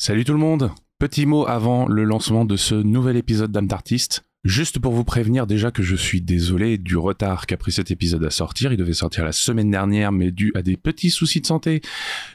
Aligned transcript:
Salut 0.00 0.24
tout 0.24 0.32
le 0.32 0.38
monde 0.38 0.70
Petit 1.00 1.26
mot 1.26 1.44
avant 1.48 1.88
le 1.88 2.04
lancement 2.04 2.44
de 2.44 2.56
ce 2.56 2.76
nouvel 2.76 3.16
épisode 3.16 3.50
d'âme 3.50 3.66
d'artiste. 3.66 4.22
Juste 4.44 4.78
pour 4.78 4.92
vous 4.92 5.02
prévenir 5.02 5.48
déjà 5.48 5.72
que 5.72 5.82
je 5.82 5.96
suis 5.96 6.20
désolé 6.20 6.78
du 6.78 6.96
retard 6.96 7.46
qu'a 7.46 7.56
pris 7.56 7.72
cet 7.72 7.90
épisode 7.90 8.24
à 8.24 8.30
sortir. 8.30 8.72
Il 8.72 8.76
devait 8.76 8.92
sortir 8.92 9.24
la 9.24 9.32
semaine 9.32 9.72
dernière, 9.72 10.12
mais 10.12 10.30
dû 10.30 10.52
à 10.54 10.62
des 10.62 10.76
petits 10.76 11.10
soucis 11.10 11.40
de 11.40 11.46
santé, 11.46 11.80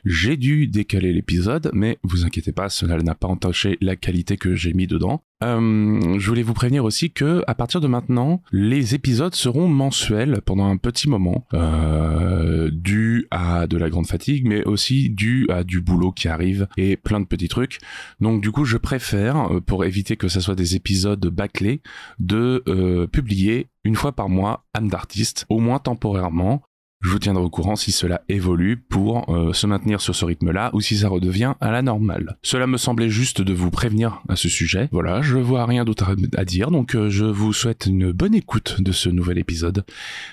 j'ai 0.04 0.36
dû 0.36 0.68
décaler 0.68 1.14
l'épisode. 1.14 1.72
Mais 1.74 2.00
vous 2.04 2.26
inquiétez 2.26 2.52
pas, 2.52 2.68
cela 2.68 2.98
n'a 2.98 3.16
pas 3.16 3.30
entaché 3.30 3.78
la 3.80 3.96
qualité 3.96 4.36
que 4.36 4.56
j'ai 4.56 4.74
mis 4.74 4.86
dedans. 4.86 5.24
Euh, 5.44 6.18
je 6.20 6.28
voulais 6.28 6.42
vous 6.42 6.54
prévenir 6.54 6.86
aussi 6.86 7.12
que 7.12 7.44
à 7.48 7.56
partir 7.56 7.82
de 7.82 7.88
maintenant, 7.88 8.42
les 8.52 8.96
épisodes 8.96 9.36
seront 9.36 9.68
mensuels 9.68 10.42
pendant 10.46 10.66
un 10.66 10.78
petit 10.78 11.10
moment, 11.10 11.46
euh, 11.54 12.70
dû 12.72 13.28
à 13.32 13.68
de 13.68 13.78
la 13.78 13.90
grande 13.90 14.08
fatigue, 14.08 14.48
mais 14.48 14.64
aussi 14.64 15.10
dû 15.10 15.48
à 15.50 15.64
du 15.64 15.82
boulot 15.82 16.12
qui 16.12 16.28
arrive 16.28 16.68
et 16.78 16.96
plein 16.98 17.20
de 17.20 17.26
petits 17.26 17.50
trucs. 17.50 17.80
Donc 18.22 18.42
du 18.42 18.52
coup, 18.52 18.66
je 18.66 18.78
préfère, 18.78 19.52
euh, 19.52 19.60
pour 19.60 19.86
éviter 19.86 20.16
que 20.16 20.28
ça 20.28 20.40
soit 20.40 20.56
des 20.56 20.76
épisodes 20.76 21.26
bâclés, 21.28 21.82
de 22.20 22.64
euh, 22.68 23.08
publier 23.08 23.68
une 23.84 23.96
fois 23.96 24.14
par 24.14 24.30
mois 24.30 24.66
âme 24.74 24.88
d'artiste, 24.88 25.46
au 25.50 25.60
moins 25.60 25.80
temporairement, 25.80 26.64
je 27.04 27.10
vous 27.10 27.20
tiendrai 27.20 27.44
au 27.44 27.50
courant 27.50 27.76
si 27.76 27.92
cela 27.92 28.22
évolue 28.30 28.78
pour 28.78 29.30
euh, 29.30 29.54
se 29.54 29.68
maintenir 29.68 30.02
sur 30.02 30.16
ce 30.16 30.24
rythme-là 30.24 30.70
ou 30.74 30.82
si 30.82 30.98
ça 30.98 31.10
redevient 31.10 31.54
à 31.60 31.72
la 31.72 31.82
normale. 31.82 32.38
Cela 32.42 32.66
me 32.66 32.78
semblait 32.78 33.10
juste 33.10 33.42
de 33.42 33.54
vous 33.54 33.72
prévenir 33.72 34.22
à 34.30 34.36
ce 34.36 34.48
sujet. 34.48 34.88
Voilà, 34.92 35.22
je 35.22 35.38
vois 35.38 35.66
rien 35.66 35.84
d'autre 35.84 36.16
à 36.38 36.46
dire, 36.46 36.72
donc 36.72 36.96
euh, 36.96 37.10
je 37.10 37.26
vous 37.26 37.52
souhaite 37.52 37.86
une 37.88 38.12
bonne 38.12 38.34
écoute 38.34 38.78
de 38.80 38.92
ce 38.92 39.10
nouvel 39.10 39.38
épisode 39.38 39.86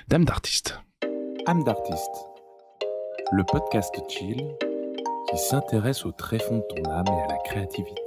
d'âme 0.08 0.24
d'artiste. 0.24 0.80
Âme 1.46 1.64
d'artiste, 1.64 2.26
le 3.32 3.42
podcast 3.44 3.94
chill 4.08 4.44
qui 5.30 5.38
s'intéresse 5.38 6.06
au 6.06 6.12
tréfonds 6.12 6.58
de 6.58 6.82
ton 6.82 6.90
âme 6.90 7.06
et 7.08 7.24
à 7.24 7.28
la 7.28 7.38
créativité. 7.44 8.02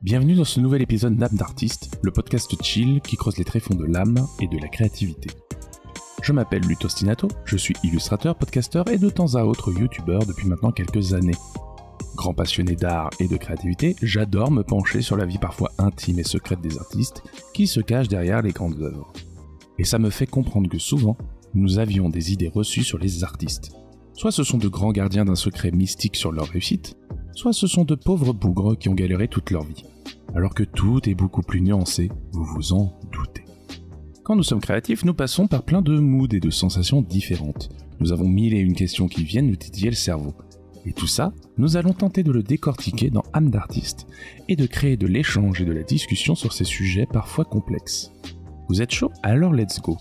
Bienvenue 0.00 0.36
dans 0.36 0.44
ce 0.44 0.60
nouvel 0.60 0.80
épisode 0.80 1.16
d'âme 1.16 1.34
d'artiste, 1.34 1.98
le 2.02 2.12
podcast 2.12 2.54
chill 2.62 3.00
qui 3.00 3.16
creuse 3.16 3.36
les 3.36 3.44
tréfonds 3.44 3.74
de 3.74 3.84
l'âme 3.84 4.28
et 4.40 4.46
de 4.46 4.56
la 4.56 4.68
créativité. 4.68 5.28
Je 6.22 6.32
m'appelle 6.32 6.62
Lutostinato, 6.62 7.26
je 7.44 7.56
suis 7.56 7.74
illustrateur, 7.82 8.36
podcasteur 8.36 8.86
et 8.86 8.98
de 8.98 9.10
temps 9.10 9.34
à 9.34 9.42
autre 9.42 9.72
youtubeur 9.72 10.24
depuis 10.24 10.46
maintenant 10.46 10.70
quelques 10.70 11.14
années. 11.14 11.34
Grand 12.14 12.32
passionné 12.32 12.76
d'art 12.76 13.10
et 13.18 13.26
de 13.26 13.36
créativité, 13.36 13.96
j'adore 14.00 14.52
me 14.52 14.62
pencher 14.62 15.02
sur 15.02 15.16
la 15.16 15.26
vie 15.26 15.38
parfois 15.38 15.72
intime 15.78 16.20
et 16.20 16.24
secrète 16.24 16.60
des 16.60 16.78
artistes 16.78 17.24
qui 17.52 17.66
se 17.66 17.80
cachent 17.80 18.06
derrière 18.06 18.42
les 18.42 18.52
grandes 18.52 18.80
œuvres. 18.80 19.12
Et 19.80 19.84
ça 19.84 19.98
me 19.98 20.10
fait 20.10 20.28
comprendre 20.28 20.70
que 20.70 20.78
souvent, 20.78 21.16
nous 21.54 21.80
avions 21.80 22.08
des 22.08 22.32
idées 22.32 22.52
reçues 22.54 22.84
sur 22.84 22.98
les 22.98 23.24
artistes. 23.24 23.72
Soit 24.14 24.30
ce 24.30 24.44
sont 24.44 24.58
de 24.58 24.68
grands 24.68 24.92
gardiens 24.92 25.24
d'un 25.24 25.34
secret 25.34 25.72
mystique 25.72 26.14
sur 26.14 26.30
leur 26.30 26.46
réussite, 26.46 26.96
soit 27.38 27.52
ce 27.52 27.68
sont 27.68 27.84
de 27.84 27.94
pauvres 27.94 28.32
bougres 28.32 28.76
qui 28.76 28.88
ont 28.88 28.94
galéré 28.94 29.28
toute 29.28 29.52
leur 29.52 29.62
vie. 29.62 29.84
Alors 30.34 30.54
que 30.54 30.64
tout 30.64 31.08
est 31.08 31.14
beaucoup 31.14 31.42
plus 31.42 31.60
nuancé, 31.60 32.10
vous 32.32 32.42
vous 32.42 32.72
en 32.72 32.98
doutez. 33.12 33.44
Quand 34.24 34.34
nous 34.34 34.42
sommes 34.42 34.60
créatifs, 34.60 35.04
nous 35.04 35.14
passons 35.14 35.46
par 35.46 35.62
plein 35.62 35.80
de 35.80 36.00
moods 36.00 36.34
et 36.34 36.40
de 36.40 36.50
sensations 36.50 37.00
différentes. 37.00 37.68
Nous 38.00 38.10
avons 38.10 38.28
mille 38.28 38.54
et 38.54 38.58
une 38.58 38.74
questions 38.74 39.06
qui 39.06 39.22
viennent 39.22 39.46
nous 39.46 39.54
titiller 39.54 39.90
le 39.90 39.94
cerveau. 39.94 40.34
Et 40.84 40.92
tout 40.92 41.06
ça, 41.06 41.32
nous 41.58 41.76
allons 41.76 41.92
tenter 41.92 42.24
de 42.24 42.32
le 42.32 42.42
décortiquer 42.42 43.08
dans 43.08 43.22
âme 43.32 43.50
d'artiste 43.50 44.08
et 44.48 44.56
de 44.56 44.66
créer 44.66 44.96
de 44.96 45.06
l'échange 45.06 45.60
et 45.60 45.64
de 45.64 45.72
la 45.72 45.84
discussion 45.84 46.34
sur 46.34 46.52
ces 46.52 46.64
sujets 46.64 47.06
parfois 47.06 47.44
complexes. 47.44 48.10
Vous 48.68 48.82
êtes 48.82 48.90
chaud? 48.90 49.12
Alors 49.22 49.52
let's 49.52 49.80
go. 49.80 49.96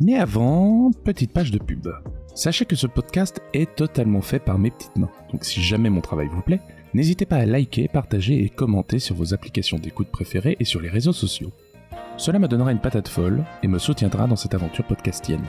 Mais 0.00 0.14
avant, 0.14 0.90
petite 1.04 1.34
page 1.34 1.50
de 1.50 1.58
pub. 1.58 1.86
Sachez 2.34 2.64
que 2.64 2.76
ce 2.76 2.86
podcast 2.86 3.42
est 3.52 3.74
totalement 3.74 4.22
fait 4.22 4.38
par 4.38 4.58
mes 4.58 4.70
petites 4.70 4.96
mains. 4.96 5.10
Donc 5.32 5.44
si 5.44 5.60
jamais 5.60 5.90
mon 5.90 6.00
travail 6.00 6.28
vous 6.28 6.40
plaît, 6.40 6.60
N'hésitez 6.94 7.26
pas 7.26 7.36
à 7.36 7.46
liker, 7.46 7.86
partager 7.88 8.42
et 8.42 8.48
commenter 8.48 8.98
sur 8.98 9.14
vos 9.14 9.34
applications 9.34 9.78
d'écoute 9.78 10.08
préférées 10.08 10.56
et 10.58 10.64
sur 10.64 10.80
les 10.80 10.88
réseaux 10.88 11.12
sociaux. 11.12 11.52
Cela 12.16 12.38
me 12.38 12.48
donnera 12.48 12.72
une 12.72 12.80
patate 12.80 13.08
folle 13.08 13.44
et 13.62 13.68
me 13.68 13.78
soutiendra 13.78 14.26
dans 14.26 14.36
cette 14.36 14.54
aventure 14.54 14.86
podcastienne. 14.86 15.44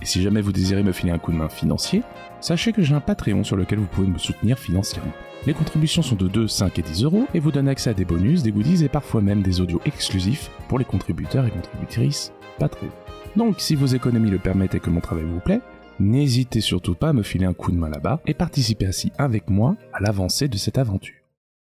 Et 0.00 0.06
si 0.06 0.22
jamais 0.22 0.40
vous 0.40 0.50
désirez 0.50 0.82
me 0.82 0.92
filer 0.92 1.12
un 1.12 1.18
coup 1.18 1.32
de 1.32 1.36
main 1.36 1.48
financier, 1.48 2.02
sachez 2.40 2.72
que 2.72 2.82
j'ai 2.82 2.94
un 2.94 3.00
Patreon 3.00 3.44
sur 3.44 3.56
lequel 3.56 3.78
vous 3.78 3.86
pouvez 3.86 4.08
me 4.08 4.18
soutenir 4.18 4.58
financièrement. 4.58 5.12
Les 5.46 5.54
contributions 5.54 6.02
sont 6.02 6.16
de 6.16 6.28
2, 6.28 6.48
5 6.48 6.78
et 6.78 6.82
10 6.82 7.04
euros 7.04 7.26
et 7.34 7.38
vous 7.38 7.52
donnent 7.52 7.68
accès 7.68 7.90
à 7.90 7.94
des 7.94 8.04
bonus, 8.04 8.42
des 8.42 8.52
goodies 8.52 8.84
et 8.84 8.88
parfois 8.88 9.20
même 9.20 9.42
des 9.42 9.60
audios 9.60 9.82
exclusifs 9.84 10.50
pour 10.66 10.78
les 10.78 10.84
contributeurs 10.84 11.46
et 11.46 11.50
contributrices 11.50 12.32
Patreon. 12.58 12.88
Donc 13.36 13.60
si 13.60 13.74
vos 13.74 13.86
économies 13.86 14.30
le 14.30 14.38
permettent 14.38 14.74
et 14.74 14.80
que 14.80 14.90
mon 14.90 15.00
travail 15.00 15.24
vous 15.24 15.40
plaît, 15.40 15.60
N'hésitez 16.00 16.60
surtout 16.60 16.94
pas 16.94 17.10
à 17.10 17.12
me 17.12 17.22
filer 17.22 17.46
un 17.46 17.52
coup 17.52 17.70
de 17.70 17.76
main 17.76 17.88
là-bas 17.88 18.20
et 18.26 18.34
participer 18.34 18.86
ainsi 18.86 19.12
avec 19.18 19.50
moi 19.50 19.76
à 19.92 20.00
l'avancée 20.00 20.48
de 20.48 20.56
cette 20.56 20.78
aventure. 20.78 21.14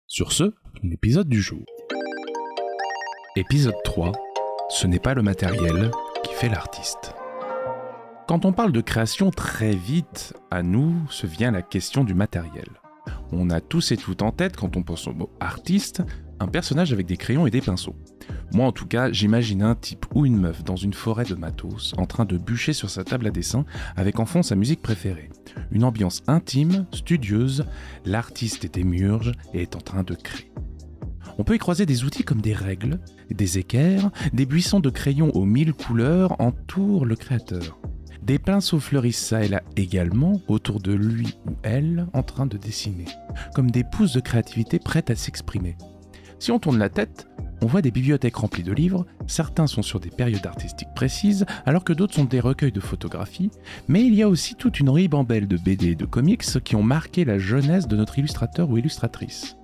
Sur 0.07 0.31
ce, 0.31 0.53
l'épisode 0.83 1.29
du 1.29 1.41
jour. 1.41 1.63
Épisode 3.35 3.75
3. 3.83 4.11
Ce 4.69 4.87
n'est 4.87 4.99
pas 4.99 5.13
le 5.13 5.21
matériel 5.21 5.91
qui 6.23 6.33
fait 6.33 6.49
l'artiste. 6.49 7.13
Quand 8.27 8.43
on 8.43 8.51
parle 8.51 8.71
de 8.71 8.81
création, 8.81 9.29
très 9.31 9.75
vite, 9.75 10.33
à 10.51 10.63
nous 10.63 10.93
se 11.09 11.27
vient 11.27 11.51
la 11.51 11.61
question 11.61 12.03
du 12.03 12.13
matériel. 12.13 12.67
On 13.31 13.49
a 13.49 13.61
tous 13.61 13.91
et 13.91 13.97
toutes 13.97 14.21
en 14.21 14.31
tête, 14.31 14.57
quand 14.57 14.75
on 14.75 14.83
pense 14.83 15.07
au 15.07 15.13
mot 15.13 15.29
artiste, 15.39 16.03
un 16.39 16.47
personnage 16.47 16.93
avec 16.93 17.05
des 17.05 17.17
crayons 17.17 17.47
et 17.47 17.51
des 17.51 17.61
pinceaux. 17.61 17.95
Moi 18.53 18.65
en 18.65 18.71
tout 18.71 18.85
cas, 18.85 19.11
j'imagine 19.11 19.61
un 19.61 19.75
type 19.75 20.05
ou 20.13 20.25
une 20.25 20.37
meuf 20.37 20.63
dans 20.63 20.75
une 20.75 20.93
forêt 20.93 21.25
de 21.25 21.35
matos 21.35 21.93
en 21.97 22.05
train 22.05 22.25
de 22.25 22.37
bûcher 22.37 22.73
sur 22.73 22.89
sa 22.89 23.03
table 23.03 23.27
à 23.27 23.31
dessin 23.31 23.65
avec 23.95 24.19
en 24.19 24.25
fond 24.25 24.43
sa 24.43 24.55
musique 24.55 24.81
préférée. 24.81 25.29
Une 25.71 25.83
ambiance 25.83 26.23
intime, 26.27 26.85
studieuse, 26.93 27.65
l'artiste 28.05 28.65
est 28.65 28.77
émurge 28.77 29.31
et 29.53 29.61
est 29.61 29.75
en 29.75 29.81
train 29.81 30.03
de 30.03 30.13
créer. 30.13 30.51
On 31.37 31.43
peut 31.43 31.55
y 31.55 31.59
croiser 31.59 31.85
des 31.85 32.03
outils 32.03 32.23
comme 32.23 32.41
des 32.41 32.53
règles, 32.53 32.99
des 33.29 33.57
équerres, 33.59 34.09
des 34.33 34.45
buissons 34.45 34.79
de 34.79 34.89
crayons 34.89 35.31
aux 35.35 35.45
mille 35.45 35.73
couleurs 35.73 36.39
entourent 36.39 37.05
le 37.05 37.15
créateur. 37.15 37.77
Des 38.23 38.39
pinceaux 38.39 38.79
fleurissent 38.79 39.25
ça 39.25 39.43
et 39.43 39.47
là 39.47 39.61
également 39.75 40.41
autour 40.47 40.81
de 40.81 40.93
lui 40.93 41.37
ou 41.45 41.51
elle 41.63 42.07
en 42.13 42.23
train 42.23 42.45
de 42.45 42.57
dessiner, 42.57 43.05
comme 43.53 43.71
des 43.71 43.83
pousses 43.83 44.13
de 44.13 44.19
créativité 44.19 44.79
prêtes 44.79 45.09
à 45.09 45.15
s'exprimer. 45.15 45.77
Si 46.39 46.51
on 46.51 46.59
tourne 46.59 46.77
la 46.77 46.89
tête, 46.89 47.27
on 47.61 47.65
voit 47.65 47.81
des 47.81 47.89
bibliothèques 47.89 48.35
remplies 48.35 48.63
de 48.63 48.71
livres, 48.71 49.05
certains 49.25 49.65
sont 49.65 49.81
sur 49.81 49.99
des 49.99 50.11
périodes 50.11 50.45
artistiques 50.45 50.93
précises, 50.95 51.45
alors 51.65 51.83
que 51.83 51.93
d'autres 51.93 52.13
sont 52.13 52.25
des 52.25 52.39
recueils 52.39 52.71
de 52.71 52.79
photographies, 52.79 53.49
mais 53.87 54.05
il 54.05 54.13
y 54.13 54.21
a 54.21 54.29
aussi 54.29 54.53
toute 54.53 54.79
une 54.79 54.89
ribambelle 54.89 55.47
de 55.47 55.57
BD 55.57 55.87
et 55.87 55.95
de 55.95 56.05
comics 56.05 56.43
qui 56.63 56.75
ont 56.75 56.83
marqué 56.83 57.25
la 57.25 57.39
jeunesse 57.39 57.87
de 57.87 57.95
notre 57.95 58.19
illustrateur 58.19 58.69
ou 58.69 58.77
illustratrice. 58.77 59.57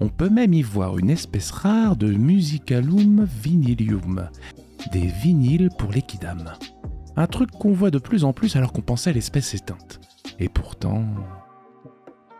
On 0.00 0.08
peut 0.08 0.28
même 0.28 0.52
y 0.52 0.62
voir 0.62 0.98
une 0.98 1.10
espèce 1.10 1.50
rare 1.50 1.96
de 1.96 2.12
musicalum 2.12 3.24
vinilium, 3.24 4.28
des 4.92 5.06
vinyles 5.06 5.70
pour 5.78 5.90
les 5.90 6.02
kidam. 6.02 6.52
Un 7.16 7.26
truc 7.26 7.50
qu'on 7.50 7.72
voit 7.72 7.90
de 7.90 7.98
plus 7.98 8.24
en 8.24 8.34
plus 8.34 8.56
alors 8.56 8.72
qu'on 8.72 8.82
pensait 8.82 9.12
l'espèce 9.12 9.54
éteinte. 9.54 10.00
Et 10.38 10.48
pourtant... 10.48 11.04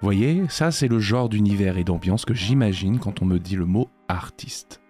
Voyez, 0.00 0.44
ça 0.48 0.70
c'est 0.70 0.86
le 0.86 1.00
genre 1.00 1.28
d'univers 1.28 1.76
et 1.76 1.82
d'ambiance 1.82 2.25
que 2.25 2.34
j'imagine 2.34 3.00
quand 3.00 3.20
on 3.20 3.25
me 3.25 3.38
dit 3.38 3.56
le 3.56 3.66
mot 3.66 3.88
artiste. 4.06 4.81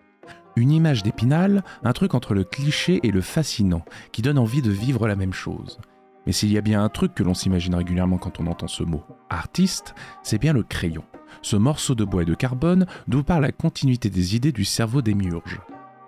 Une 0.54 0.70
image 0.70 1.02
d'épinal, 1.02 1.64
un 1.82 1.92
truc 1.92 2.14
entre 2.14 2.34
le 2.34 2.44
cliché 2.44 3.00
et 3.02 3.10
le 3.10 3.22
fascinant, 3.22 3.84
qui 4.12 4.20
donne 4.20 4.38
envie 4.38 4.60
de 4.60 4.70
vivre 4.70 5.08
la 5.08 5.16
même 5.16 5.32
chose. 5.32 5.78
Mais 6.26 6.32
s'il 6.32 6.52
y 6.52 6.58
a 6.58 6.62
bien 6.62 6.84
un 6.84 6.90
truc 6.90 7.14
que 7.14 7.22
l'on 7.22 7.32
s'imagine 7.32 7.74
régulièrement 7.74 8.18
quand 8.18 8.38
on 8.38 8.46
entend 8.48 8.68
ce 8.68 8.82
mot 8.82 9.02
artiste, 9.30 9.94
c'est 10.22 10.38
bien 10.38 10.52
le 10.52 10.62
crayon, 10.62 11.04
ce 11.40 11.56
morceau 11.56 11.94
de 11.94 12.04
bois 12.04 12.22
et 12.22 12.26
de 12.26 12.34
carbone 12.34 12.86
d'où 13.06 13.22
part 13.22 13.40
la 13.40 13.52
continuité 13.52 14.10
des 14.10 14.36
idées 14.36 14.52
du 14.52 14.66
cerveau 14.66 15.00
des 15.00 15.14
murges. 15.14 15.60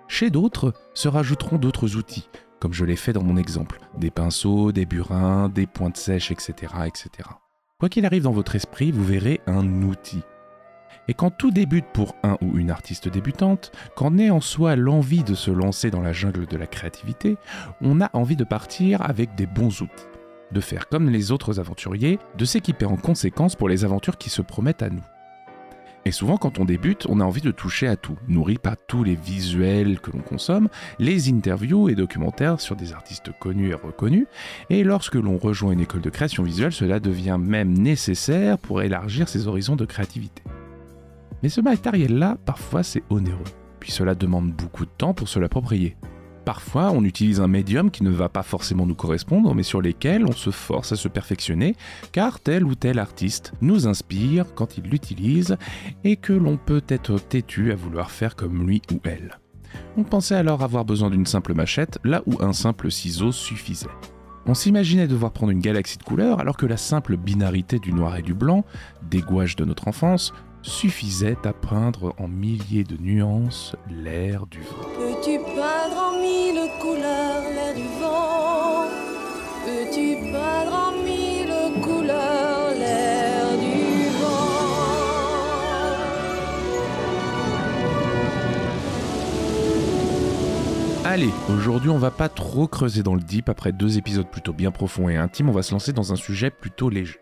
Chez 0.07 0.29
d'autres 0.29 0.73
se 0.93 1.07
rajouteront 1.07 1.57
d'autres 1.57 1.95
outils, 1.95 2.29
comme 2.59 2.73
je 2.73 2.85
l'ai 2.85 2.97
fait 2.97 3.13
dans 3.13 3.23
mon 3.23 3.37
exemple, 3.37 3.79
des 3.97 4.11
pinceaux, 4.11 4.71
des 4.71 4.85
burins, 4.85 5.49
des 5.49 5.65
pointes 5.65 5.97
sèches, 5.97 6.29
etc. 6.29 6.73
etc. 6.85 7.29
Quoi 7.81 7.89
qu'il 7.89 8.05
arrive 8.05 8.21
dans 8.21 8.31
votre 8.31 8.55
esprit, 8.55 8.91
vous 8.91 9.03
verrez 9.03 9.41
un 9.47 9.81
outil. 9.81 10.21
Et 11.07 11.15
quand 11.15 11.31
tout 11.31 11.49
débute 11.49 11.87
pour 11.91 12.15
un 12.21 12.37
ou 12.39 12.59
une 12.59 12.69
artiste 12.69 13.09
débutante, 13.09 13.71
quand 13.95 14.11
naît 14.11 14.29
en 14.29 14.39
soi 14.39 14.75
l'envie 14.75 15.23
de 15.23 15.33
se 15.33 15.49
lancer 15.49 15.89
dans 15.89 16.03
la 16.03 16.13
jungle 16.13 16.45
de 16.45 16.57
la 16.57 16.67
créativité, 16.67 17.37
on 17.81 17.99
a 17.99 18.11
envie 18.13 18.35
de 18.35 18.43
partir 18.43 19.01
avec 19.01 19.33
des 19.33 19.47
bons 19.47 19.81
outils, 19.81 20.05
de 20.51 20.61
faire 20.61 20.89
comme 20.89 21.09
les 21.09 21.31
autres 21.31 21.59
aventuriers, 21.59 22.19
de 22.37 22.45
s'équiper 22.45 22.85
en 22.85 22.97
conséquence 22.97 23.55
pour 23.55 23.67
les 23.67 23.83
aventures 23.83 24.19
qui 24.19 24.29
se 24.29 24.43
promettent 24.43 24.83
à 24.83 24.91
nous. 24.91 25.01
Et 26.05 26.11
souvent, 26.11 26.37
quand 26.37 26.57
on 26.57 26.65
débute, 26.65 27.05
on 27.09 27.19
a 27.19 27.23
envie 27.23 27.41
de 27.41 27.51
toucher 27.51 27.87
à 27.87 27.95
tout, 27.95 28.17
nourri 28.27 28.57
par 28.57 28.75
tous 28.87 29.03
les 29.03 29.15
visuels 29.15 29.99
que 29.99 30.09
l'on 30.11 30.21
consomme, 30.21 30.67
les 30.97 31.29
interviews 31.29 31.89
et 31.89 31.95
documentaires 31.95 32.59
sur 32.59 32.75
des 32.75 32.91
artistes 32.91 33.31
connus 33.39 33.69
et 33.69 33.75
reconnus, 33.75 34.25
et 34.71 34.83
lorsque 34.83 35.15
l'on 35.15 35.37
rejoint 35.37 35.73
une 35.73 35.81
école 35.81 36.01
de 36.01 36.09
création 36.09 36.41
visuelle, 36.41 36.71
cela 36.71 36.99
devient 36.99 37.37
même 37.39 37.77
nécessaire 37.77 38.57
pour 38.57 38.81
élargir 38.81 39.29
ses 39.29 39.47
horizons 39.47 39.75
de 39.75 39.85
créativité. 39.85 40.41
Mais 41.43 41.49
ce 41.49 41.61
matériel-là, 41.61 42.37
parfois, 42.45 42.81
c'est 42.81 43.03
onéreux, 43.09 43.39
puis 43.79 43.91
cela 43.91 44.15
demande 44.15 44.51
beaucoup 44.51 44.85
de 44.85 44.91
temps 44.97 45.13
pour 45.13 45.27
se 45.27 45.39
l'approprier. 45.39 45.97
Parfois, 46.45 46.91
on 46.91 47.03
utilise 47.03 47.39
un 47.39 47.47
médium 47.47 47.91
qui 47.91 48.03
ne 48.03 48.09
va 48.09 48.29
pas 48.29 48.43
forcément 48.43 48.85
nous 48.85 48.95
correspondre, 48.95 49.53
mais 49.53 49.63
sur 49.63 49.81
lesquels 49.81 50.25
on 50.25 50.31
se 50.31 50.49
force 50.49 50.91
à 50.91 50.95
se 50.95 51.07
perfectionner, 51.07 51.75
car 52.11 52.39
tel 52.39 52.65
ou 52.65 52.75
tel 52.75 52.97
artiste 52.99 53.53
nous 53.61 53.87
inspire 53.87 54.53
quand 54.55 54.77
il 54.77 54.85
l'utilise, 54.85 55.57
et 56.03 56.15
que 56.15 56.33
l'on 56.33 56.57
peut 56.57 56.83
être 56.87 57.19
têtu 57.19 57.71
à 57.71 57.75
vouloir 57.75 58.09
faire 58.09 58.35
comme 58.35 58.67
lui 58.67 58.81
ou 58.91 58.99
elle. 59.03 59.37
On 59.97 60.03
pensait 60.03 60.35
alors 60.35 60.63
avoir 60.63 60.83
besoin 60.83 61.09
d'une 61.09 61.25
simple 61.25 61.53
machette, 61.53 61.99
là 62.03 62.23
où 62.25 62.41
un 62.41 62.53
simple 62.53 62.91
ciseau 62.91 63.31
suffisait. 63.31 63.87
On 64.47 64.55
s'imaginait 64.55 65.07
devoir 65.07 65.31
prendre 65.31 65.51
une 65.51 65.59
galaxie 65.59 65.97
de 65.97 66.03
couleurs 66.03 66.39
alors 66.39 66.57
que 66.57 66.65
la 66.65 66.77
simple 66.77 67.15
binarité 67.15 67.77
du 67.77 67.93
noir 67.93 68.17
et 68.17 68.23
du 68.23 68.33
blanc, 68.33 68.65
des 69.09 69.21
gouaches 69.21 69.55
de 69.55 69.65
notre 69.65 69.87
enfance, 69.87 70.33
suffisait 70.63 71.37
à 71.45 71.53
peindre 71.53 72.13
en 72.17 72.27
milliers 72.27 72.83
de 72.83 72.97
nuances 72.97 73.75
l'air 73.89 74.47
du 74.47 74.59
vent. 74.59 75.80
Mille 76.51 76.69
couleurs 76.79 77.43
l'air 77.53 77.73
du 77.75 77.83
vent 77.99 78.85
Peux-tu 79.65 80.15
peindre 80.31 80.73
en 80.73 80.91
mille 81.03 81.81
couleurs 81.81 82.71
l'air 82.77 83.57
du 83.57 84.09
vent? 84.19 84.27
Allez, 91.05 91.29
aujourd'hui 91.49 91.89
on 91.89 91.97
va 91.97 92.11
pas 92.11 92.29
trop 92.29 92.67
creuser 92.67 93.03
dans 93.03 93.15
le 93.15 93.21
deep 93.21 93.49
après 93.49 93.71
deux 93.71 93.97
épisodes 93.97 94.27
plutôt 94.27 94.53
bien 94.53 94.71
profonds 94.71 95.09
et 95.09 95.17
intimes, 95.17 95.49
on 95.49 95.53
va 95.53 95.63
se 95.63 95.71
lancer 95.71 95.93
dans 95.93 96.11
un 96.11 96.17
sujet 96.17 96.49
plutôt 96.49 96.89
léger. 96.89 97.19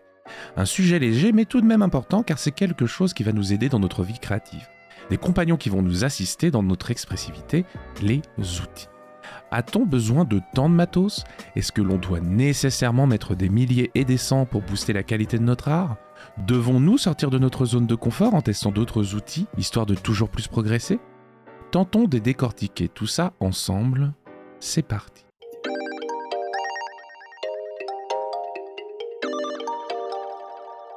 Un 0.56 0.64
sujet 0.64 0.98
léger 0.98 1.32
mais 1.32 1.44
tout 1.44 1.60
de 1.60 1.66
même 1.66 1.82
important 1.82 2.22
car 2.22 2.38
c'est 2.38 2.52
quelque 2.52 2.86
chose 2.86 3.14
qui 3.14 3.22
va 3.22 3.32
nous 3.32 3.52
aider 3.52 3.68
dans 3.68 3.80
notre 3.80 4.02
vie 4.02 4.18
créative. 4.18 4.66
Des 5.08 5.18
compagnons 5.18 5.56
qui 5.56 5.70
vont 5.70 5.82
nous 5.82 6.04
assister 6.04 6.50
dans 6.50 6.62
notre 6.62 6.90
expressivité, 6.90 7.64
les 8.00 8.22
outils. 8.38 8.88
A-t-on 9.52 9.84
besoin 9.84 10.24
de 10.24 10.40
tant 10.54 10.68
de 10.68 10.74
matos? 10.74 11.24
Est-ce 11.56 11.72
que 11.72 11.82
l'on 11.82 11.98
doit 11.98 12.20
nécessairement 12.20 13.08
mettre 13.08 13.34
des 13.34 13.48
milliers 13.48 13.90
et 13.96 14.04
des 14.04 14.16
cents 14.16 14.46
pour 14.46 14.62
booster 14.62 14.92
la 14.92 15.02
qualité 15.02 15.38
de 15.38 15.42
notre 15.42 15.68
art? 15.68 15.96
Devons-nous 16.46 16.98
sortir 16.98 17.30
de 17.30 17.38
notre 17.38 17.64
zone 17.64 17.86
de 17.86 17.94
confort 17.96 18.34
en 18.34 18.42
testant 18.42 18.70
d'autres 18.70 19.16
outils, 19.16 19.48
histoire 19.58 19.86
de 19.86 19.96
toujours 19.96 20.28
plus 20.28 20.46
progresser? 20.46 21.00
Tentons 21.72 22.06
de 22.06 22.18
décortiquer 22.18 22.88
tout 22.88 23.08
ça 23.08 23.32
ensemble. 23.40 24.12
C'est 24.60 24.86
parti. 24.86 25.24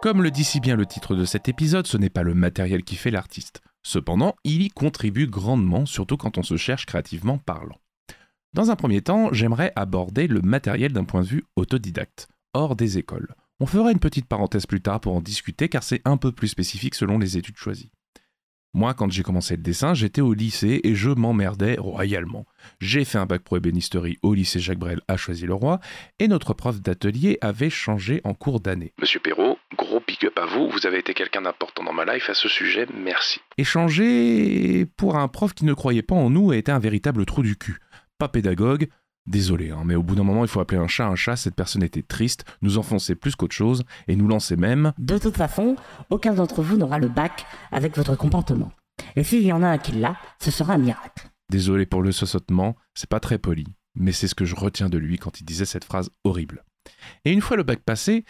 Comme 0.03 0.21
le 0.21 0.31
dit 0.31 0.43
si 0.43 0.59
bien 0.59 0.75
le 0.75 0.85
titre 0.85 1.15
de 1.15 1.25
cet 1.25 1.47
épisode, 1.47 1.87
ce 1.87 1.97
n'est 1.97 2.09
pas 2.09 2.23
le 2.23 2.33
matériel 2.35 2.83
qui 2.83 2.97
fait 2.97 3.09
l'artiste. 3.09 3.61
Cependant, 3.81 4.35
il 4.43 4.61
y 4.61 4.69
contribue 4.69 5.27
grandement, 5.27 5.85
surtout 5.85 6.17
quand 6.17 6.37
on 6.37 6.43
se 6.43 6.57
cherche 6.57 6.85
créativement 6.85 7.37
parlant. 7.37 7.77
Dans 8.53 8.69
un 8.69 8.75
premier 8.75 9.01
temps, 9.01 9.33
j'aimerais 9.33 9.73
aborder 9.75 10.27
le 10.27 10.41
matériel 10.41 10.93
d'un 10.93 11.05
point 11.05 11.21
de 11.21 11.27
vue 11.27 11.43
autodidacte, 11.55 12.27
hors 12.53 12.75
des 12.75 12.99
écoles. 12.99 13.33
On 13.59 13.65
fera 13.65 13.91
une 13.91 13.97
petite 13.97 14.27
parenthèse 14.27 14.67
plus 14.67 14.81
tard 14.81 14.99
pour 14.99 15.15
en 15.15 15.21
discuter 15.21 15.69
car 15.69 15.81
c'est 15.81 16.01
un 16.05 16.17
peu 16.17 16.31
plus 16.31 16.49
spécifique 16.49 16.93
selon 16.93 17.17
les 17.17 17.35
études 17.35 17.57
choisies. 17.57 17.89
Moi, 18.75 18.93
quand 18.93 19.11
j'ai 19.11 19.23
commencé 19.23 19.55
le 19.55 19.63
dessin, 19.63 19.95
j'étais 19.95 20.21
au 20.21 20.33
lycée 20.33 20.81
et 20.83 20.93
je 20.93 21.09
m'emmerdais 21.09 21.77
royalement. 21.79 22.45
J'ai 22.79 23.05
fait 23.05 23.17
un 23.17 23.25
bac 23.25 23.41
pro 23.41 23.57
ébénisterie 23.57 24.19
au 24.21 24.35
lycée 24.35 24.59
Jacques 24.59 24.79
Brel 24.79 25.01
à 25.07 25.17
Choisy-le-Roi 25.17 25.79
et 26.19 26.27
notre 26.27 26.53
prof 26.53 26.79
d'atelier 26.79 27.39
avait 27.41 27.71
changé 27.71 28.21
en 28.23 28.35
cours 28.35 28.59
d'année. 28.59 28.93
Monsieur 28.99 29.19
Perrault, 29.19 29.57
gros 29.77 29.99
pick 29.99 30.23
up 30.25 30.37
à 30.37 30.45
vous, 30.45 30.69
vous 30.69 30.85
avez 30.85 30.99
été 30.99 31.15
quelqu'un 31.15 31.41
d'important 31.41 31.83
dans 31.83 31.93
ma 31.93 32.05
life 32.05 32.29
à 32.29 32.35
ce 32.35 32.47
sujet, 32.47 32.85
merci. 32.95 33.39
Et 33.57 34.85
pour 34.97 35.17
un 35.17 35.27
prof 35.27 35.53
qui 35.53 35.65
ne 35.65 35.73
croyait 35.73 36.03
pas 36.03 36.15
en 36.15 36.29
nous 36.29 36.53
et 36.53 36.59
était 36.59 36.71
un 36.71 36.79
véritable 36.79 37.25
trou 37.25 37.41
du 37.41 37.55
cul. 37.55 37.79
Pas 38.17 38.29
pédagogue, 38.29 38.87
Désolé, 39.25 39.71
hein, 39.71 39.83
mais 39.85 39.95
au 39.95 40.03
bout 40.03 40.15
d'un 40.15 40.23
moment, 40.23 40.43
il 40.43 40.49
faut 40.49 40.59
appeler 40.59 40.81
un 40.81 40.87
chat 40.87 41.07
un 41.07 41.15
chat. 41.15 41.37
Cette 41.37 41.55
personne 41.55 41.83
était 41.83 42.01
triste, 42.01 42.43
nous 42.61 42.77
enfonçait 42.77 43.15
plus 43.15 43.35
qu'autre 43.35 43.55
chose 43.55 43.83
et 44.07 44.17
nous 44.17 44.27
lançait 44.27 44.57
même. 44.57 44.91
De 44.97 45.17
toute 45.17 45.37
façon, 45.37 45.77
aucun 46.09 46.33
d'entre 46.33 46.61
vous 46.61 46.75
n'aura 46.75 46.99
le 46.99 47.07
bac 47.07 47.45
avec 47.71 47.95
votre 47.95 48.17
comportement. 48.17 48.71
Et 49.15 49.23
s'il 49.23 49.43
y 49.43 49.53
en 49.53 49.63
a 49.63 49.67
un 49.67 49.77
qui 49.77 49.93
l'a, 49.93 50.17
ce 50.39 50.51
sera 50.51 50.73
un 50.73 50.77
miracle. 50.77 51.29
Désolé 51.49 51.85
pour 51.85 52.01
le 52.01 52.11
sausotement, 52.11 52.75
c'est 52.95 53.09
pas 53.09 53.21
très 53.21 53.37
poli, 53.37 53.65
mais 53.95 54.11
c'est 54.11 54.27
ce 54.27 54.35
que 54.35 54.45
je 54.45 54.55
retiens 54.55 54.89
de 54.89 54.97
lui 54.97 55.17
quand 55.17 55.39
il 55.39 55.45
disait 55.45 55.65
cette 55.65 55.85
phrase 55.85 56.09
horrible. 56.25 56.65
Et 57.23 57.31
une 57.31 57.41
fois 57.41 57.55
le 57.55 57.63
bac 57.63 57.79
passé, 57.79 58.25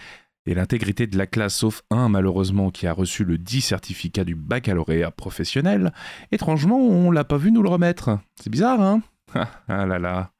et 0.45 0.53
l'intégrité 0.53 1.07
de 1.07 1.17
la 1.17 1.25
classe 1.25 1.55
sauf 1.55 1.83
un 1.89 2.09
malheureusement 2.09 2.69
qui 2.69 2.85
a 2.85 2.93
reçu 2.93 3.23
le 3.23 3.37
dit 3.37 3.61
certificat 3.61 4.25
du 4.25 4.35
baccalauréat 4.35 5.11
professionnel, 5.11 5.93
étrangement 6.31 6.77
on 6.77 7.11
l'a 7.11 7.23
pas 7.23 7.37
vu 7.37 7.51
nous 7.51 7.63
le 7.63 7.69
remettre. 7.69 8.19
C'est 8.41 8.49
bizarre, 8.49 8.81
hein? 8.81 9.01
Ah 9.67 9.85
là 9.85 9.99
là, 9.99 10.31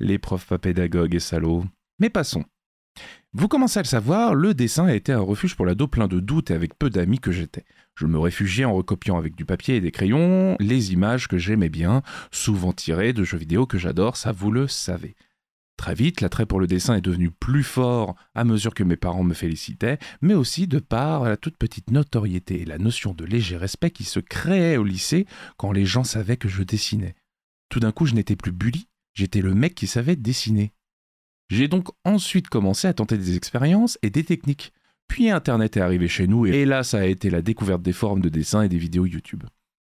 les 0.00 0.18
profs 0.18 0.46
pas 0.46 0.58
pédagogues 0.58 1.14
et 1.14 1.20
salauds. 1.20 1.64
Mais 1.98 2.10
passons. 2.10 2.44
Vous 3.32 3.48
commencez 3.48 3.80
à 3.80 3.82
le 3.82 3.88
savoir, 3.88 4.34
le 4.34 4.54
dessin 4.54 4.86
a 4.86 4.94
été 4.94 5.12
un 5.12 5.20
refuge 5.20 5.56
pour 5.56 5.66
l'ado 5.66 5.88
plein 5.88 6.06
de 6.06 6.20
doutes 6.20 6.52
et 6.52 6.54
avec 6.54 6.78
peu 6.78 6.88
d'amis 6.88 7.18
que 7.18 7.32
j'étais. 7.32 7.64
Je 7.96 8.06
me 8.06 8.18
réfugiais 8.18 8.64
en 8.64 8.74
recopiant 8.74 9.18
avec 9.18 9.34
du 9.34 9.44
papier 9.44 9.76
et 9.76 9.80
des 9.80 9.90
crayons 9.90 10.56
les 10.60 10.92
images 10.92 11.26
que 11.26 11.38
j'aimais 11.38 11.68
bien, 11.68 12.02
souvent 12.30 12.72
tirées 12.72 13.12
de 13.12 13.24
jeux 13.24 13.38
vidéo 13.38 13.66
que 13.66 13.78
j'adore, 13.78 14.16
ça 14.16 14.30
vous 14.30 14.52
le 14.52 14.68
savez. 14.68 15.16
Très 15.76 15.94
vite, 15.94 16.20
l'attrait 16.20 16.46
pour 16.46 16.60
le 16.60 16.68
dessin 16.68 16.94
est 16.94 17.00
devenu 17.00 17.30
plus 17.30 17.64
fort 17.64 18.14
à 18.36 18.44
mesure 18.44 18.74
que 18.74 18.84
mes 18.84 18.96
parents 18.96 19.24
me 19.24 19.34
félicitaient, 19.34 19.98
mais 20.22 20.34
aussi 20.34 20.68
de 20.68 20.78
par 20.78 21.24
la 21.24 21.36
toute 21.36 21.56
petite 21.56 21.90
notoriété 21.90 22.62
et 22.62 22.64
la 22.64 22.78
notion 22.78 23.12
de 23.12 23.24
léger 23.24 23.56
respect 23.56 23.90
qui 23.90 24.04
se 24.04 24.20
créait 24.20 24.76
au 24.76 24.84
lycée 24.84 25.26
quand 25.56 25.72
les 25.72 25.86
gens 25.86 26.04
savaient 26.04 26.36
que 26.36 26.48
je 26.48 26.62
dessinais. 26.62 27.16
Tout 27.74 27.80
d'un 27.80 27.90
coup, 27.90 28.06
je 28.06 28.14
n'étais 28.14 28.36
plus 28.36 28.52
bully, 28.52 28.86
j'étais 29.14 29.40
le 29.40 29.52
mec 29.52 29.74
qui 29.74 29.88
savait 29.88 30.14
dessiner. 30.14 30.70
J'ai 31.50 31.66
donc 31.66 31.88
ensuite 32.04 32.48
commencé 32.48 32.86
à 32.86 32.94
tenter 32.94 33.18
des 33.18 33.34
expériences 33.34 33.98
et 34.02 34.10
des 34.10 34.22
techniques. 34.22 34.72
Puis 35.08 35.28
Internet 35.28 35.76
est 35.76 35.80
arrivé 35.80 36.06
chez 36.06 36.28
nous 36.28 36.46
et 36.46 36.66
là, 36.66 36.84
ça 36.84 36.98
a 36.98 37.04
été 37.04 37.30
la 37.30 37.42
découverte 37.42 37.82
des 37.82 37.92
formes 37.92 38.20
de 38.20 38.28
dessin 38.28 38.62
et 38.62 38.68
des 38.68 38.78
vidéos 38.78 39.06
YouTube. 39.06 39.42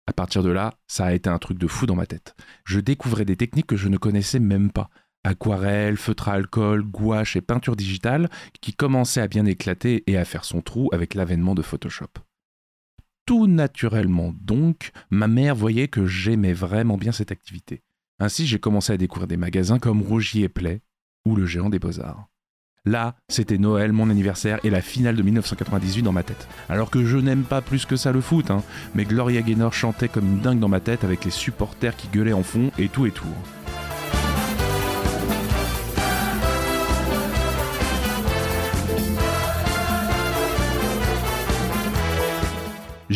À 0.07 0.15
partir 0.15 0.43
de 0.43 0.49
là, 0.49 0.73
ça 0.87 1.05
a 1.05 1.13
été 1.13 1.29
un 1.29 1.39
truc 1.39 1.59
de 1.59 1.67
fou 1.67 1.85
dans 1.85 1.97
ma 1.97 2.07
tête. 2.07 2.35
Je 2.65 2.81
découvrais 2.81 3.27
des 3.27 3.37
techniques 3.37 3.67
que 3.67 3.77
je 3.77 3.89
ne 3.89 3.99
connaissais 3.99 4.41
même 4.41 4.71
pas. 4.71 4.89
Aquarelle, 5.23 5.99
feutre 5.99 6.31
à 6.31 6.33
alcool, 6.33 6.83
gouache 6.83 7.37
et 7.37 7.43
peinture 7.43 7.77
digitale 7.77 8.31
qui 8.63 8.73
commençaient 8.73 9.21
à 9.21 9.29
bien 9.29 9.45
éclater 9.45 10.03
et 10.07 10.17
à 10.17 10.25
faire 10.25 10.47
son 10.47 10.63
trou 10.63 10.89
avec 10.95 11.13
l'avènement 11.13 11.55
de 11.55 11.61
Photoshop. 11.61 12.26
Tout 13.27 13.49
naturellement 13.49 14.33
donc, 14.41 14.93
ma 15.11 15.27
mère 15.27 15.57
voyait 15.57 15.89
que 15.89 16.07
j'aimais 16.07 16.53
vraiment 16.53 16.97
bien 16.97 17.11
cette 17.11 17.33
activité. 17.33 17.83
Ainsi, 18.21 18.47
j'ai 18.47 18.61
commencé 18.61 18.93
à 18.93 18.97
découvrir 18.97 19.27
des 19.27 19.37
magasins 19.37 19.81
comme 19.81 20.01
Rougier 20.01 20.45
et 20.45 20.49
Play 20.49 20.81
ou 21.25 21.35
Le 21.35 21.45
Géant 21.45 21.69
des 21.69 21.81
Beaux-Arts. 21.81 22.29
Là, 22.85 23.17
c'était 23.29 23.59
Noël, 23.59 23.91
mon 23.91 24.11
anniversaire 24.11 24.61
et 24.63 24.71
la 24.71 24.81
finale 24.81 25.17
de 25.17 25.23
1998 25.23 26.03
dans 26.03 26.13
ma 26.13 26.23
tête. 26.23 26.47
Alors 26.69 26.89
que 26.89 27.05
je 27.05 27.19
n'aime 27.19 27.43
pas 27.43 27.63
plus 27.63 27.85
que 27.85 27.97
ça 27.97 28.13
le 28.13 28.21
foot, 28.21 28.53
hein, 28.53 28.63
mais 28.95 29.05
Gloria 29.05 29.43
Gaynor 29.43 29.75
chantait 29.75 30.09
comme 30.09 30.27
une 30.27 30.41
dingue 30.41 30.61
dans 30.61 30.69
ma 30.69 30.79
tête 30.79 31.03
avec 31.03 31.25
les 31.25 31.33
supporters 31.33 31.97
qui 31.97 32.07
gueulaient 32.07 32.33
en 32.33 32.45
fond 32.45 32.71
et 32.79 32.89
tout 32.89 33.07
et 33.07 33.11
tout. 33.11 33.27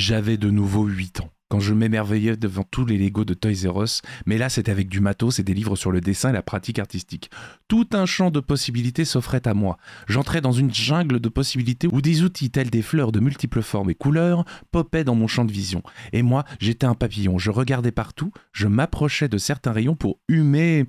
J'avais 0.01 0.39
de 0.39 0.49
nouveau 0.49 0.87
8 0.87 1.21
ans 1.21 1.31
quand 1.51 1.61
je 1.61 1.75
m'émerveillais 1.75 2.35
devant 2.35 2.63
tous 2.63 2.87
les 2.87 2.97
Legos 2.97 3.27
de 3.27 3.35
Toys 3.35 3.69
R 3.71 3.83
Us, 3.83 4.01
mais 4.25 4.39
là 4.39 4.49
c'était 4.49 4.71
avec 4.71 4.89
du 4.89 5.01
matos 5.01 5.39
et 5.39 5.43
des 5.43 5.53
livres 5.53 5.77
sur 5.77 5.91
le 5.91 6.01
dessin 6.01 6.31
et 6.31 6.33
la 6.33 6.43
pratique 6.43 6.79
artistique. 6.79 7.31
Tout 7.69 7.87
un 7.93 8.07
champ 8.07 8.31
de 8.31 8.41
possibilités 8.41 9.05
s'offrait 9.05 9.47
à 9.47 9.53
moi. 9.53 9.77
J'entrais 10.09 10.41
dans 10.41 10.53
une 10.53 10.73
jungle 10.73 11.21
de 11.21 11.29
possibilités 11.29 11.87
où 11.93 12.01
des 12.01 12.23
outils 12.23 12.51
tels 12.51 12.71
des 12.71 12.81
fleurs 12.81 13.13
de 13.13 13.21
multiples 13.21 13.61
formes 13.61 13.91
et 13.91 13.95
couleurs 13.95 14.47
popaient 14.71 15.05
dans 15.05 15.15
mon 15.17 15.27
champ 15.27 15.45
de 15.45 15.53
vision. 15.53 15.83
Et 16.15 16.23
moi, 16.23 16.47
j'étais 16.61 16.87
un 16.87 16.95
papillon, 16.95 17.37
je 17.37 17.51
regardais 17.51 17.93
partout, 17.93 18.33
je 18.55 18.69
m'approchais 18.69 19.29
de 19.29 19.37
certains 19.37 19.73
rayons 19.73 19.97
pour 19.97 20.19
humer 20.31 20.87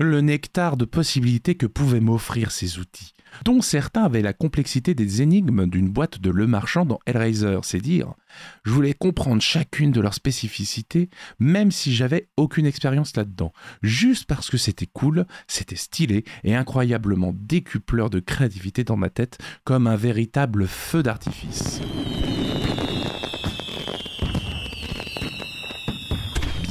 le 0.00 0.22
nectar 0.22 0.78
de 0.78 0.86
possibilités 0.86 1.56
que 1.56 1.66
pouvaient 1.66 2.00
m'offrir 2.00 2.52
ces 2.52 2.78
outils 2.78 3.13
dont 3.44 3.60
certains 3.60 4.04
avaient 4.04 4.22
la 4.22 4.32
complexité 4.32 4.94
des 4.94 5.22
énigmes 5.22 5.66
d'une 5.66 5.88
boîte 5.88 6.20
de 6.20 6.30
Le 6.30 6.46
Marchand 6.46 6.84
dans 6.84 7.00
Hellraiser, 7.06 7.58
c'est 7.62 7.80
dire. 7.80 8.14
Je 8.64 8.70
voulais 8.70 8.94
comprendre 8.94 9.42
chacune 9.42 9.92
de 9.92 10.00
leurs 10.00 10.14
spécificités, 10.14 11.08
même 11.38 11.70
si 11.70 11.94
j'avais 11.94 12.28
aucune 12.36 12.66
expérience 12.66 13.16
là-dedans, 13.16 13.52
juste 13.82 14.26
parce 14.26 14.50
que 14.50 14.56
c'était 14.56 14.86
cool, 14.86 15.26
c'était 15.46 15.76
stylé 15.76 16.24
et 16.42 16.54
incroyablement 16.54 17.32
décupleur 17.34 18.10
de 18.10 18.20
créativité 18.20 18.84
dans 18.84 18.96
ma 18.96 19.10
tête, 19.10 19.38
comme 19.64 19.86
un 19.86 19.96
véritable 19.96 20.66
feu 20.66 21.02
d'artifice. 21.02 21.80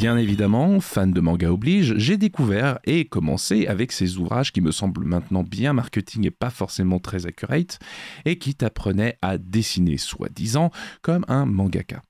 Bien 0.03 0.17
évidemment, 0.17 0.81
fan 0.81 1.13
de 1.13 1.21
manga 1.21 1.49
oblige, 1.49 1.93
j'ai 1.95 2.17
découvert 2.17 2.77
et 2.83 3.05
commencé 3.05 3.67
avec 3.67 3.93
ces 3.93 4.17
ouvrages 4.17 4.51
qui 4.51 4.59
me 4.59 4.73
semblent 4.73 5.05
maintenant 5.05 5.43
bien 5.43 5.71
marketing 5.71 6.27
et 6.27 6.29
pas 6.29 6.49
forcément 6.49 6.99
très 6.99 7.25
accurate, 7.25 7.79
et 8.25 8.37
qui 8.37 8.53
t'apprenaient 8.53 9.17
à 9.21 9.37
dessiner 9.37 9.97
soi-disant 9.97 10.71
comme 11.03 11.23
un 11.29 11.45
mangaka. 11.45 12.01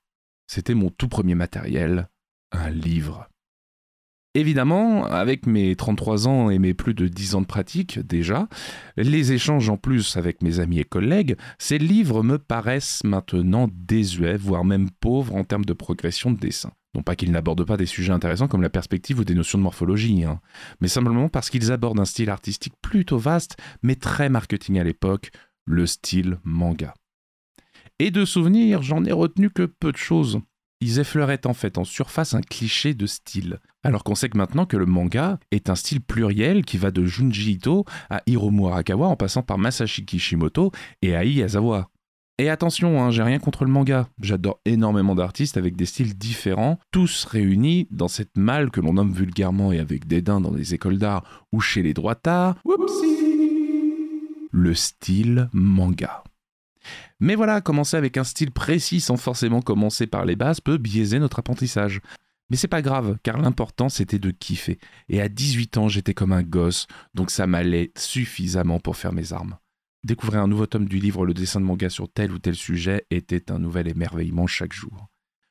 C'était 0.48 0.74
mon 0.74 0.90
tout 0.90 1.06
premier 1.06 1.36
matériel, 1.36 2.08
un 2.50 2.68
livre. 2.68 3.28
Évidemment, 4.34 5.06
avec 5.06 5.46
mes 5.46 5.76
33 5.76 6.26
ans 6.26 6.50
et 6.50 6.58
mes 6.58 6.74
plus 6.74 6.94
de 6.94 7.06
10 7.06 7.36
ans 7.36 7.42
de 7.42 7.46
pratique 7.46 8.00
déjà, 8.00 8.48
les 8.96 9.30
échanges 9.30 9.68
en 9.68 9.76
plus 9.76 10.16
avec 10.16 10.42
mes 10.42 10.58
amis 10.58 10.80
et 10.80 10.84
collègues, 10.84 11.36
ces 11.60 11.78
livres 11.78 12.24
me 12.24 12.38
paraissent 12.38 13.04
maintenant 13.04 13.68
désuets, 13.72 14.36
voire 14.36 14.64
même 14.64 14.90
pauvres 14.90 15.36
en 15.36 15.44
termes 15.44 15.64
de 15.64 15.74
progression 15.74 16.32
de 16.32 16.40
dessin. 16.40 16.72
Non 16.94 17.02
pas 17.02 17.16
qu'ils 17.16 17.32
n'abordent 17.32 17.64
pas 17.64 17.76
des 17.76 17.86
sujets 17.86 18.12
intéressants 18.12 18.48
comme 18.48 18.62
la 18.62 18.70
perspective 18.70 19.18
ou 19.18 19.24
des 19.24 19.34
notions 19.34 19.58
de 19.58 19.64
morphologie, 19.64 20.24
hein, 20.24 20.40
mais 20.80 20.88
simplement 20.88 21.28
parce 21.28 21.50
qu'ils 21.50 21.72
abordent 21.72 22.00
un 22.00 22.04
style 22.04 22.30
artistique 22.30 22.74
plutôt 22.80 23.18
vaste, 23.18 23.56
mais 23.82 23.96
très 23.96 24.28
marketing 24.28 24.78
à 24.78 24.84
l'époque, 24.84 25.30
le 25.64 25.86
style 25.86 26.38
manga. 26.44 26.94
Et 27.98 28.10
de 28.10 28.24
souvenirs, 28.24 28.82
j'en 28.82 29.04
ai 29.04 29.12
retenu 29.12 29.50
que 29.50 29.62
peu 29.62 29.92
de 29.92 29.96
choses. 29.96 30.40
Ils 30.80 30.98
effleuraient 30.98 31.46
en 31.46 31.54
fait 31.54 31.78
en 31.78 31.84
surface 31.84 32.34
un 32.34 32.42
cliché 32.42 32.92
de 32.92 33.06
style, 33.06 33.58
alors 33.82 34.04
qu'on 34.04 34.14
sait 34.14 34.28
que 34.28 34.36
maintenant 34.36 34.66
que 34.66 34.76
le 34.76 34.86
manga 34.86 35.38
est 35.50 35.70
un 35.70 35.76
style 35.76 36.00
pluriel 36.00 36.64
qui 36.64 36.76
va 36.76 36.90
de 36.90 37.04
Junji 37.04 37.52
Ito 37.52 37.84
à 38.10 38.22
Hiromu 38.26 38.66
Arakawa 38.66 39.06
en 39.06 39.16
passant 39.16 39.42
par 39.42 39.56
Masashi 39.56 40.04
Kishimoto 40.04 40.72
et 41.00 41.10
Ai 41.10 41.30
Yazawa. 41.30 41.88
Et 42.38 42.50
attention, 42.50 43.00
hein, 43.00 43.12
j'ai 43.12 43.22
rien 43.22 43.38
contre 43.38 43.64
le 43.64 43.70
manga. 43.70 44.08
J'adore 44.20 44.58
énormément 44.64 45.14
d'artistes 45.14 45.56
avec 45.56 45.76
des 45.76 45.86
styles 45.86 46.18
différents, 46.18 46.80
tous 46.90 47.24
réunis 47.26 47.86
dans 47.92 48.08
cette 48.08 48.36
malle 48.36 48.72
que 48.72 48.80
l'on 48.80 48.94
nomme 48.94 49.12
vulgairement 49.12 49.70
et 49.70 49.78
avec 49.78 50.08
dédain 50.08 50.40
dans 50.40 50.50
les 50.50 50.74
écoles 50.74 50.98
d'art 50.98 51.22
ou 51.52 51.60
chez 51.60 51.82
les 51.82 51.94
droitards. 51.94 52.56
Le 54.50 54.74
style 54.74 55.48
manga. 55.52 56.24
Mais 57.20 57.36
voilà, 57.36 57.60
commencer 57.60 57.96
avec 57.96 58.16
un 58.16 58.24
style 58.24 58.50
précis 58.50 59.00
sans 59.00 59.16
forcément 59.16 59.62
commencer 59.62 60.08
par 60.08 60.24
les 60.24 60.34
bases 60.34 60.60
peut 60.60 60.76
biaiser 60.76 61.20
notre 61.20 61.38
apprentissage. 61.38 62.00
Mais 62.50 62.56
c'est 62.56 62.68
pas 62.68 62.82
grave, 62.82 63.16
car 63.22 63.38
l'important 63.38 63.88
c'était 63.88 64.18
de 64.18 64.32
kiffer. 64.32 64.78
Et 65.08 65.20
à 65.20 65.28
18 65.28 65.78
ans, 65.78 65.88
j'étais 65.88 66.14
comme 66.14 66.32
un 66.32 66.42
gosse, 66.42 66.88
donc 67.14 67.30
ça 67.30 67.46
m'allait 67.46 67.92
suffisamment 67.96 68.80
pour 68.80 68.96
faire 68.96 69.12
mes 69.12 69.32
armes. 69.32 69.56
Découvrir 70.04 70.42
un 70.42 70.48
nouveau 70.48 70.66
tome 70.66 70.84
du 70.84 70.98
livre 70.98 71.24
Le 71.24 71.32
dessin 71.32 71.60
de 71.60 71.64
manga 71.64 71.88
sur 71.88 72.12
tel 72.12 72.30
ou 72.30 72.38
tel 72.38 72.54
sujet 72.54 73.06
était 73.10 73.50
un 73.50 73.58
nouvel 73.58 73.88
émerveillement 73.88 74.46
chaque 74.46 74.74
jour. 74.74 75.08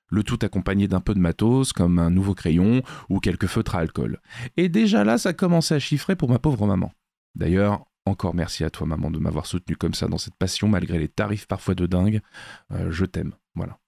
Le 0.09 0.21
tout 0.21 0.37
accompagné 0.43 0.87
d'un 0.87 1.01
peu 1.01 1.15
de 1.15 1.19
matos, 1.19 1.73
comme 1.73 1.97
un 1.97 2.11
nouveau 2.11 2.35
crayon 2.35 2.83
ou 3.09 3.19
quelques 3.19 3.47
feutres 3.47 3.73
à 3.73 3.79
alcool. 3.79 4.21
Et 4.55 4.69
déjà 4.69 5.03
là, 5.03 5.17
ça 5.17 5.33
commençait 5.33 5.73
à 5.73 5.79
chiffrer 5.79 6.15
pour 6.15 6.29
ma 6.29 6.37
pauvre 6.37 6.67
maman. 6.67 6.91
D'ailleurs, 7.33 7.83
encore 8.05 8.35
merci 8.35 8.63
à 8.63 8.69
toi 8.69 8.85
maman 8.85 9.09
de 9.09 9.17
m'avoir 9.17 9.47
soutenu 9.47 9.75
comme 9.75 9.95
ça 9.95 10.07
dans 10.07 10.19
cette 10.19 10.35
passion 10.35 10.67
malgré 10.67 10.99
les 10.99 11.09
tarifs 11.09 11.47
parfois 11.47 11.73
de 11.73 11.87
dingue. 11.87 12.21
Euh, 12.71 12.91
je 12.91 13.05
t'aime, 13.05 13.33
voilà. 13.55 13.79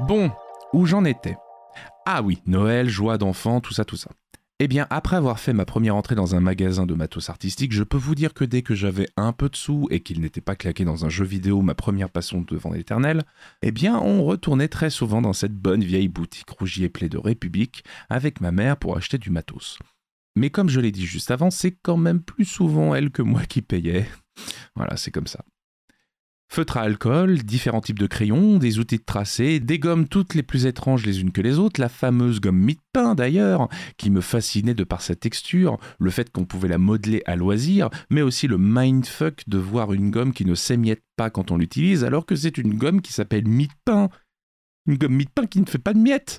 Bon, 0.00 0.30
où 0.74 0.84
j'en 0.84 1.06
étais? 1.06 1.38
Ah 2.04 2.20
oui, 2.20 2.42
Noël, 2.44 2.90
joie 2.90 3.16
d'enfant, 3.16 3.62
tout 3.62 3.72
ça, 3.72 3.86
tout 3.86 3.96
ça. 3.96 4.10
Eh 4.58 4.68
bien, 4.68 4.86
après 4.88 5.16
avoir 5.16 5.38
fait 5.38 5.52
ma 5.52 5.66
première 5.66 5.96
entrée 5.96 6.14
dans 6.14 6.34
un 6.34 6.40
magasin 6.40 6.86
de 6.86 6.94
matos 6.94 7.28
artistique, 7.28 7.72
je 7.72 7.82
peux 7.82 7.98
vous 7.98 8.14
dire 8.14 8.32
que 8.32 8.44
dès 8.44 8.62
que 8.62 8.74
j'avais 8.74 9.06
un 9.18 9.32
peu 9.32 9.50
de 9.50 9.56
sous 9.56 9.86
et 9.90 10.00
qu'il 10.00 10.22
n'était 10.22 10.40
pas 10.40 10.56
claqué 10.56 10.86
dans 10.86 11.04
un 11.04 11.10
jeu 11.10 11.26
vidéo, 11.26 11.60
ma 11.60 11.74
première 11.74 12.08
passion 12.08 12.40
devant 12.40 12.72
l'éternel, 12.72 13.24
eh 13.60 13.70
bien, 13.70 13.98
on 13.98 14.24
retournait 14.24 14.68
très 14.68 14.88
souvent 14.88 15.20
dans 15.20 15.34
cette 15.34 15.54
bonne 15.54 15.84
vieille 15.84 16.08
boutique 16.08 16.48
rougie 16.48 16.84
et 16.84 16.88
plaie 16.88 17.10
de 17.10 17.18
République 17.18 17.84
avec 18.08 18.40
ma 18.40 18.50
mère 18.50 18.78
pour 18.78 18.96
acheter 18.96 19.18
du 19.18 19.28
matos. 19.28 19.78
Mais 20.36 20.48
comme 20.48 20.70
je 20.70 20.80
l'ai 20.80 20.92
dit 20.92 21.04
juste 21.04 21.30
avant, 21.30 21.50
c'est 21.50 21.72
quand 21.72 21.98
même 21.98 22.22
plus 22.22 22.46
souvent 22.46 22.94
elle 22.94 23.10
que 23.10 23.22
moi 23.22 23.44
qui 23.44 23.60
payais. 23.60 24.06
Voilà, 24.74 24.96
c'est 24.96 25.10
comme 25.10 25.26
ça. 25.26 25.44
Feutre 26.48 26.76
à 26.76 26.82
alcool, 26.82 27.38
différents 27.38 27.80
types 27.80 27.98
de 27.98 28.06
crayons, 28.06 28.58
des 28.58 28.78
outils 28.78 28.98
de 28.98 29.04
tracé, 29.04 29.58
des 29.58 29.78
gommes 29.78 30.06
toutes 30.06 30.34
les 30.34 30.44
plus 30.44 30.66
étranges 30.66 31.04
les 31.04 31.20
unes 31.20 31.32
que 31.32 31.40
les 31.40 31.58
autres, 31.58 31.80
la 31.80 31.88
fameuse 31.88 32.40
gomme 32.40 32.58
mie-de-pain 32.58 33.14
d'ailleurs, 33.14 33.68
qui 33.96 34.10
me 34.10 34.20
fascinait 34.20 34.74
de 34.74 34.84
par 34.84 35.02
sa 35.02 35.16
texture, 35.16 35.78
le 35.98 36.10
fait 36.10 36.30
qu'on 36.30 36.44
pouvait 36.44 36.68
la 36.68 36.78
modeler 36.78 37.22
à 37.26 37.34
loisir, 37.36 37.90
mais 38.10 38.22
aussi 38.22 38.46
le 38.46 38.58
mindfuck 38.58 39.42
de 39.48 39.58
voir 39.58 39.92
une 39.92 40.10
gomme 40.10 40.32
qui 40.32 40.44
ne 40.44 40.54
s'émiette 40.54 41.02
pas 41.16 41.30
quand 41.30 41.50
on 41.50 41.56
l'utilise, 41.56 42.04
alors 42.04 42.26
que 42.26 42.36
c'est 42.36 42.58
une 42.58 42.74
gomme 42.74 43.02
qui 43.02 43.12
s'appelle 43.12 43.46
mie-de-pain. 43.46 44.08
Une 44.86 44.98
gomme 44.98 45.14
mie-de-pain 45.14 45.46
qui 45.46 45.60
ne 45.60 45.66
fait 45.66 45.78
pas 45.78 45.94
de 45.94 45.98
miettes. 45.98 46.38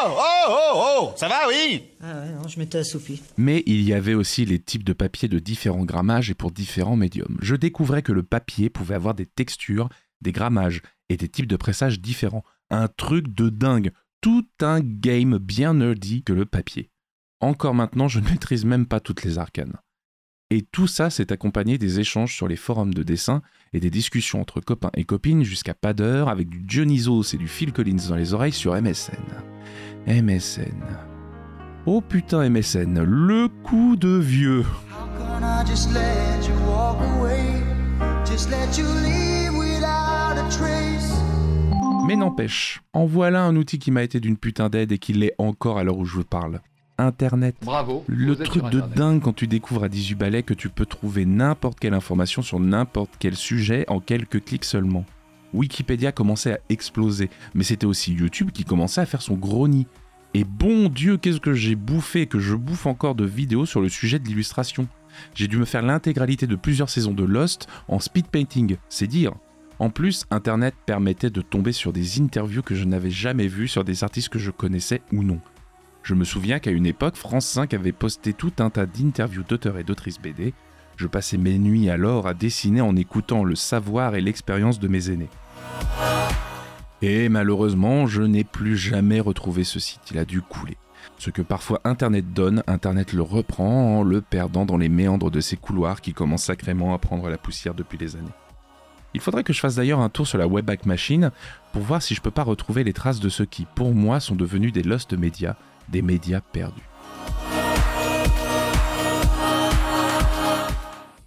Oh, 0.00 0.10
oh, 0.10 0.37
oh, 0.48 0.72
oh, 1.00 1.12
ça 1.16 1.28
va, 1.28 1.48
oui 1.48 1.82
Ah 2.00 2.20
ouais, 2.20 2.32
non, 2.32 2.48
je 2.48 2.58
m'étais 2.58 2.78
assoupi. 2.78 3.22
Mais 3.36 3.62
il 3.66 3.82
y 3.82 3.92
avait 3.92 4.14
aussi 4.14 4.44
les 4.44 4.58
types 4.58 4.84
de 4.84 4.92
papier 4.92 5.28
de 5.28 5.38
différents 5.38 5.84
grammages 5.84 6.30
et 6.30 6.34
pour 6.34 6.50
différents 6.50 6.96
médiums. 6.96 7.38
Je 7.40 7.54
découvrais 7.54 8.02
que 8.02 8.12
le 8.12 8.22
papier 8.22 8.70
pouvait 8.70 8.94
avoir 8.94 9.14
des 9.14 9.26
textures, 9.26 9.88
des 10.20 10.32
grammages 10.32 10.82
et 11.08 11.16
des 11.16 11.28
types 11.28 11.46
de 11.46 11.56
pressage 11.56 12.00
différents. 12.00 12.44
Un 12.70 12.88
truc 12.88 13.34
de 13.34 13.48
dingue. 13.48 13.92
Tout 14.20 14.46
un 14.60 14.80
game 14.80 15.38
bien 15.38 15.74
nerdy 15.74 16.22
que 16.22 16.32
le 16.32 16.44
papier. 16.44 16.90
Encore 17.40 17.74
maintenant, 17.74 18.08
je 18.08 18.18
ne 18.20 18.28
maîtrise 18.28 18.64
même 18.64 18.86
pas 18.86 19.00
toutes 19.00 19.22
les 19.22 19.38
arcanes. 19.38 19.76
Et 20.50 20.62
tout 20.62 20.86
ça 20.86 21.10
s'est 21.10 21.30
accompagné 21.30 21.76
des 21.76 22.00
échanges 22.00 22.34
sur 22.34 22.48
les 22.48 22.56
forums 22.56 22.94
de 22.94 23.02
dessin 23.02 23.42
et 23.74 23.80
des 23.80 23.90
discussions 23.90 24.40
entre 24.40 24.62
copains 24.62 24.90
et 24.94 25.04
copines 25.04 25.42
jusqu'à 25.42 25.74
pas 25.74 25.92
d'heure 25.92 26.30
avec 26.30 26.48
du 26.48 26.60
Dionysos 26.60 27.34
et 27.34 27.36
du 27.36 27.48
Phil 27.48 27.70
Collins 27.70 28.08
dans 28.08 28.16
les 28.16 28.32
oreilles 28.32 28.52
sur 28.52 28.72
MSN. 28.72 29.12
MSN. 30.06 30.86
Oh 31.84 32.00
putain 32.00 32.48
MSN, 32.48 33.02
le 33.02 33.48
coup 33.62 33.96
de 33.96 34.16
vieux. 34.16 34.64
Mais 42.06 42.16
n'empêche, 42.16 42.80
en 42.94 43.04
voilà 43.04 43.44
un 43.44 43.54
outil 43.54 43.78
qui 43.78 43.90
m'a 43.90 44.02
été 44.02 44.18
d'une 44.18 44.38
putain 44.38 44.70
d'aide 44.70 44.92
et 44.92 44.98
qui 44.98 45.12
l'est 45.12 45.34
encore 45.36 45.76
à 45.76 45.84
l'heure 45.84 45.98
où 45.98 46.06
je 46.06 46.14
vous 46.14 46.24
parle. 46.24 46.62
Internet. 46.98 47.56
Bravo. 47.62 48.04
Le 48.08 48.36
truc 48.36 48.64
de 48.70 48.80
dingue 48.80 49.22
quand 49.22 49.32
tu 49.32 49.46
découvres 49.46 49.84
à 49.84 49.88
18 49.88 50.14
balais 50.16 50.42
que 50.42 50.54
tu 50.54 50.68
peux 50.68 50.86
trouver 50.86 51.24
n'importe 51.24 51.78
quelle 51.78 51.94
information 51.94 52.42
sur 52.42 52.60
n'importe 52.60 53.12
quel 53.18 53.36
sujet 53.36 53.84
en 53.88 54.00
quelques 54.00 54.44
clics 54.44 54.64
seulement. 54.64 55.04
Wikipédia 55.54 56.12
commençait 56.12 56.54
à 56.54 56.58
exploser, 56.68 57.30
mais 57.54 57.64
c'était 57.64 57.86
aussi 57.86 58.12
YouTube 58.12 58.50
qui 58.50 58.64
commençait 58.64 59.00
à 59.00 59.06
faire 59.06 59.22
son 59.22 59.34
gros 59.34 59.68
nid. 59.68 59.86
Et 60.34 60.44
bon 60.44 60.88
Dieu, 60.88 61.16
qu'est-ce 61.16 61.40
que 61.40 61.54
j'ai 61.54 61.74
bouffé, 61.74 62.26
que 62.26 62.38
je 62.38 62.54
bouffe 62.54 62.86
encore 62.86 63.14
de 63.14 63.24
vidéos 63.24 63.64
sur 63.64 63.80
le 63.80 63.88
sujet 63.88 64.18
de 64.18 64.26
l'illustration. 64.26 64.86
J'ai 65.34 65.48
dû 65.48 65.56
me 65.56 65.64
faire 65.64 65.82
l'intégralité 65.82 66.46
de 66.46 66.56
plusieurs 66.56 66.90
saisons 66.90 67.14
de 67.14 67.24
Lost 67.24 67.66
en 67.88 67.98
speed 67.98 68.26
painting, 68.26 68.76
c'est 68.88 69.06
dire. 69.06 69.32
En 69.78 69.90
plus, 69.90 70.26
Internet 70.30 70.74
permettait 70.86 71.30
de 71.30 71.40
tomber 71.40 71.72
sur 71.72 71.92
des 71.92 72.20
interviews 72.20 72.62
que 72.62 72.74
je 72.74 72.84
n'avais 72.84 73.10
jamais 73.10 73.46
vues 73.46 73.68
sur 73.68 73.84
des 73.84 74.04
artistes 74.04 74.28
que 74.28 74.38
je 74.38 74.50
connaissais 74.50 75.02
ou 75.12 75.22
non. 75.22 75.40
Je 76.02 76.14
me 76.14 76.24
souviens 76.24 76.58
qu'à 76.58 76.70
une 76.70 76.86
époque, 76.86 77.16
France 77.16 77.46
5 77.46 77.74
avait 77.74 77.92
posté 77.92 78.32
tout 78.32 78.52
un 78.58 78.70
tas 78.70 78.86
d'interviews 78.86 79.42
d'auteurs 79.42 79.78
et 79.78 79.84
d'autrices 79.84 80.20
BD. 80.20 80.54
Je 80.96 81.06
passais 81.06 81.36
mes 81.36 81.58
nuits 81.58 81.90
alors 81.90 82.26
à 82.26 82.34
dessiner 82.34 82.80
en 82.80 82.96
écoutant 82.96 83.44
le 83.44 83.54
savoir 83.54 84.14
et 84.14 84.20
l'expérience 84.20 84.80
de 84.80 84.88
mes 84.88 85.10
aînés. 85.10 85.30
Et 87.02 87.28
malheureusement, 87.28 88.06
je 88.06 88.22
n'ai 88.22 88.42
plus 88.42 88.76
jamais 88.76 89.20
retrouvé 89.20 89.62
ce 89.62 89.78
site, 89.78 90.00
il 90.10 90.18
a 90.18 90.24
dû 90.24 90.42
couler. 90.42 90.76
Ce 91.16 91.30
que 91.30 91.42
parfois 91.42 91.80
Internet 91.84 92.32
donne, 92.32 92.62
Internet 92.66 93.12
le 93.12 93.22
reprend 93.22 93.98
en 93.98 94.02
le 94.02 94.20
perdant 94.20 94.66
dans 94.66 94.76
les 94.76 94.88
méandres 94.88 95.30
de 95.30 95.40
ces 95.40 95.56
couloirs 95.56 96.00
qui 96.00 96.12
commencent 96.12 96.44
sacrément 96.44 96.94
à 96.94 96.98
prendre 96.98 97.28
la 97.28 97.38
poussière 97.38 97.74
depuis 97.74 97.98
des 97.98 98.16
années. 98.16 98.28
Il 99.14 99.20
faudrait 99.20 99.44
que 99.44 99.52
je 99.52 99.60
fasse 99.60 99.76
d'ailleurs 99.76 100.00
un 100.00 100.10
tour 100.10 100.26
sur 100.26 100.38
la 100.38 100.46
Webback 100.46 100.86
Machine 100.86 101.30
pour 101.72 101.82
voir 101.82 102.02
si 102.02 102.14
je 102.14 102.20
peux 102.20 102.30
pas 102.30 102.42
retrouver 102.42 102.84
les 102.84 102.92
traces 102.92 103.20
de 103.20 103.28
ceux 103.28 103.46
qui, 103.46 103.66
pour 103.74 103.94
moi, 103.94 104.20
sont 104.20 104.36
devenus 104.36 104.72
des 104.72 104.82
lost 104.82 105.12
médias, 105.14 105.56
des 105.90 106.02
médias 106.02 106.40
perdus. 106.40 106.88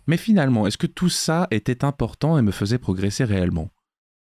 Mais 0.08 0.18
finalement, 0.18 0.68
est-ce 0.68 0.77
que 0.77 0.88
tout 0.88 1.10
ça 1.10 1.48
était 1.51 1.86
important 1.86 2.38
et 2.38 2.41
me 2.41 2.51
faisait 2.51 2.77
progresser 2.77 3.24
réellement? 3.24 3.70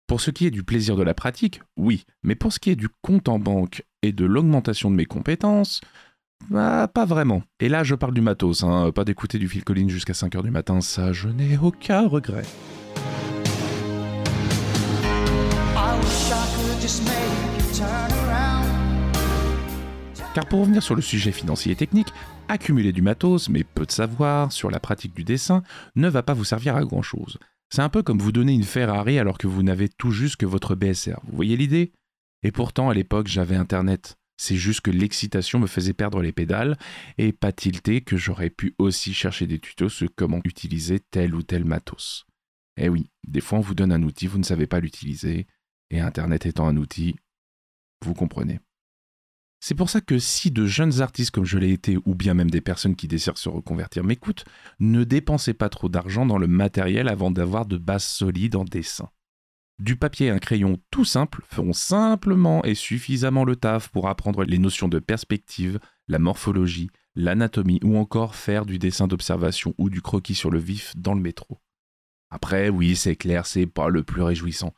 Pour 0.06 0.20
ce 0.20 0.30
qui 0.30 0.46
est 0.46 0.50
du 0.50 0.62
plaisir 0.62 0.96
de 0.96 1.02
la 1.02 1.14
pratique, 1.14 1.60
oui, 1.76 2.04
mais 2.22 2.34
pour 2.34 2.52
ce 2.52 2.58
qui 2.58 2.70
est 2.70 2.76
du 2.76 2.88
compte 3.02 3.28
en 3.28 3.38
banque 3.38 3.84
et 4.02 4.12
de 4.12 4.24
l'augmentation 4.24 4.90
de 4.90 4.96
mes 4.96 5.04
compétences, 5.04 5.80
bah, 6.50 6.88
pas 6.92 7.04
vraiment. 7.04 7.42
Et 7.60 7.68
là, 7.68 7.82
je 7.82 7.94
parle 7.94 8.14
du 8.14 8.20
matos, 8.20 8.62
hein, 8.62 8.92
pas 8.92 9.04
d'écouter 9.04 9.38
du 9.38 9.48
Phil 9.48 9.64
Collins 9.64 9.88
jusqu'à 9.88 10.12
5h 10.12 10.42
du 10.42 10.50
matin, 10.50 10.80
ça, 10.80 11.12
je 11.12 11.28
n'ai 11.28 11.58
aucun 11.58 12.06
regret. 12.06 12.44
Car 20.36 20.46
pour 20.46 20.60
revenir 20.60 20.82
sur 20.82 20.94
le 20.94 21.00
sujet 21.00 21.32
financier 21.32 21.72
et 21.72 21.76
technique, 21.76 22.12
accumuler 22.48 22.92
du 22.92 23.00
matos, 23.00 23.48
mais 23.48 23.64
peu 23.64 23.86
de 23.86 23.90
savoir 23.90 24.52
sur 24.52 24.70
la 24.70 24.78
pratique 24.78 25.14
du 25.14 25.24
dessin, 25.24 25.62
ne 25.94 26.10
va 26.10 26.22
pas 26.22 26.34
vous 26.34 26.44
servir 26.44 26.76
à 26.76 26.84
grand 26.84 27.00
chose. 27.00 27.38
C'est 27.70 27.80
un 27.80 27.88
peu 27.88 28.02
comme 28.02 28.18
vous 28.18 28.32
donner 28.32 28.52
une 28.52 28.62
Ferrari 28.62 29.18
alors 29.18 29.38
que 29.38 29.46
vous 29.46 29.62
n'avez 29.62 29.88
tout 29.88 30.10
juste 30.10 30.36
que 30.36 30.44
votre 30.44 30.74
BSR. 30.74 31.20
Vous 31.26 31.36
voyez 31.36 31.56
l'idée? 31.56 31.94
Et 32.42 32.52
pourtant, 32.52 32.90
à 32.90 32.94
l'époque, 32.94 33.28
j'avais 33.28 33.56
Internet. 33.56 34.18
C'est 34.36 34.56
juste 34.56 34.82
que 34.82 34.90
l'excitation 34.90 35.58
me 35.58 35.66
faisait 35.66 35.94
perdre 35.94 36.20
les 36.20 36.32
pédales 36.32 36.76
et 37.16 37.32
pas 37.32 37.52
tilté 37.52 38.02
que 38.02 38.18
j'aurais 38.18 38.50
pu 38.50 38.74
aussi 38.76 39.14
chercher 39.14 39.46
des 39.46 39.58
tutos 39.58 39.88
sur 39.88 40.10
comment 40.14 40.42
utiliser 40.44 41.00
tel 41.00 41.34
ou 41.34 41.42
tel 41.42 41.64
matos. 41.64 42.26
Eh 42.76 42.90
oui, 42.90 43.08
des 43.26 43.40
fois 43.40 43.60
on 43.60 43.62
vous 43.62 43.74
donne 43.74 43.90
un 43.90 44.02
outil, 44.02 44.26
vous 44.26 44.36
ne 44.36 44.44
savez 44.44 44.66
pas 44.66 44.80
l'utiliser, 44.80 45.46
et 45.88 46.00
Internet 46.00 46.44
étant 46.44 46.68
un 46.68 46.76
outil, 46.76 47.16
vous 48.04 48.12
comprenez. 48.12 48.60
C'est 49.60 49.74
pour 49.74 49.90
ça 49.90 50.00
que 50.00 50.18
si 50.18 50.50
de 50.50 50.66
jeunes 50.66 51.00
artistes 51.00 51.30
comme 51.30 51.44
je 51.44 51.58
l'ai 51.58 51.72
été, 51.72 51.98
ou 52.04 52.14
bien 52.14 52.34
même 52.34 52.50
des 52.50 52.60
personnes 52.60 52.94
qui 52.94 53.08
désirent 53.08 53.38
se 53.38 53.48
reconvertir 53.48 54.04
m'écoutent, 54.04 54.44
ne 54.80 55.02
dépensez 55.02 55.54
pas 55.54 55.68
trop 55.68 55.88
d'argent 55.88 56.26
dans 56.26 56.38
le 56.38 56.46
matériel 56.46 57.08
avant 57.08 57.30
d'avoir 57.30 57.66
de 57.66 57.78
bases 57.78 58.04
solides 58.04 58.56
en 58.56 58.64
dessin. 58.64 59.08
Du 59.78 59.96
papier 59.96 60.28
et 60.28 60.30
un 60.30 60.38
crayon 60.38 60.78
tout 60.90 61.04
simple 61.04 61.42
feront 61.48 61.74
simplement 61.74 62.64
et 62.64 62.74
suffisamment 62.74 63.44
le 63.44 63.56
taf 63.56 63.88
pour 63.88 64.08
apprendre 64.08 64.44
les 64.44 64.58
notions 64.58 64.88
de 64.88 64.98
perspective, 64.98 65.78
la 66.08 66.18
morphologie, 66.18 66.88
l'anatomie 67.14 67.80
ou 67.82 67.98
encore 67.98 68.36
faire 68.36 68.64
du 68.64 68.78
dessin 68.78 69.06
d'observation 69.06 69.74
ou 69.76 69.90
du 69.90 70.00
croquis 70.00 70.34
sur 70.34 70.50
le 70.50 70.58
vif 70.58 70.94
dans 70.96 71.14
le 71.14 71.20
métro. 71.20 71.60
Après, 72.30 72.70
oui, 72.70 72.96
c'est 72.96 73.16
clair, 73.16 73.46
c'est 73.46 73.66
pas 73.66 73.88
le 73.88 74.02
plus 74.02 74.22
réjouissant. 74.22 74.74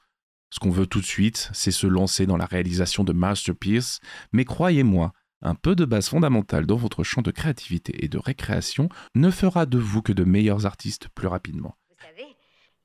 Ce 0.51 0.61
qu'on 0.61 0.71
veut 0.71 0.87
tout 0.87 1.01
de 1.01 1.07
suite, 1.07 1.51
c'est 1.53 1.71
se 1.71 1.87
lancer 1.87 2.27
dans 2.27 2.37
la 2.37 2.47
réalisation 2.47 3.05
de 3.05 3.13
masterpieces, 3.13 4.01
mais 4.33 4.45
croyez-moi, 4.45 5.13
un 5.43 5.55
peu 5.55 5.77
de 5.77 5.85
base 5.85 6.09
fondamentale 6.09 6.67
dans 6.67 6.77
votre 6.77 7.05
champ 7.05 7.23
de 7.23 7.31
créativité 7.31 8.05
et 8.05 8.09
de 8.09 8.19
récréation 8.19 8.89
ne 9.15 9.31
fera 9.31 9.67
de 9.67 9.79
vous 9.79 10.03
que 10.03 10.13
de 10.13 10.25
meilleurs 10.25 10.67
artistes 10.67 11.09
plus 11.09 11.29
rapidement. 11.29 11.77
Vous 11.91 12.07
savez, 12.07 12.37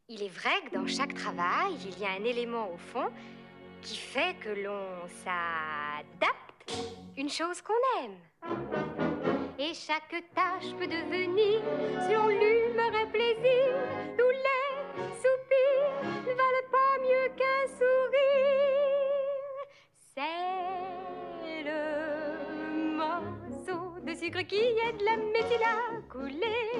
il 0.10 0.22
est 0.22 0.29
vrai 0.29 0.51
que 0.70 0.75
dans 0.75 0.88
chaque 0.88 1.13
travail, 1.15 1.74
il 1.86 2.00
y 2.00 2.05
a 2.05 2.12
un 2.12 2.24
élément 2.25 2.70
au 2.72 2.77
fond 2.77 3.10
qui 3.82 3.98
fait 3.98 4.36
que 4.39 4.50
l'on 4.50 5.08
s'adapte 5.24 6.53
une 7.17 7.29
chose 7.29 7.62
qu'on 7.62 8.03
aime. 8.03 8.17
Et 9.60 9.74
chaque 9.74 10.24
tâche 10.34 10.72
peut 10.77 10.88
devenir, 10.88 11.62
selon 12.08 12.27
l'humeur 12.27 12.93
et 13.01 13.12
plaisir, 13.12 13.70
tous 14.17 14.36
mieux 17.03 17.29
qu'un 17.38 17.63
sourire. 17.79 18.93
C'est 20.15 21.63
le 21.69 21.81
morceau 22.98 24.00
de 24.05 24.13
sucre 24.13 24.43
qui 24.48 24.63
aide 24.86 25.01
la 25.01 25.17
métine 25.17 25.65
à 25.65 26.01
couler, 26.12 26.72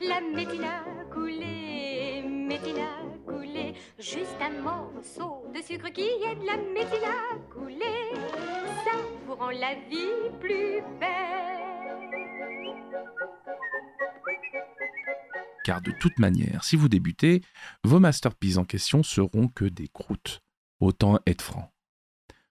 la 0.00 0.20
métine 0.20 0.64
à 0.64 1.04
couler, 1.12 2.22
métine 2.22 2.80
à 2.80 3.30
couler. 3.30 3.74
Juste 3.98 4.40
un 4.40 4.60
morceau 4.60 5.44
de 5.54 5.60
sucre 5.62 5.90
qui 5.90 6.08
aide 6.28 6.42
la 6.44 6.56
métine 6.56 7.04
à 7.04 7.36
couler, 7.52 8.12
ça 8.84 8.96
vous 9.26 9.34
rend 9.34 9.50
la 9.50 9.74
vie 9.88 10.30
plus 10.40 10.82
belle. 10.98 11.60
Car 15.70 15.80
de 15.80 15.92
toute 15.92 16.18
manière, 16.18 16.64
si 16.64 16.74
vous 16.74 16.88
débutez, 16.88 17.42
vos 17.84 18.00
masterpieces 18.00 18.56
en 18.56 18.64
question 18.64 19.04
seront 19.04 19.46
que 19.46 19.64
des 19.64 19.86
croûtes. 19.86 20.42
Autant 20.80 21.20
être 21.28 21.42
franc. 21.42 21.72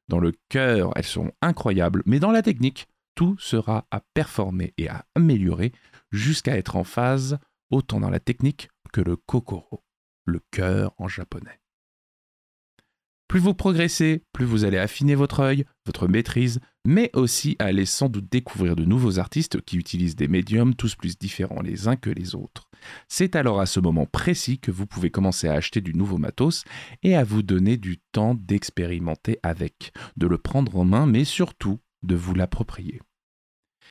Dans 0.07 0.21
le 0.21 0.31
cœur, 0.47 0.93
elles 0.95 1.03
seront 1.03 1.33
incroyables, 1.41 2.01
mais 2.05 2.21
dans 2.21 2.31
la 2.31 2.41
technique, 2.41 2.87
tout 3.15 3.37
sera 3.37 3.85
à 3.91 3.99
performer 4.13 4.73
et 4.77 4.87
à 4.87 5.05
améliorer 5.15 5.73
jusqu'à 6.11 6.55
être 6.55 6.77
en 6.77 6.85
phase 6.85 7.39
autant 7.71 7.99
dans 7.99 8.09
la 8.09 8.21
technique 8.21 8.69
que 8.93 9.01
le 9.01 9.17
kokoro, 9.17 9.83
le 10.23 10.39
cœur 10.49 10.93
en 10.97 11.09
japonais. 11.09 11.59
Plus 13.29 13.39
vous 13.39 13.53
progressez, 13.53 14.23
plus 14.33 14.43
vous 14.43 14.65
allez 14.65 14.79
affiner 14.79 15.13
votre 15.13 15.41
œil, 15.41 15.63
votre 15.85 16.07
maîtrise, 16.07 16.59
mais 16.83 17.11
aussi 17.13 17.55
aller 17.59 17.85
sans 17.85 18.09
doute 18.09 18.27
découvrir 18.31 18.75
de 18.75 18.85
nouveaux 18.85 19.19
artistes 19.19 19.61
qui 19.61 19.77
utilisent 19.77 20.15
des 20.15 20.27
médiums 20.27 20.73
tous 20.73 20.95
plus 20.95 21.15
différents 21.15 21.61
les 21.61 21.87
uns 21.87 21.95
que 21.95 22.09
les 22.09 22.33
autres. 22.33 22.71
C'est 23.07 23.35
alors 23.35 23.61
à 23.61 23.67
ce 23.67 23.79
moment 23.79 24.07
précis 24.07 24.57
que 24.57 24.71
vous 24.71 24.87
pouvez 24.87 25.11
commencer 25.11 25.47
à 25.47 25.53
acheter 25.53 25.79
du 25.79 25.93
nouveau 25.93 26.17
matos 26.17 26.63
et 27.03 27.15
à 27.15 27.23
vous 27.23 27.43
donner 27.43 27.77
du 27.77 27.99
temps 27.99 28.33
d'expérimenter 28.33 29.37
avec, 29.43 29.93
de 30.17 30.25
le 30.25 30.39
prendre 30.39 30.75
en 30.75 30.85
main, 30.85 31.05
mais 31.05 31.23
surtout 31.23 31.79
de 32.01 32.15
vous 32.15 32.33
l'approprier. 32.33 32.99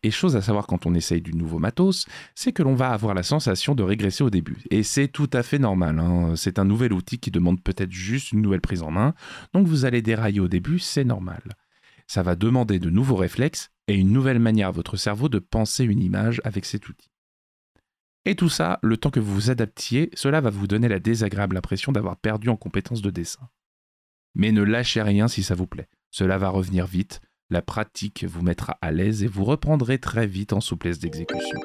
Et 0.03 0.11
chose 0.11 0.37
à 0.37 0.43
savoir 0.43 0.67
quand 0.67 0.87
on 0.87 0.95
essaye 0.95 1.21
du 1.21 1.35
nouveau 1.35 1.59
matos, 1.59 2.07
c'est 2.35 2.53
que 2.53 2.63
l'on 2.63 2.75
va 2.75 2.91
avoir 2.91 3.15
la 3.15 3.23
sensation 3.23 3.75
de 3.75 3.83
régresser 3.83 4.23
au 4.25 4.31
début. 4.31 4.59
Et 4.71 4.83
c'est 4.83 5.09
tout 5.09 5.31
à 5.33 5.43
fait 5.43 5.59
normal. 5.59 5.99
hein. 5.99 6.35
C'est 6.37 6.59
un 6.59 6.65
nouvel 6.65 6.93
outil 6.93 7.19
qui 7.19 7.31
demande 7.31 7.63
peut-être 7.63 7.93
juste 7.93 8.33
une 8.33 8.43
nouvelle 8.43 8.61
prise 8.61 8.83
en 8.83 8.91
main. 8.91 9.15
Donc 9.53 9.67
vous 9.67 9.85
allez 9.85 10.03
dérailler 10.03 10.41
au 10.41 10.49
début, 10.49 10.79
c'est 10.79 11.05
normal. 11.05 11.43
Ça 12.07 12.23
va 12.23 12.37
demander 12.37 12.79
de 12.79 12.91
nouveaux 12.91 13.17
réflexes 13.17 13.71
et 13.87 13.95
une 13.95 14.13
nouvelle 14.13 14.39
manière 14.39 14.69
à 14.69 14.73
votre 14.73 14.97
cerveau 14.97 15.29
de 15.29 15.39
penser 15.39 15.85
une 15.85 16.03
image 16.03 16.41
avec 16.45 16.65
cet 16.65 16.89
outil. 16.89 17.11
Et 18.25 18.35
tout 18.35 18.49
ça, 18.49 18.79
le 18.83 18.97
temps 18.97 19.11
que 19.11 19.21
vous 19.21 19.35
vous 19.35 19.51
adaptiez, 19.51 20.11
cela 20.15 20.41
va 20.41 20.51
vous 20.51 20.67
donner 20.67 20.89
la 20.89 20.99
désagréable 20.99 21.57
impression 21.57 21.93
d'avoir 21.93 22.17
perdu 22.17 22.49
en 22.49 22.57
compétences 22.57 23.03
de 23.03 23.11
dessin. 23.11 23.49
Mais 24.35 24.53
ne 24.53 24.63
lâchez 24.63 25.03
rien 25.03 25.29
si 25.29 25.43
ça 25.43 25.55
vous 25.55 25.67
plaît. 25.67 25.89
Cela 26.11 26.39
va 26.39 26.49
revenir 26.49 26.87
vite, 26.87 27.21
la 27.51 27.63
pratique 27.63 28.25
vous 28.25 28.43
mettra 28.43 28.77
à 28.83 28.91
l'aise 28.91 29.23
et 29.23 29.27
vous 29.27 29.45
reprendrez 29.45 29.99
très 29.99 30.27
vite 30.27 30.53
en 30.53 30.61
souplesse 30.61 30.99
d'exécution. 30.99 31.59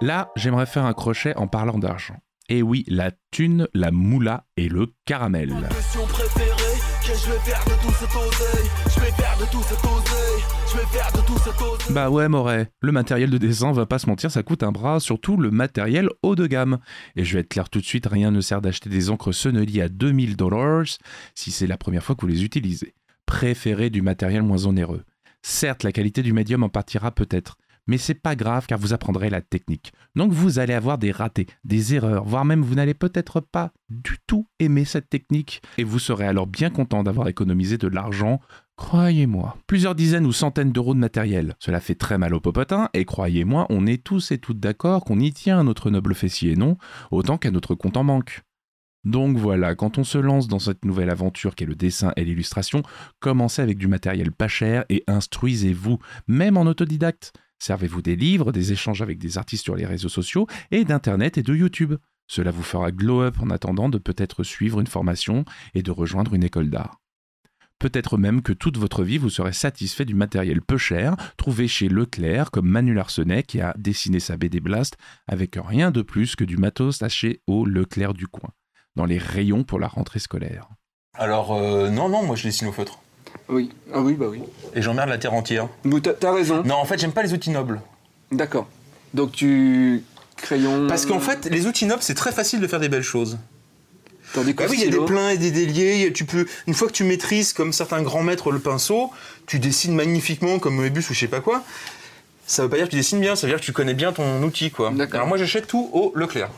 Là, 0.00 0.30
j'aimerais 0.36 0.66
faire 0.66 0.84
un 0.84 0.94
crochet 0.94 1.36
en 1.36 1.48
parlant 1.48 1.78
d'argent. 1.78 2.16
Et 2.52 2.62
oui, 2.62 2.84
la 2.88 3.12
thune, 3.30 3.68
la 3.74 3.92
moula 3.92 4.44
et 4.56 4.68
le 4.68 4.88
caramel. 5.04 5.54
Bah 11.90 12.10
ouais, 12.10 12.28
Moret, 12.28 12.72
le 12.80 12.90
matériel 12.90 13.30
de 13.30 13.38
dessin, 13.38 13.68
on 13.68 13.72
va 13.72 13.86
pas 13.86 14.00
se 14.00 14.08
mentir, 14.08 14.32
ça 14.32 14.42
coûte 14.42 14.64
un 14.64 14.72
bras, 14.72 14.98
surtout 14.98 15.36
le 15.36 15.52
matériel 15.52 16.08
haut 16.24 16.34
de 16.34 16.48
gamme. 16.48 16.78
Et 17.14 17.24
je 17.24 17.34
vais 17.34 17.40
être 17.42 17.48
clair 17.48 17.70
tout 17.70 17.78
de 17.78 17.84
suite, 17.84 18.06
rien 18.06 18.32
ne 18.32 18.40
sert 18.40 18.60
d'acheter 18.60 18.90
des 18.90 19.10
encres 19.10 19.32
Sonnelly 19.32 19.80
à 19.80 19.88
2000 19.88 20.36
dollars 20.36 20.86
si 21.36 21.52
c'est 21.52 21.68
la 21.68 21.78
première 21.78 22.02
fois 22.02 22.16
que 22.16 22.22
vous 22.22 22.26
les 22.32 22.42
utilisez. 22.42 22.94
Préférez 23.26 23.90
du 23.90 24.02
matériel 24.02 24.42
moins 24.42 24.66
onéreux. 24.66 25.04
Certes, 25.42 25.84
la 25.84 25.92
qualité 25.92 26.22
du 26.24 26.32
médium 26.32 26.64
en 26.64 26.68
partira 26.68 27.12
peut-être, 27.12 27.58
mais 27.90 27.98
c'est 27.98 28.14
pas 28.14 28.36
grave 28.36 28.66
car 28.68 28.78
vous 28.78 28.92
apprendrez 28.92 29.30
la 29.30 29.40
technique. 29.40 29.92
Donc 30.14 30.30
vous 30.30 30.60
allez 30.60 30.74
avoir 30.74 30.96
des 30.96 31.10
ratés, 31.10 31.48
des 31.64 31.96
erreurs, 31.96 32.24
voire 32.24 32.44
même 32.44 32.62
vous 32.62 32.76
n'allez 32.76 32.94
peut-être 32.94 33.40
pas 33.40 33.72
du 33.88 34.16
tout 34.28 34.46
aimer 34.60 34.84
cette 34.84 35.10
technique 35.10 35.60
et 35.76 35.82
vous 35.82 35.98
serez 35.98 36.28
alors 36.28 36.46
bien 36.46 36.70
content 36.70 37.02
d'avoir 37.02 37.26
économisé 37.26 37.78
de 37.78 37.88
l'argent 37.88 38.40
Croyez-moi. 38.76 39.58
Plusieurs 39.66 39.96
dizaines 39.96 40.24
ou 40.24 40.32
centaines 40.32 40.70
d'euros 40.70 40.94
de 40.94 41.00
matériel. 41.00 41.54
Cela 41.58 41.80
fait 41.80 41.96
très 41.96 42.16
mal 42.16 42.32
au 42.32 42.40
popotin, 42.40 42.88
et 42.94 43.04
croyez-moi, 43.04 43.66
on 43.68 43.86
est 43.86 44.02
tous 44.02 44.32
et 44.32 44.38
toutes 44.38 44.58
d'accord 44.58 45.04
qu'on 45.04 45.20
y 45.20 45.34
tient 45.34 45.60
à 45.60 45.62
notre 45.62 45.90
noble 45.90 46.14
fessier, 46.14 46.56
non? 46.56 46.78
Autant 47.10 47.36
qu'à 47.36 47.50
notre 47.50 47.74
compte 47.74 47.98
en 47.98 48.04
banque. 48.04 48.40
Donc 49.04 49.36
voilà, 49.36 49.74
quand 49.74 49.98
on 49.98 50.04
se 50.04 50.16
lance 50.16 50.48
dans 50.48 50.58
cette 50.58 50.86
nouvelle 50.86 51.10
aventure 51.10 51.54
qu'est 51.56 51.66
le 51.66 51.74
dessin 51.74 52.12
et 52.16 52.24
l'illustration, 52.24 52.82
commencez 53.18 53.60
avec 53.60 53.76
du 53.76 53.86
matériel 53.86 54.32
pas 54.32 54.48
cher 54.48 54.86
et 54.88 55.04
instruisez-vous, 55.06 55.98
même 56.26 56.56
en 56.56 56.62
autodidacte. 56.62 57.34
Servez-vous 57.60 58.02
des 58.02 58.16
livres, 58.16 58.50
des 58.50 58.72
échanges 58.72 59.02
avec 59.02 59.18
des 59.18 59.38
artistes 59.38 59.64
sur 59.64 59.76
les 59.76 59.86
réseaux 59.86 60.08
sociaux 60.08 60.46
et 60.70 60.84
d'Internet 60.84 61.38
et 61.38 61.42
de 61.42 61.54
YouTube. 61.54 61.94
Cela 62.26 62.50
vous 62.50 62.62
fera 62.62 62.90
glow 62.90 63.22
up 63.22 63.36
en 63.40 63.50
attendant 63.50 63.88
de 63.88 63.98
peut-être 63.98 64.42
suivre 64.42 64.80
une 64.80 64.86
formation 64.86 65.44
et 65.74 65.82
de 65.82 65.90
rejoindre 65.90 66.34
une 66.34 66.44
école 66.44 66.70
d'art. 66.70 67.00
Peut-être 67.78 68.18
même 68.18 68.42
que 68.42 68.52
toute 68.52 68.76
votre 68.76 69.04
vie 69.04 69.18
vous 69.18 69.30
serez 69.30 69.52
satisfait 69.52 70.04
du 70.04 70.14
matériel 70.14 70.62
peu 70.62 70.78
cher 70.78 71.16
trouvé 71.36 71.66
chez 71.66 71.88
Leclerc 71.88 72.50
comme 72.50 72.68
Manu 72.68 72.94
Larsenet 72.94 73.42
qui 73.42 73.60
a 73.60 73.74
dessiné 73.78 74.20
sa 74.20 74.36
BD 74.36 74.60
Blast 74.60 74.96
avec 75.26 75.56
rien 75.56 75.90
de 75.90 76.02
plus 76.02 76.36
que 76.36 76.44
du 76.44 76.56
matos 76.56 77.02
acheté 77.02 77.42
au 77.46 77.64
Leclerc 77.64 78.14
du 78.14 78.26
coin, 78.26 78.50
dans 78.96 79.06
les 79.06 79.18
rayons 79.18 79.64
pour 79.64 79.80
la 79.80 79.88
rentrée 79.88 80.18
scolaire. 80.18 80.68
Alors, 81.14 81.52
euh, 81.52 81.90
non, 81.90 82.08
non, 82.08 82.22
moi 82.22 82.36
je 82.36 82.44
dessine 82.44 82.68
au 82.68 82.72
feutre. 82.72 83.00
Oui, 83.48 83.70
ah 83.92 84.00
oui, 84.00 84.14
bah 84.14 84.26
oui. 84.30 84.42
Et 84.74 84.82
j'emmerde 84.82 85.08
la 85.08 85.18
terre 85.18 85.34
entière. 85.34 85.68
T'as- 86.20 86.32
raison. 86.32 86.62
Non, 86.64 86.76
en 86.76 86.84
fait, 86.84 86.98
j'aime 86.98 87.12
pas 87.12 87.22
les 87.22 87.32
outils 87.32 87.50
nobles. 87.50 87.80
D'accord. 88.30 88.68
Donc 89.12 89.32
tu 89.32 90.04
crayon. 90.36 90.86
Parce 90.88 91.04
qu'en 91.06 91.20
fait, 91.20 91.46
les 91.46 91.66
outils 91.66 91.86
nobles, 91.86 92.02
c'est 92.02 92.14
très 92.14 92.32
facile 92.32 92.60
de 92.60 92.66
faire 92.66 92.80
des 92.80 92.88
belles 92.88 93.02
choses. 93.02 93.38
Tandis 94.32 94.54
que 94.54 94.62
Bah 94.62 94.68
oui, 94.70 94.76
il 94.78 94.84
y 94.84 94.88
a 94.88 94.96
des 94.96 95.04
pleins 95.04 95.30
et 95.30 95.38
des 95.38 95.50
déliés. 95.50 96.12
Tu 96.12 96.24
peux, 96.24 96.46
une 96.68 96.74
fois 96.74 96.86
que 96.86 96.92
tu 96.92 97.02
maîtrises, 97.02 97.52
comme 97.52 97.72
certains 97.72 98.02
grands 98.02 98.22
maîtres, 98.22 98.52
le 98.52 98.60
pinceau, 98.60 99.10
tu 99.46 99.58
dessines 99.58 99.94
magnifiquement 99.94 100.60
comme 100.60 100.76
Moebius 100.76 101.10
ou 101.10 101.14
je 101.14 101.18
sais 101.18 101.26
pas 101.26 101.40
quoi. 101.40 101.64
Ça 102.46 102.62
veut 102.62 102.68
pas 102.68 102.76
dire 102.76 102.86
que 102.86 102.90
tu 102.90 102.96
dessines 102.96 103.20
bien, 103.20 103.34
ça 103.34 103.46
veut 103.46 103.52
dire 103.52 103.60
que 103.60 103.64
tu 103.64 103.72
connais 103.72 103.94
bien 103.94 104.12
ton 104.12 104.40
outil, 104.44 104.70
quoi. 104.70 104.90
D'accord. 104.90 105.16
Alors 105.16 105.26
moi, 105.28 105.36
j'achète 105.38 105.66
tout 105.66 105.90
au 105.92 106.12
Leclerc. 106.14 106.50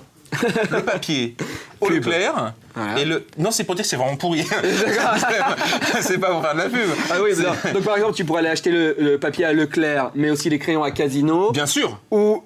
Le 0.71 0.83
papier 0.83 1.37
au 1.81 1.87
Pub. 1.87 1.97
Leclerc. 1.97 2.55
Voilà. 2.75 3.01
Et 3.01 3.05
le... 3.05 3.27
Non, 3.39 3.51
c'est 3.51 3.65
pour 3.65 3.75
dire 3.75 3.83
que 3.85 3.89
c'est 3.89 3.97
vraiment 3.97 4.17
pourri. 4.17 4.43
c'est 6.01 6.19
pas 6.19 6.31
pour 6.31 6.43
faire 6.43 6.55
de 6.55 6.59
la 6.59 6.69
pub. 6.71 6.89
Ah 7.11 7.17
oui, 7.23 7.31
donc 7.75 7.85
par 7.85 7.97
exemple, 7.97 8.15
tu 8.15 8.25
pourrais 8.25 8.41
aller 8.41 8.49
acheter 8.49 8.71
le, 8.71 8.97
le 8.99 9.19
papier 9.19 9.45
à 9.45 9.53
Leclerc, 9.53 10.11
mais 10.15 10.31
aussi 10.31 10.49
les 10.51 10.59
crayons 10.59 10.83
à 10.83 10.91
Casino. 10.91 11.53
Bien 11.53 11.67
sûr. 11.67 12.01
Ou. 12.11 12.43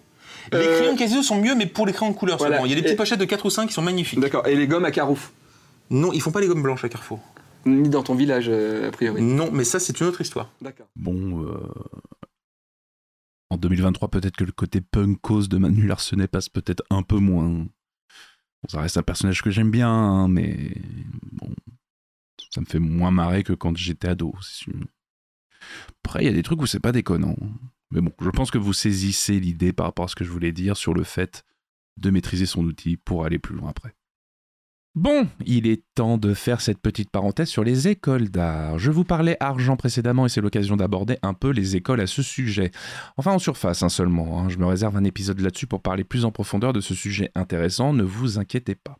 Les 0.52 0.58
euh, 0.58 0.78
crayons 0.78 0.96
Casino 0.96 1.22
sont 1.22 1.40
mieux, 1.40 1.54
mais 1.54 1.66
pour 1.66 1.86
les 1.86 1.92
crayons 1.92 2.12
de 2.12 2.16
couleur 2.16 2.38
Voilà. 2.38 2.56
seulement. 2.56 2.66
Il 2.66 2.70
y 2.70 2.72
a 2.72 2.76
des 2.76 2.82
petites 2.82 2.94
Et- 2.94 2.96
pochettes 2.96 3.18
de 3.20 3.24
4 3.24 3.46
ou 3.46 3.50
5 3.50 3.66
qui 3.68 3.72
sont 3.72 3.82
magnifiques. 3.82 4.20
D'accord. 4.20 4.46
Et 4.46 4.54
les 4.54 4.66
gommes 4.66 4.84
à 4.84 4.90
Carouf. 4.90 5.32
Non, 5.90 6.12
ils 6.12 6.20
font 6.20 6.30
pas 6.32 6.40
les 6.40 6.46
gommes 6.48 6.62
blanches 6.62 6.84
à 6.84 6.88
Carrefour. 6.88 7.20
Ni 7.64 7.88
dans 7.88 8.02
ton 8.04 8.14
village, 8.14 8.46
euh, 8.48 8.88
a 8.88 8.90
priori. 8.92 9.22
Non, 9.22 9.50
mais 9.52 9.64
ça, 9.64 9.80
c'est 9.80 9.98
une 10.00 10.06
autre 10.06 10.20
histoire. 10.20 10.50
D'accord. 10.60 10.86
Bon, 10.94 11.42
euh, 11.44 11.58
En 13.50 13.56
2023, 13.56 14.08
peut-être 14.08 14.36
que 14.36 14.44
le 14.44 14.52
côté 14.52 14.80
punkos 14.80 15.48
de 15.48 15.58
Manu 15.58 15.86
Larsenet 15.86 16.28
passe 16.28 16.48
peut-être 16.48 16.82
un 16.90 17.02
peu 17.02 17.16
moins. 17.16 17.66
Ça 18.68 18.80
reste 18.80 18.96
un 18.96 19.02
personnage 19.02 19.42
que 19.42 19.50
j'aime 19.50 19.70
bien, 19.70 19.90
hein, 19.90 20.28
mais 20.28 20.72
bon, 21.32 21.54
ça 22.50 22.60
me 22.60 22.66
fait 22.66 22.78
moins 22.78 23.10
marrer 23.10 23.42
que 23.44 23.52
quand 23.52 23.76
j'étais 23.76 24.08
ado. 24.08 24.34
Après, 26.04 26.22
il 26.22 26.26
y 26.26 26.30
a 26.30 26.32
des 26.32 26.42
trucs 26.42 26.60
où 26.60 26.66
c'est 26.66 26.80
pas 26.80 26.92
déconnant. 26.92 27.36
Mais 27.90 28.00
bon, 28.00 28.12
je 28.20 28.30
pense 28.30 28.50
que 28.50 28.58
vous 28.58 28.72
saisissez 28.72 29.38
l'idée 29.38 29.72
par 29.72 29.86
rapport 29.86 30.06
à 30.06 30.08
ce 30.08 30.16
que 30.16 30.24
je 30.24 30.30
voulais 30.30 30.52
dire 30.52 30.76
sur 30.76 30.94
le 30.94 31.04
fait 31.04 31.44
de 31.96 32.10
maîtriser 32.10 32.46
son 32.46 32.64
outil 32.64 32.96
pour 32.96 33.24
aller 33.24 33.38
plus 33.38 33.54
loin 33.54 33.70
après. 33.70 33.94
Bon, 34.96 35.28
il 35.44 35.66
est 35.66 35.82
temps 35.94 36.16
de 36.16 36.32
faire 36.32 36.62
cette 36.62 36.80
petite 36.80 37.10
parenthèse 37.10 37.50
sur 37.50 37.62
les 37.62 37.86
écoles 37.86 38.30
d'art. 38.30 38.78
Je 38.78 38.90
vous 38.90 39.04
parlais 39.04 39.36
argent 39.40 39.76
précédemment 39.76 40.24
et 40.24 40.30
c'est 40.30 40.40
l'occasion 40.40 40.74
d'aborder 40.74 41.18
un 41.20 41.34
peu 41.34 41.50
les 41.50 41.76
écoles 41.76 42.00
à 42.00 42.06
ce 42.06 42.22
sujet. 42.22 42.70
Enfin 43.18 43.32
en 43.32 43.38
surface 43.38 43.82
hein, 43.82 43.90
seulement, 43.90 44.40
hein. 44.40 44.48
je 44.48 44.56
me 44.56 44.64
réserve 44.64 44.96
un 44.96 45.04
épisode 45.04 45.40
là-dessus 45.40 45.66
pour 45.66 45.82
parler 45.82 46.02
plus 46.02 46.24
en 46.24 46.30
profondeur 46.30 46.72
de 46.72 46.80
ce 46.80 46.94
sujet 46.94 47.30
intéressant, 47.34 47.92
ne 47.92 48.04
vous 48.04 48.38
inquiétez 48.38 48.74
pas. 48.74 48.96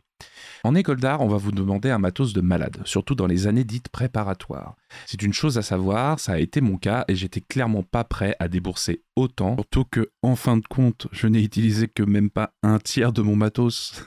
En 0.65 0.75
école 0.75 0.99
d'art, 0.99 1.21
on 1.21 1.29
va 1.29 1.37
vous 1.37 1.53
demander 1.53 1.91
un 1.91 1.99
matos 1.99 2.33
de 2.33 2.41
malade, 2.41 2.83
surtout 2.85 3.15
dans 3.15 3.27
les 3.27 3.47
années 3.47 3.65
dites 3.65 3.89
préparatoires. 3.89 4.75
C'est 5.07 5.23
une 5.23 5.33
chose 5.33 5.59
à 5.59 5.63
savoir, 5.63 6.19
ça 6.19 6.33
a 6.33 6.39
été 6.39 6.61
mon 6.61 6.77
cas 6.77 7.05
et 7.07 7.15
j'étais 7.15 7.41
clairement 7.41 7.83
pas 7.83 8.03
prêt 8.03 8.35
à 8.41 8.49
débourser 8.49 9.05
autant, 9.15 9.55
surtout 9.55 9.85
que, 9.85 10.11
en 10.23 10.35
fin 10.35 10.57
de 10.57 10.67
compte, 10.67 11.07
je 11.13 11.29
n'ai 11.29 11.43
utilisé 11.43 11.87
que 11.87 12.03
même 12.03 12.31
pas 12.31 12.53
un 12.63 12.79
tiers 12.79 13.13
de 13.13 13.23
mon 13.23 13.37
matos. 13.37 14.05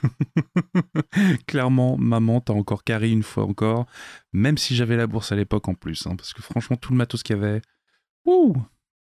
clairement, 1.46 1.96
maman, 1.96 2.40
t'as 2.40 2.52
encore 2.52 2.84
carré 2.84 3.10
une 3.10 3.22
fois 3.22 3.44
encore, 3.44 3.86
même 4.32 4.58
si 4.58 4.76
j'avais 4.76 4.96
la 4.96 5.06
bourse 5.06 5.32
à 5.32 5.36
l'époque 5.36 5.68
en 5.68 5.74
plus, 5.74 6.06
hein, 6.06 6.14
parce 6.16 6.34
que 6.34 6.42
franchement, 6.42 6.76
tout 6.76 6.92
le 6.92 6.98
matos 6.98 7.22
qu'il 7.22 7.36
y 7.36 7.38
avait, 7.38 7.62
ouh, 8.26 8.54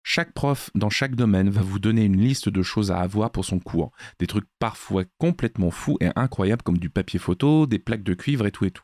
chaque 0.07 0.33
prof 0.33 0.69
dans 0.75 0.91
chaque 0.91 1.15
domaine 1.15 1.49
va 1.49 1.63
vous 1.63 1.79
donner 1.79 2.03
une 2.03 2.21
liste 2.21 2.47
de 2.47 2.61
choses 2.61 2.91
à 2.91 2.99
avoir 2.99 3.31
pour 3.31 3.43
son 3.43 3.57
cours. 3.57 3.91
Des 4.19 4.27
trucs 4.27 4.45
parfois 4.59 5.03
complètement 5.17 5.71
fous 5.71 5.97
et 5.99 6.09
incroyables 6.15 6.61
comme 6.61 6.77
du 6.77 6.91
papier 6.91 7.17
photo, 7.17 7.65
des 7.65 7.79
plaques 7.79 8.03
de 8.03 8.13
cuivre 8.13 8.45
et 8.45 8.51
tout 8.51 8.65
et 8.65 8.71
tout. 8.71 8.83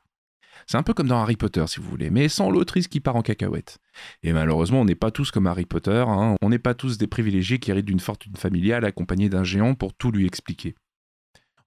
C'est 0.66 0.78
un 0.78 0.84
peu 0.84 0.96
comme 0.96 1.08
dans 1.08 1.22
Harry 1.22 1.36
Potter 1.36 1.64
si 1.68 1.80
vous 1.80 1.88
voulez, 1.88 2.10
mais 2.10 2.28
sans 2.28 2.50
l'autrice 2.50 2.88
qui 2.88 3.00
part 3.02 3.16
en 3.16 3.22
cacahuète. 3.22 3.78
Et 4.24 4.34
malheureusement, 4.34 4.82
on 4.82 4.86
n'est 4.86 4.96
pas 4.96 5.12
tous 5.12 5.30
comme 5.30 5.46
Harry 5.46 5.66
Potter, 5.66 6.04
hein. 6.08 6.36
on 6.42 6.50
n'est 6.50 6.58
pas 6.58 6.74
tous 6.74 6.98
des 6.98 7.08
privilégiés 7.08 7.60
qui 7.60 7.70
héritent 7.70 7.86
d'une 7.86 8.00
fortune 8.00 8.36
familiale 8.36 8.84
accompagnée 8.84 9.30
d'un 9.30 9.44
géant 9.44 9.76
pour 9.76 9.94
tout 9.94 10.10
lui 10.10 10.26
expliquer. 10.26 10.74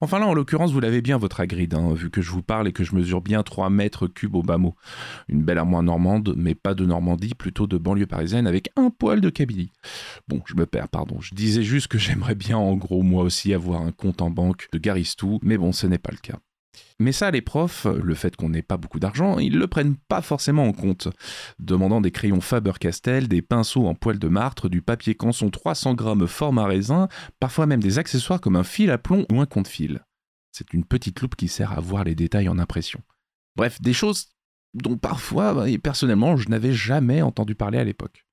Enfin 0.05 0.19
là, 0.19 0.27
en 0.27 0.35
l'occurrence, 0.35 0.71
vous 0.71 0.81
l'avez 0.81 1.01
bien 1.01 1.17
votre 1.17 1.41
agride, 1.41 1.73
hein, 1.73 1.95
vu 1.95 2.11
que 2.11 2.21
je 2.21 2.31
vous 2.31 2.43
parle 2.43 2.69
et 2.69 2.73
que 2.73 2.85
je 2.85 2.95
mesure 2.95 3.23
bien 3.23 3.43
3 3.43 3.71
mètres 3.71 4.07
cubes 4.07 4.35
au 4.35 4.43
bas 4.43 4.59
mot. 4.59 4.75
Une 5.29 5.43
belle 5.43 5.57
armoire 5.57 5.83
normande, 5.83 6.35
mais 6.37 6.55
pas 6.55 6.75
de 6.75 6.85
Normandie, 6.85 7.33
plutôt 7.35 7.67
de 7.67 7.79
banlieue 7.79 8.05
parisienne 8.05 8.47
avec 8.47 8.69
un 8.77 8.91
poil 8.91 9.23
de 9.23 9.31
Kabylie. 9.31 9.73
Bon, 10.29 10.43
je 10.45 10.57
me 10.57 10.67
perds, 10.67 10.91
pardon. 10.91 11.23
Je 11.23 11.35
disais 11.35 11.63
juste 11.63 11.89
que 11.89 11.97
j'aimerais 11.97 12.35
bien, 12.35 12.59
en 12.59 12.75
gros, 12.77 13.03
moi 13.03 13.23
aussi, 13.23 13.55
avoir 13.55 13.81
un 13.81 13.93
compte 13.93 14.21
en 14.21 14.29
banque 14.29 14.69
de 14.75 14.79
Garistou, 14.79 15.39
mais 15.43 15.57
bon, 15.57 15.73
ce 15.73 15.87
n'est 15.87 15.97
pas 15.97 16.13
le 16.13 16.19
cas. 16.19 16.39
Mais 16.99 17.13
ça, 17.13 17.31
les 17.31 17.43
profs, 17.43 17.87
le 17.87 18.15
fait 18.15 18.37
qu'on 18.37 18.49
n'ait 18.49 18.63
pas 18.63 18.77
beaucoup 18.77 19.01
d'argent, 19.01 19.39
ils 19.39 19.57
le 19.57 19.67
prennent 19.67 19.97
pas 20.09 20.23
forcément 20.23 20.65
en 20.65 20.73
compte. 20.73 21.09
Demandant 21.59 22.01
des 22.01 22.11
crayons 22.11 22.41
Faber-Castell, 22.41 23.29
des 23.29 23.43
pinceaux 23.43 23.87
en 23.87 23.95
poil 23.95 24.19
de 24.19 24.29
martre, 24.29 24.69
du 24.69 24.83
papier 24.83 25.15
canson 25.15 25.51
300 25.51 25.95
grammes 25.95 26.27
format 26.27 26.67
raisin, 26.67 27.09
parfois 27.41 27.67
même 27.67 27.83
des 27.83 27.99
accessoires 27.99 28.41
comme 28.41 28.57
un 28.57 28.65
fil 28.65 28.91
à 28.91 28.99
plomb 28.99 29.27
ou 29.33 29.41
un 29.41 29.47
compte-fil. 29.47 30.05
C'est 30.53 30.73
une 30.73 30.85
petite 30.85 31.21
loupe 31.21 31.37
qui 31.37 31.49
sert 31.49 31.73
à 31.73 31.81
voir 31.81 32.05
les 32.05 32.15
détails 32.15 32.49
en 32.49 32.59
impression. 32.59 33.01
Bref, 33.57 33.81
des 33.81 33.93
choses 33.93 34.29
dont 34.75 34.97
parfois, 34.97 35.55
bah, 35.55 35.69
et 35.69 35.79
personnellement, 35.79 36.37
je 36.37 36.49
n'avais 36.49 36.73
jamais 36.73 37.23
entendu 37.23 37.55
parler 37.55 37.79
à 37.79 37.85
l'époque. 37.85 38.25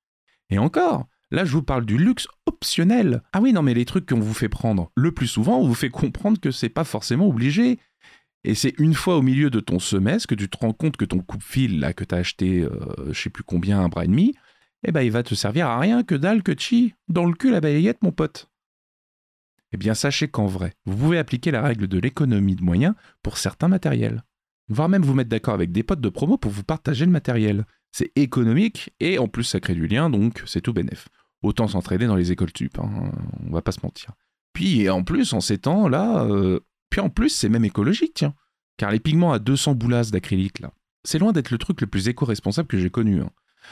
Et 0.49 0.57
encore, 0.57 1.07
Là, 1.33 1.45
je 1.45 1.53
vous 1.53 1.63
parle 1.63 1.85
du 1.85 1.97
luxe 1.97 2.27
optionnel. 2.45 3.23
Ah 3.31 3.39
oui, 3.39 3.53
non, 3.53 3.61
mais 3.61 3.73
les 3.73 3.85
trucs 3.85 4.05
qu'on 4.05 4.19
vous 4.19 4.33
fait 4.33 4.49
prendre, 4.49 4.91
le 4.95 5.13
plus 5.13 5.27
souvent, 5.27 5.59
on 5.59 5.67
vous 5.67 5.73
fait 5.73 5.89
comprendre 5.89 6.41
que 6.41 6.51
c'est 6.51 6.67
pas 6.67 6.83
forcément 6.83 7.27
obligé. 7.27 7.79
Et 8.43 8.55
c'est 8.55 8.73
une 8.79 8.93
fois 8.93 9.17
au 9.17 9.21
milieu 9.21 9.49
de 9.49 9.59
ton 9.59 9.79
semestre 9.79 10.27
que 10.27 10.35
tu 10.35 10.49
te 10.49 10.57
rends 10.57 10.73
compte 10.73 10.97
que 10.97 11.05
ton 11.05 11.19
coupe-fil, 11.19 11.79
là, 11.79 11.93
que 11.93 12.03
t'as 12.03 12.17
acheté, 12.17 12.61
euh, 12.61 12.71
je 13.11 13.21
sais 13.21 13.29
plus 13.29 13.43
combien, 13.43 13.79
un 13.79 13.89
bras 13.89 14.05
et 14.05 14.07
demi, 14.07 14.33
eh 14.83 14.91
ben, 14.91 15.01
il 15.01 15.11
va 15.11 15.21
te 15.21 15.35
servir 15.35 15.67
à 15.67 15.79
rien 15.79 16.03
que 16.03 16.15
dalle 16.15 16.41
que 16.41 16.57
chi. 16.57 16.95
Dans 17.07 17.25
le 17.25 17.33
cul, 17.33 17.51
la 17.51 17.61
balayette, 17.61 18.01
mon 18.01 18.11
pote. 18.11 18.49
Eh 19.73 19.77
bien, 19.77 19.93
sachez 19.93 20.27
qu'en 20.27 20.47
vrai, 20.47 20.73
vous 20.85 20.97
pouvez 20.97 21.17
appliquer 21.17 21.51
la 21.51 21.61
règle 21.61 21.87
de 21.87 21.99
l'économie 21.99 22.55
de 22.55 22.63
moyens 22.63 22.95
pour 23.21 23.37
certains 23.37 23.67
matériels. 23.67 24.23
Voire 24.67 24.89
même 24.89 25.03
vous 25.03 25.13
mettre 25.13 25.29
d'accord 25.29 25.53
avec 25.53 25.71
des 25.71 25.83
potes 25.83 26.01
de 26.01 26.09
promo 26.09 26.37
pour 26.37 26.51
vous 26.51 26.63
partager 26.63 27.05
le 27.05 27.11
matériel. 27.11 27.65
C'est 27.91 28.11
économique 28.15 28.93
et 28.99 29.19
en 29.19 29.27
plus 29.27 29.43
ça 29.43 29.59
crée 29.59 29.75
du 29.75 29.87
lien, 29.87 30.09
donc 30.09 30.43
c'est 30.45 30.61
tout 30.61 30.73
bénef. 30.73 31.09
Autant 31.41 31.67
s'entraider 31.67 32.07
dans 32.07 32.15
les 32.15 32.31
écoles 32.31 32.53
tup, 32.53 32.79
hein, 32.79 33.11
on 33.45 33.51
va 33.51 33.61
pas 33.61 33.71
se 33.71 33.79
mentir. 33.83 34.13
Puis 34.53 34.89
en 34.89 35.03
plus, 35.03 35.33
en 35.33 35.41
ces 35.41 35.57
temps-là, 35.57 36.25
euh, 36.25 36.59
puis 36.91 37.01
en 37.01 37.09
plus, 37.09 37.29
c'est 37.29 37.49
même 37.49 37.65
écologique, 37.65 38.13
tiens. 38.13 38.35
Car 38.77 38.91
les 38.91 38.99
pigments 38.99 39.33
à 39.33 39.39
200 39.39 39.73
boulasses 39.73 40.11
d'acrylique, 40.11 40.59
là, 40.59 40.71
c'est 41.03 41.17
loin 41.17 41.31
d'être 41.31 41.49
le 41.49 41.57
truc 41.57 41.81
le 41.81 41.87
plus 41.87 42.07
éco-responsable 42.07 42.67
que 42.67 42.77
j'ai 42.77 42.91
connu. 42.91 43.21
hein. 43.21 43.31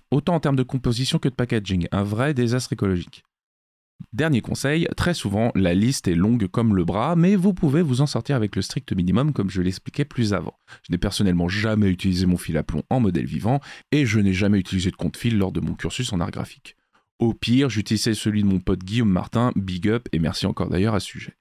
Autant 0.09 0.35
en 0.35 0.39
termes 0.39 0.55
de 0.55 0.63
composition 0.63 1.19
que 1.19 1.29
de 1.29 1.33
packaging, 1.33 1.87
un 1.91 2.03
vrai 2.03 2.33
désastre 2.33 2.73
écologique. 2.73 3.23
Dernier 4.13 4.39
conseil, 4.41 4.87
très 4.95 5.13
souvent 5.13 5.51
la 5.55 5.73
liste 5.73 6.07
est 6.07 6.15
longue 6.15 6.47
comme 6.47 6.75
le 6.75 6.85
bras, 6.85 7.15
mais 7.15 7.35
vous 7.35 7.53
pouvez 7.53 7.81
vous 7.81 8.01
en 8.01 8.07
sortir 8.07 8.35
avec 8.37 8.55
le 8.55 8.61
strict 8.61 8.93
minimum 8.93 9.33
comme 9.33 9.49
je 9.49 9.61
l'expliquais 9.61 10.05
plus 10.05 10.33
avant. 10.33 10.57
Je 10.87 10.91
n'ai 10.91 10.97
personnellement 10.97 11.49
jamais 11.49 11.89
utilisé 11.89 12.25
mon 12.25 12.37
fil 12.37 12.55
à 12.57 12.63
plomb 12.63 12.83
en 12.89 13.01
modèle 13.01 13.25
vivant, 13.25 13.59
et 13.91 14.05
je 14.05 14.19
n'ai 14.19 14.33
jamais 14.33 14.59
utilisé 14.59 14.89
de 14.89 14.95
compte-fil 14.95 15.37
lors 15.37 15.51
de 15.51 15.59
mon 15.59 15.73
cursus 15.73 16.13
en 16.13 16.21
art 16.21 16.31
graphique. 16.31 16.77
Au 17.19 17.33
pire, 17.33 17.69
j'utilisais 17.69 18.13
celui 18.13 18.43
de 18.43 18.47
mon 18.47 18.59
pote 18.59 18.83
Guillaume 18.83 19.11
Martin, 19.11 19.51
big 19.57 19.89
up, 19.89 20.07
et 20.13 20.19
merci 20.19 20.45
encore 20.45 20.69
d'ailleurs 20.69 20.95
à 20.95 21.01
ce 21.01 21.07
sujet. 21.07 21.33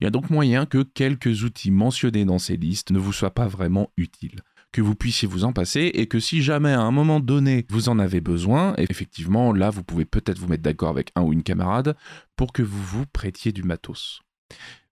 Il 0.00 0.04
y 0.04 0.06
a 0.06 0.10
donc 0.10 0.28
moyen 0.28 0.66
que 0.66 0.82
quelques 0.82 1.42
outils 1.42 1.70
mentionnés 1.70 2.26
dans 2.26 2.38
ces 2.38 2.56
listes 2.56 2.90
ne 2.90 2.98
vous 2.98 3.14
soient 3.14 3.34
pas 3.34 3.46
vraiment 3.46 3.90
utiles, 3.96 4.40
que 4.70 4.82
vous 4.82 4.94
puissiez 4.94 5.26
vous 5.26 5.44
en 5.44 5.54
passer 5.54 5.90
et 5.94 6.06
que 6.06 6.20
si 6.20 6.42
jamais 6.42 6.72
à 6.72 6.82
un 6.82 6.90
moment 6.90 7.18
donné 7.18 7.64
vous 7.70 7.88
en 7.88 7.98
avez 7.98 8.20
besoin, 8.20 8.74
effectivement 8.76 9.54
là 9.54 9.70
vous 9.70 9.82
pouvez 9.82 10.04
peut-être 10.04 10.38
vous 10.38 10.48
mettre 10.48 10.62
d'accord 10.62 10.90
avec 10.90 11.12
un 11.14 11.22
ou 11.22 11.32
une 11.32 11.42
camarade 11.42 11.96
pour 12.36 12.52
que 12.52 12.62
vous 12.62 12.82
vous 12.82 13.06
prêtiez 13.06 13.52
du 13.52 13.62
matos. 13.62 14.20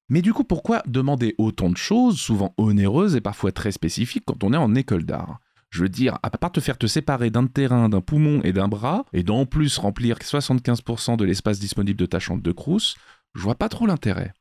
Mais 0.08 0.22
du 0.22 0.32
coup 0.32 0.44
pourquoi 0.44 0.82
demander 0.86 1.34
autant 1.36 1.68
de 1.68 1.76
choses, 1.76 2.18
souvent 2.18 2.54
onéreuses 2.56 3.14
et 3.14 3.20
parfois 3.20 3.52
très 3.52 3.72
spécifiques 3.72 4.24
quand 4.26 4.42
on 4.42 4.54
est 4.54 4.58
en 4.58 4.74
école 4.74 5.04
d'art? 5.04 5.38
Je 5.68 5.82
veux 5.82 5.88
dire, 5.88 6.18
à 6.22 6.30
part 6.30 6.52
te 6.52 6.60
faire 6.60 6.78
te 6.78 6.86
séparer 6.86 7.30
d'un 7.30 7.48
terrain, 7.48 7.88
d'un 7.88 8.00
poumon 8.00 8.40
et 8.44 8.52
d'un 8.52 8.68
bras, 8.68 9.04
et 9.12 9.24
d'en 9.24 9.44
plus 9.44 9.76
remplir 9.76 10.18
75% 10.18 11.16
de 11.16 11.24
l'espace 11.24 11.58
disponible 11.58 11.98
de 11.98 12.06
ta 12.06 12.20
chambre 12.20 12.42
de 12.42 12.52
crousse, 12.52 12.94
je 13.34 13.42
vois 13.42 13.56
pas 13.56 13.68
trop 13.68 13.84
l'intérêt. 13.84 14.32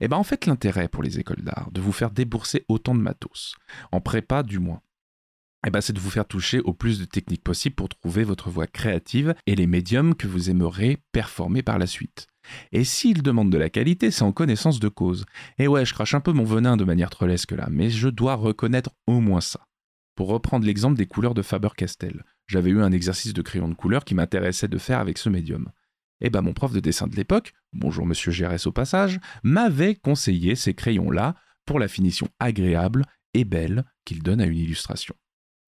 Eh 0.00 0.08
bien 0.08 0.18
en 0.18 0.24
fait 0.24 0.46
l'intérêt 0.46 0.88
pour 0.88 1.02
les 1.02 1.18
écoles 1.18 1.42
d'art 1.42 1.70
de 1.72 1.80
vous 1.80 1.92
faire 1.92 2.10
débourser 2.10 2.64
autant 2.68 2.94
de 2.94 3.00
matos, 3.00 3.54
en 3.92 4.00
prépa 4.00 4.42
du 4.42 4.58
moins, 4.58 4.80
eh 5.66 5.70
ben, 5.70 5.80
c'est 5.82 5.92
de 5.92 6.00
vous 6.00 6.10
faire 6.10 6.26
toucher 6.26 6.60
au 6.60 6.72
plus 6.72 6.98
de 6.98 7.04
techniques 7.04 7.44
possibles 7.44 7.74
pour 7.74 7.90
trouver 7.90 8.24
votre 8.24 8.48
voie 8.48 8.66
créative 8.66 9.34
et 9.46 9.54
les 9.54 9.66
médiums 9.66 10.14
que 10.14 10.26
vous 10.26 10.48
aimerez 10.48 11.02
performer 11.12 11.62
par 11.62 11.78
la 11.78 11.86
suite. 11.86 12.26
Et 12.72 12.84
s'ils 12.84 13.22
demandent 13.22 13.52
de 13.52 13.58
la 13.58 13.68
qualité, 13.68 14.10
c'est 14.10 14.22
en 14.22 14.32
connaissance 14.32 14.80
de 14.80 14.88
cause. 14.88 15.26
Et 15.58 15.68
ouais, 15.68 15.84
je 15.84 15.92
crache 15.92 16.14
un 16.14 16.20
peu 16.20 16.32
mon 16.32 16.44
venin 16.44 16.78
de 16.78 16.84
manière 16.84 17.10
trolesque 17.10 17.52
là, 17.52 17.68
mais 17.70 17.90
je 17.90 18.08
dois 18.08 18.36
reconnaître 18.36 18.90
au 19.06 19.20
moins 19.20 19.42
ça. 19.42 19.60
Pour 20.16 20.28
reprendre 20.28 20.66
l'exemple 20.66 20.96
des 20.96 21.06
couleurs 21.06 21.34
de 21.34 21.42
Faber-Castell, 21.42 22.24
j'avais 22.46 22.70
eu 22.70 22.80
un 22.80 22.92
exercice 22.92 23.34
de 23.34 23.42
crayon 23.42 23.68
de 23.68 23.74
couleur 23.74 24.04
qui 24.04 24.14
m'intéressait 24.14 24.68
de 24.68 24.78
faire 24.78 24.98
avec 24.98 25.18
ce 25.18 25.28
médium. 25.28 25.70
Et 26.20 26.30
ben 26.30 26.42
mon 26.42 26.52
prof 26.52 26.72
de 26.72 26.80
dessin 26.80 27.06
de 27.06 27.16
l'époque, 27.16 27.52
bonjour 27.72 28.06
monsieur 28.06 28.30
Gérès 28.30 28.66
au 28.66 28.72
passage, 28.72 29.18
m'avait 29.42 29.94
conseillé 29.94 30.54
ces 30.54 30.74
crayons-là 30.74 31.34
pour 31.64 31.78
la 31.78 31.88
finition 31.88 32.28
agréable 32.38 33.06
et 33.34 33.44
belle 33.44 33.84
qu'il 34.04 34.22
donne 34.22 34.40
à 34.40 34.46
une 34.46 34.58
illustration. 34.58 35.14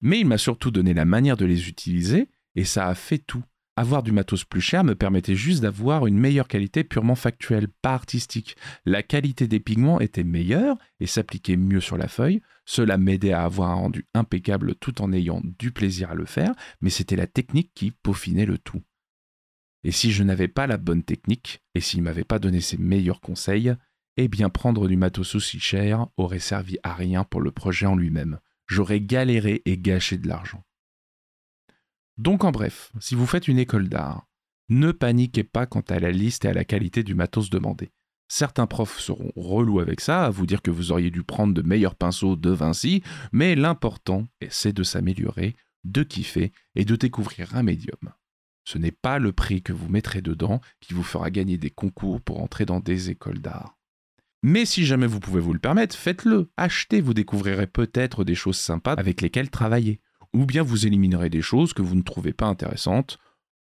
Mais 0.01 0.19
il 0.19 0.27
m'a 0.27 0.37
surtout 0.37 0.69
donné 0.69 0.93
la 0.93 1.05
manière 1.05 1.37
de 1.37 1.45
les 1.45 1.69
utiliser, 1.69 2.29
et 2.55 2.65
ça 2.65 2.87
a 2.87 2.95
fait 2.95 3.19
tout. 3.19 3.43
Avoir 3.75 4.03
du 4.03 4.11
matos 4.11 4.43
plus 4.43 4.61
cher 4.61 4.83
me 4.83 4.93
permettait 4.93 5.33
juste 5.33 5.61
d'avoir 5.61 6.05
une 6.05 6.19
meilleure 6.19 6.47
qualité 6.47 6.83
purement 6.83 7.15
factuelle, 7.15 7.67
pas 7.81 7.93
artistique. 7.93 8.55
La 8.85 9.01
qualité 9.01 9.47
des 9.47 9.59
pigments 9.59 9.99
était 9.99 10.23
meilleure 10.23 10.77
et 10.99 11.07
s'appliquait 11.07 11.57
mieux 11.57 11.79
sur 11.79 11.97
la 11.97 12.07
feuille. 12.07 12.41
Cela 12.65 12.97
m'aidait 12.97 13.33
à 13.33 13.45
avoir 13.45 13.71
un 13.71 13.75
rendu 13.75 14.05
impeccable 14.13 14.75
tout 14.75 15.01
en 15.01 15.11
ayant 15.11 15.41
du 15.57 15.71
plaisir 15.71 16.11
à 16.11 16.15
le 16.15 16.25
faire, 16.25 16.53
mais 16.81 16.91
c'était 16.91 17.15
la 17.15 17.25
technique 17.25 17.71
qui 17.73 17.89
peaufinait 17.89 18.45
le 18.45 18.59
tout. 18.59 18.83
Et 19.83 19.91
si 19.91 20.11
je 20.11 20.23
n'avais 20.23 20.47
pas 20.47 20.67
la 20.67 20.77
bonne 20.77 21.03
technique, 21.03 21.61
et 21.75 21.81
s'il 21.81 22.01
m'avait 22.01 22.23
pas 22.23 22.39
donné 22.39 22.61
ses 22.61 22.77
meilleurs 22.77 23.21
conseils, 23.21 23.73
eh 24.17 24.27
bien 24.27 24.49
prendre 24.49 24.87
du 24.87 24.95
matos 24.95 25.35
aussi 25.35 25.59
cher 25.59 26.07
aurait 26.17 26.39
servi 26.39 26.77
à 26.83 26.93
rien 26.93 27.23
pour 27.23 27.41
le 27.41 27.51
projet 27.51 27.85
en 27.85 27.95
lui-même. 27.95 28.39
J'aurais 28.67 29.01
galéré 29.01 29.61
et 29.65 29.77
gâché 29.77 30.17
de 30.17 30.27
l'argent. 30.27 30.63
Donc 32.17 32.43
en 32.43 32.51
bref, 32.51 32.91
si 32.99 33.15
vous 33.15 33.25
faites 33.25 33.47
une 33.47 33.59
école 33.59 33.89
d'art, 33.89 34.27
ne 34.69 34.91
paniquez 34.91 35.43
pas 35.43 35.65
quant 35.65 35.83
à 35.89 35.99
la 35.99 36.11
liste 36.11 36.45
et 36.45 36.49
à 36.49 36.53
la 36.53 36.63
qualité 36.63 37.03
du 37.03 37.15
matos 37.15 37.49
demandé. 37.49 37.91
Certains 38.29 38.67
profs 38.67 38.99
seront 38.99 39.31
relous 39.35 39.79
avec 39.79 39.99
ça, 39.99 40.25
à 40.25 40.29
vous 40.29 40.45
dire 40.45 40.61
que 40.61 40.71
vous 40.71 40.91
auriez 40.91 41.11
dû 41.11 41.23
prendre 41.23 41.53
de 41.53 41.61
meilleurs 41.61 41.95
pinceaux 41.95 42.35
de 42.35 42.49
Vinci, 42.49 43.03
mais 43.31 43.55
l'important, 43.55 44.27
c'est 44.49 44.73
de 44.73 44.83
s'améliorer, 44.83 45.55
de 45.83 46.03
kiffer 46.03 46.53
et 46.75 46.85
de 46.85 46.95
découvrir 46.95 47.55
un 47.55 47.63
médium. 47.63 48.13
Ce 48.65 48.77
n'est 48.77 48.91
pas 48.91 49.19
le 49.19 49.33
prix 49.33 49.61
que 49.61 49.73
vous 49.73 49.89
mettrez 49.89 50.21
dedans 50.21 50.61
qui 50.79 50.93
vous 50.93 51.03
fera 51.03 51.29
gagner 51.31 51.57
des 51.57 51.69
concours 51.69 52.21
pour 52.21 52.41
entrer 52.41 52.65
dans 52.65 52.79
des 52.79 53.09
écoles 53.09 53.39
d'art. 53.39 53.77
Mais 54.41 54.65
si 54.65 54.85
jamais 54.85 55.07
vous 55.07 55.21
pouvez 55.21 55.39
vous 55.39 55.53
le 55.53 55.59
permettre, 55.59 55.95
faites-le. 55.95 56.51
Achetez, 56.57 56.99
vous 56.99 57.13
découvrirez 57.13 57.67
peut-être 57.67 58.25
des 58.25 58.35
choses 58.35 58.57
sympas 58.57 58.93
avec 58.93 59.21
lesquelles 59.21 59.49
travailler. 59.49 60.01
Ou 60.33 60.45
bien 60.45 60.63
vous 60.63 60.85
éliminerez 60.85 61.29
des 61.29 61.41
choses 61.41 61.73
que 61.73 61.81
vous 61.81 61.95
ne 61.95 62.01
trouvez 62.01 62.33
pas 62.33 62.47
intéressantes. 62.47 63.19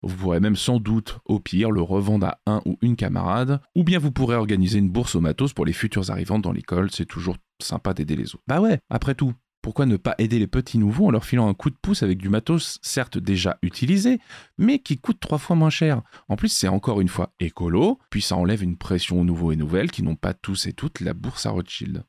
Vous 0.01 0.15
pourrez 0.15 0.39
même 0.39 0.58
sans 0.58 0.79
doute, 0.79 1.19
au 1.25 1.39
pire, 1.39 1.71
le 1.71 1.81
revendre 1.81 2.27
à 2.27 2.39
un 2.45 2.62
ou 2.65 2.77
une 2.81 2.97
camarade. 2.97 3.62
Ou 3.75 3.84
bien 3.84 3.99
vous 3.99 4.12
pourrez 4.12 4.36
organiser 4.36 4.77
une 4.79 4.89
bourse 4.89 5.15
au 5.15 5.21
matos 5.21 5.53
pour 5.53 5.65
les 5.65 5.73
futurs 5.73 6.12
arrivants 6.12 6.39
dans 6.39 6.51
l'école. 6.51 6.91
C'est 6.91 7.05
toujours 7.05 7.38
sympa 7.62 7.93
d'aider 7.93 8.17
les 8.17 8.36
autres. 8.36 8.43
Bah 8.45 8.60
ouais, 8.60 8.79
après 8.89 9.15
tout, 9.15 9.34
pourquoi 9.65 9.88
ne 9.88 9.97
pas 9.97 10.13
aider 10.19 10.38
les 10.38 10.45
petits 10.45 10.78
nouveaux 10.78 11.08
en 11.08 11.10
leur 11.10 11.25
filant 11.25 11.47
un 11.47 11.56
coup 11.56 11.71
de 11.71 11.75
pouce 11.75 12.04
avec 12.04 12.19
du 12.19 12.30
matos 12.30 12.78
certes 12.84 13.17
déjà 13.17 13.58
utilisé, 13.63 14.19
mais 14.60 14.78
qui 14.78 14.99
coûte 14.99 15.19
trois 15.19 15.39
fois 15.39 15.56
moins 15.56 15.71
cher 15.71 16.04
En 16.30 16.36
plus, 16.36 16.49
c'est 16.49 16.67
encore 16.67 17.01
une 17.01 17.08
fois 17.08 17.34
écolo, 17.39 17.97
puis 18.12 18.21
ça 18.21 18.36
enlève 18.36 18.62
une 18.62 18.78
pression 18.78 19.19
aux 19.19 19.23
nouveaux 19.23 19.51
et 19.51 19.56
nouvelles 19.56 19.89
qui 19.89 20.04
n'ont 20.04 20.15
pas 20.15 20.36
tous 20.36 20.67
et 20.67 20.73
toutes 20.73 20.99
la 20.99 21.15
bourse 21.15 21.47
à 21.47 21.49
Rothschild. 21.49 22.04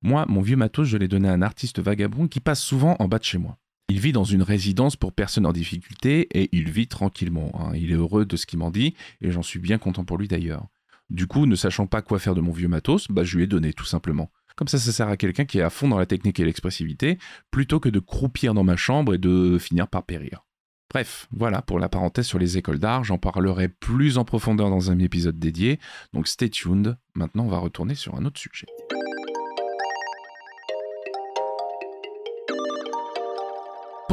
Moi, 0.00 0.24
mon 0.26 0.40
vieux 0.40 0.56
matos, 0.56 0.88
je 0.88 0.96
l'ai 0.96 1.06
donné 1.06 1.28
à 1.28 1.34
un 1.34 1.42
artiste 1.42 1.80
vagabond 1.80 2.28
qui 2.28 2.40
passe 2.40 2.62
souvent 2.62 2.96
en 2.98 3.08
bas 3.08 3.18
de 3.18 3.24
chez 3.24 3.36
moi. 3.36 3.58
Il 3.90 4.00
vit 4.00 4.12
dans 4.12 4.24
une 4.24 4.42
résidence 4.42 4.96
pour 4.96 5.12
personnes 5.12 5.44
en 5.44 5.52
difficulté 5.52 6.28
et 6.32 6.48
il 6.52 6.70
vit 6.70 6.88
tranquillement. 6.88 7.52
hein. 7.60 7.72
Il 7.74 7.92
est 7.92 7.96
heureux 7.96 8.24
de 8.24 8.38
ce 8.38 8.46
qu'il 8.46 8.60
m'en 8.60 8.70
dit 8.70 8.94
et 9.20 9.30
j'en 9.30 9.42
suis 9.42 9.58
bien 9.58 9.76
content 9.76 10.06
pour 10.06 10.16
lui 10.16 10.28
d'ailleurs. 10.28 10.66
Du 11.10 11.26
coup, 11.26 11.44
ne 11.44 11.56
sachant 11.56 11.86
pas 11.86 12.00
quoi 12.00 12.18
faire 12.18 12.34
de 12.34 12.40
mon 12.40 12.52
vieux 12.52 12.68
matos, 12.68 13.08
bah, 13.08 13.22
je 13.22 13.36
lui 13.36 13.44
ai 13.44 13.46
donné 13.46 13.74
tout 13.74 13.84
simplement. 13.84 14.30
Comme 14.56 14.68
ça, 14.68 14.78
ça 14.78 14.92
sert 14.92 15.08
à 15.08 15.16
quelqu'un 15.16 15.44
qui 15.44 15.58
est 15.58 15.62
à 15.62 15.70
fond 15.70 15.88
dans 15.88 15.98
la 15.98 16.06
technique 16.06 16.38
et 16.38 16.44
l'expressivité, 16.44 17.18
plutôt 17.50 17.80
que 17.80 17.88
de 17.88 17.98
croupir 17.98 18.54
dans 18.54 18.64
ma 18.64 18.76
chambre 18.76 19.14
et 19.14 19.18
de 19.18 19.58
finir 19.58 19.88
par 19.88 20.04
périr. 20.04 20.44
Bref, 20.90 21.26
voilà 21.32 21.60
pour 21.60 21.80
la 21.80 21.88
parenthèse 21.88 22.26
sur 22.26 22.38
les 22.38 22.56
écoles 22.56 22.78
d'art, 22.78 23.02
j'en 23.02 23.18
parlerai 23.18 23.68
plus 23.68 24.16
en 24.16 24.24
profondeur 24.24 24.70
dans 24.70 24.92
un 24.92 24.98
épisode 25.00 25.38
dédié, 25.38 25.80
donc 26.12 26.28
stay 26.28 26.48
tuned. 26.50 26.96
Maintenant, 27.14 27.46
on 27.46 27.48
va 27.48 27.58
retourner 27.58 27.96
sur 27.96 28.14
un 28.14 28.24
autre 28.24 28.38
sujet. 28.38 28.66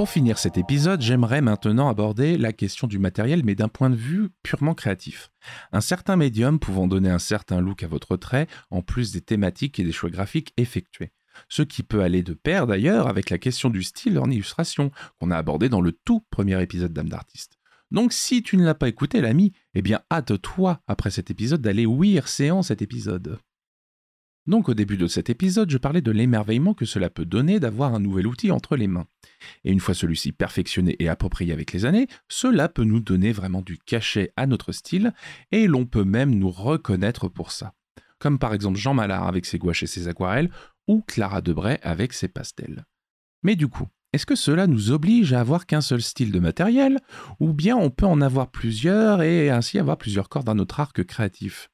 Pour 0.02 0.10
finir 0.10 0.40
cet 0.40 0.58
épisode, 0.58 1.00
j'aimerais 1.00 1.42
maintenant 1.42 1.88
aborder 1.88 2.36
la 2.36 2.54
question 2.54 2.88
du 2.88 2.98
matériel, 2.98 3.44
mais 3.46 3.54
d'un 3.54 3.68
point 3.68 3.92
de 3.92 3.96
vue 3.96 4.30
purement 4.42 4.74
créatif. 4.74 5.32
Un 5.72 5.80
certain 5.80 6.16
médium 6.16 6.58
pouvant 6.58 6.88
donner 6.88 7.12
un 7.12 7.20
certain 7.20 7.62
look 7.62 7.84
à 7.84 7.88
votre 7.88 8.18
trait, 8.18 8.48
en 8.72 8.82
plus 8.82 9.12
des 9.12 9.22
thématiques 9.22 9.80
et 9.80 9.84
des 9.84 9.92
choix 9.92 10.10
graphiques 10.10 10.56
effectués. 10.58 11.12
Ce 11.50 11.62
qui 11.62 11.84
peut 11.84 12.02
aller 12.02 12.24
de 12.24 12.34
pair 12.34 12.66
d'ailleurs 12.66 13.08
avec 13.08 13.30
la 13.30 13.38
question 13.38 13.70
du 13.70 13.84
style 13.84 14.18
en 14.18 14.32
illustration, 14.32 14.90
qu'on 15.20 15.30
a 15.30 15.38
abordé 15.38 15.70
dans 15.70 15.82
le 15.82 15.92
tout 15.92 16.26
premier 16.32 16.60
épisode 16.64 16.94
d'âme 16.94 17.10
d'artiste. 17.10 17.60
Donc 17.92 18.12
si 18.12 18.42
tu 18.42 18.58
ne 18.58 18.66
l'as 18.66 18.74
pas 18.74 18.90
écouté 18.90 19.22
l'ami, 19.22 19.54
eh 19.76 19.84
bien 19.84 20.02
hâte-toi 20.12 20.82
après 20.88 21.12
cet 21.12 21.30
épisode 21.30 21.62
d'aller 21.62 21.86
ouïr 21.86 22.28
séance 22.28 22.70
cet 22.70 22.82
épisode. 22.82 23.38
Donc 24.48 24.70
au 24.70 24.74
début 24.74 24.98
de 24.98 25.08
cet 25.08 25.30
épisode, 25.30 25.70
je 25.70 25.78
parlais 25.78 26.02
de 26.02 26.12
l'émerveillement 26.12 26.74
que 26.74 26.86
cela 26.86 27.10
peut 27.10 27.26
donner 27.26 27.60
d'avoir 27.60 27.94
un 27.94 28.00
nouvel 28.00 28.26
outil 28.26 28.52
entre 28.52 28.76
les 28.76 28.88
mains. 28.88 29.06
Et 29.64 29.72
une 29.72 29.80
fois 29.80 29.94
celui-ci 29.94 30.32
perfectionné 30.32 30.96
et 31.00 31.10
approprié 31.10 31.54
avec 31.54 31.74
les 31.74 31.86
années, 31.86 32.08
cela 32.28 32.68
peut 32.68 32.84
nous 32.84 33.02
donner 33.02 33.32
vraiment 33.32 33.62
du 33.62 33.78
cachet 33.78 34.34
à 34.36 34.48
notre 34.48 34.72
style, 34.72 35.14
et 35.52 35.68
l'on 35.68 35.86
peut 35.86 36.04
même 36.04 36.34
nous 36.34 36.50
reconnaître 36.50 37.28
pour 37.28 37.52
ça. 37.52 37.74
Comme 38.18 38.40
par 38.40 38.54
exemple 38.54 38.80
Jean 38.80 38.96
Mallard 38.96 39.28
avec 39.28 39.46
ses 39.46 39.60
gouaches 39.60 39.84
et 39.84 39.88
ses 39.88 40.08
aquarelles, 40.08 40.50
ou 40.88 41.02
Clara 41.02 41.42
Debray 41.42 41.80
avec 41.84 42.12
ses 42.12 42.28
pastels. 42.28 42.86
Mais 43.44 43.56
du 43.56 43.68
coup, 43.68 43.88
est-ce 44.14 44.26
que 44.26 44.36
cela 44.36 44.68
nous 44.68 44.92
oblige 44.92 45.34
à 45.34 45.40
avoir 45.40 45.66
qu'un 45.66 45.82
seul 45.82 46.02
style 46.02 46.32
de 46.32 46.40
matériel, 46.40 47.00
ou 47.40 47.54
bien 47.54 47.78
on 47.78 47.92
peut 47.92 48.06
en 48.08 48.22
avoir 48.22 48.50
plusieurs 48.50 49.22
et 49.22 49.50
ainsi 49.50 49.80
avoir 49.80 49.98
plusieurs 49.98 50.30
cordes 50.30 50.48
dans 50.48 50.56
notre 50.56 50.80
arc 50.80 51.04
créatif? 51.04 51.70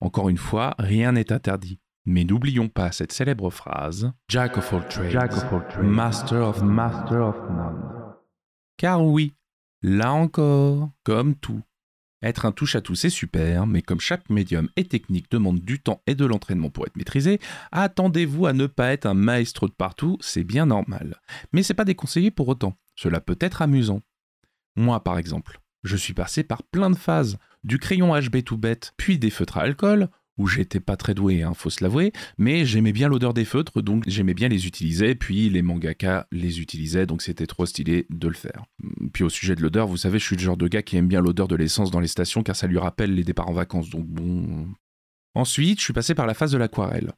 Encore 0.00 0.28
une 0.28 0.36
fois, 0.36 0.74
rien 0.78 1.12
n'est 1.12 1.32
interdit. 1.32 1.78
Mais 2.12 2.24
n'oublions 2.24 2.68
pas 2.68 2.90
cette 2.90 3.12
célèbre 3.12 3.50
phrase 3.50 4.10
Jack 4.28 4.56
of 4.56 4.72
all 4.72 4.88
trades, 4.88 5.14
master 5.80 6.42
of 6.42 6.60
master 6.60 7.20
of 7.20 7.36
none. 7.48 8.16
Car 8.76 9.04
oui, 9.04 9.36
là 9.80 10.12
encore, 10.12 10.90
comme 11.04 11.36
tout, 11.36 11.62
être 12.20 12.46
un 12.46 12.50
touche-à-tout 12.50 12.96
c'est 12.96 13.10
super, 13.10 13.68
mais 13.68 13.80
comme 13.80 14.00
chaque 14.00 14.28
médium 14.28 14.68
et 14.74 14.86
technique 14.86 15.30
demande 15.30 15.60
du 15.60 15.78
temps 15.78 16.02
et 16.08 16.16
de 16.16 16.24
l'entraînement 16.24 16.68
pour 16.68 16.84
être 16.84 16.96
maîtrisé, 16.96 17.38
attendez-vous 17.70 18.46
à 18.46 18.54
ne 18.54 18.66
pas 18.66 18.90
être 18.90 19.06
un 19.06 19.14
maestro 19.14 19.68
de 19.68 19.72
partout, 19.72 20.18
c'est 20.20 20.42
bien 20.42 20.66
normal. 20.66 21.20
Mais 21.52 21.62
c'est 21.62 21.74
pas 21.74 21.84
déconseillé 21.84 22.32
pour 22.32 22.48
autant, 22.48 22.76
cela 22.96 23.20
peut 23.20 23.38
être 23.38 23.62
amusant. 23.62 24.00
Moi 24.74 24.98
par 25.04 25.16
exemple, 25.16 25.60
je 25.84 25.96
suis 25.96 26.14
passé 26.14 26.42
par 26.42 26.64
plein 26.64 26.90
de 26.90 26.96
phases, 26.96 27.38
du 27.62 27.78
crayon 27.78 28.18
HB 28.20 28.42
tout 28.42 28.58
bête, 28.58 28.94
puis 28.96 29.16
des 29.20 29.30
feutres 29.30 29.58
à 29.58 29.62
alcool, 29.62 30.08
où 30.40 30.46
j'étais 30.46 30.80
pas 30.80 30.96
très 30.96 31.12
doué, 31.12 31.42
hein, 31.42 31.52
faut 31.52 31.68
se 31.68 31.84
l'avouer, 31.84 32.12
mais 32.38 32.64
j'aimais 32.64 32.92
bien 32.92 33.08
l'odeur 33.08 33.34
des 33.34 33.44
feutres, 33.44 33.82
donc 33.82 34.04
j'aimais 34.06 34.32
bien 34.32 34.48
les 34.48 34.66
utiliser, 34.66 35.14
puis 35.14 35.50
les 35.50 35.60
mangaka 35.60 36.26
les 36.32 36.60
utilisaient, 36.60 37.04
donc 37.04 37.20
c'était 37.20 37.46
trop 37.46 37.66
stylé 37.66 38.06
de 38.08 38.26
le 38.26 38.34
faire. 38.34 38.64
Puis 39.12 39.22
au 39.22 39.28
sujet 39.28 39.54
de 39.54 39.60
l'odeur, 39.60 39.86
vous 39.86 39.98
savez, 39.98 40.18
je 40.18 40.24
suis 40.24 40.36
le 40.36 40.42
genre 40.42 40.56
de 40.56 40.66
gars 40.66 40.80
qui 40.80 40.96
aime 40.96 41.08
bien 41.08 41.20
l'odeur 41.20 41.46
de 41.46 41.56
l'essence 41.56 41.90
dans 41.90 42.00
les 42.00 42.08
stations, 42.08 42.42
car 42.42 42.56
ça 42.56 42.66
lui 42.66 42.78
rappelle 42.78 43.14
les 43.14 43.22
départs 43.22 43.50
en 43.50 43.52
vacances, 43.52 43.90
donc 43.90 44.06
bon... 44.06 44.68
Ensuite, 45.34 45.78
je 45.78 45.84
suis 45.84 45.92
passé 45.92 46.14
par 46.14 46.26
la 46.26 46.34
phase 46.34 46.52
de 46.52 46.58
l'aquarelle. 46.58 47.12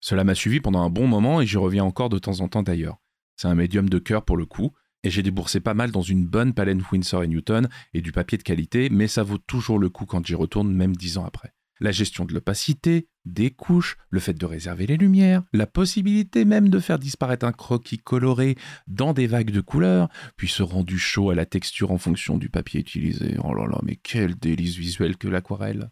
Cela 0.00 0.24
m'a 0.24 0.34
suivi 0.34 0.60
pendant 0.60 0.80
un 0.80 0.90
bon 0.90 1.06
moment 1.06 1.42
et 1.42 1.46
j'y 1.46 1.58
reviens 1.58 1.84
encore 1.84 2.08
de 2.08 2.18
temps 2.18 2.40
en 2.40 2.48
temps 2.48 2.62
d'ailleurs. 2.62 2.96
C'est 3.36 3.48
un 3.48 3.54
médium 3.54 3.88
de 3.88 3.98
cœur 3.98 4.24
pour 4.24 4.38
le 4.38 4.46
coup, 4.46 4.72
et 5.04 5.10
j'ai 5.10 5.22
déboursé 5.22 5.60
pas 5.60 5.74
mal 5.74 5.90
dans 5.90 6.00
une 6.00 6.26
bonne 6.26 6.54
palette 6.54 6.90
Winsor 6.90 7.22
et 7.22 7.28
Newton 7.28 7.68
et 7.92 8.00
du 8.00 8.12
papier 8.12 8.38
de 8.38 8.42
qualité, 8.42 8.88
mais 8.90 9.08
ça 9.08 9.22
vaut 9.22 9.38
toujours 9.38 9.78
le 9.78 9.90
coup 9.90 10.06
quand 10.06 10.26
j'y 10.26 10.34
retourne, 10.34 10.72
même 10.72 10.96
dix 10.96 11.18
ans 11.18 11.26
après 11.26 11.52
la 11.82 11.90
gestion 11.90 12.24
de 12.24 12.32
l'opacité, 12.32 13.08
des 13.24 13.50
couches, 13.50 13.96
le 14.10 14.20
fait 14.20 14.34
de 14.34 14.46
réserver 14.46 14.86
les 14.86 14.96
lumières, 14.96 15.42
la 15.52 15.66
possibilité 15.66 16.44
même 16.44 16.68
de 16.68 16.78
faire 16.78 16.98
disparaître 16.98 17.44
un 17.44 17.52
croquis 17.52 17.98
coloré 17.98 18.56
dans 18.86 19.12
des 19.12 19.26
vagues 19.26 19.50
de 19.50 19.60
couleurs, 19.60 20.08
puis 20.36 20.48
ce 20.48 20.62
rendu 20.62 20.98
chaud 20.98 21.30
à 21.30 21.34
la 21.34 21.44
texture 21.44 21.90
en 21.90 21.98
fonction 21.98 22.38
du 22.38 22.48
papier 22.48 22.80
utilisé. 22.80 23.36
Oh 23.42 23.52
là 23.52 23.66
là, 23.66 23.78
mais 23.82 23.96
quel 23.96 24.36
délice 24.36 24.76
visuel 24.76 25.16
que 25.16 25.28
l'aquarelle. 25.28 25.90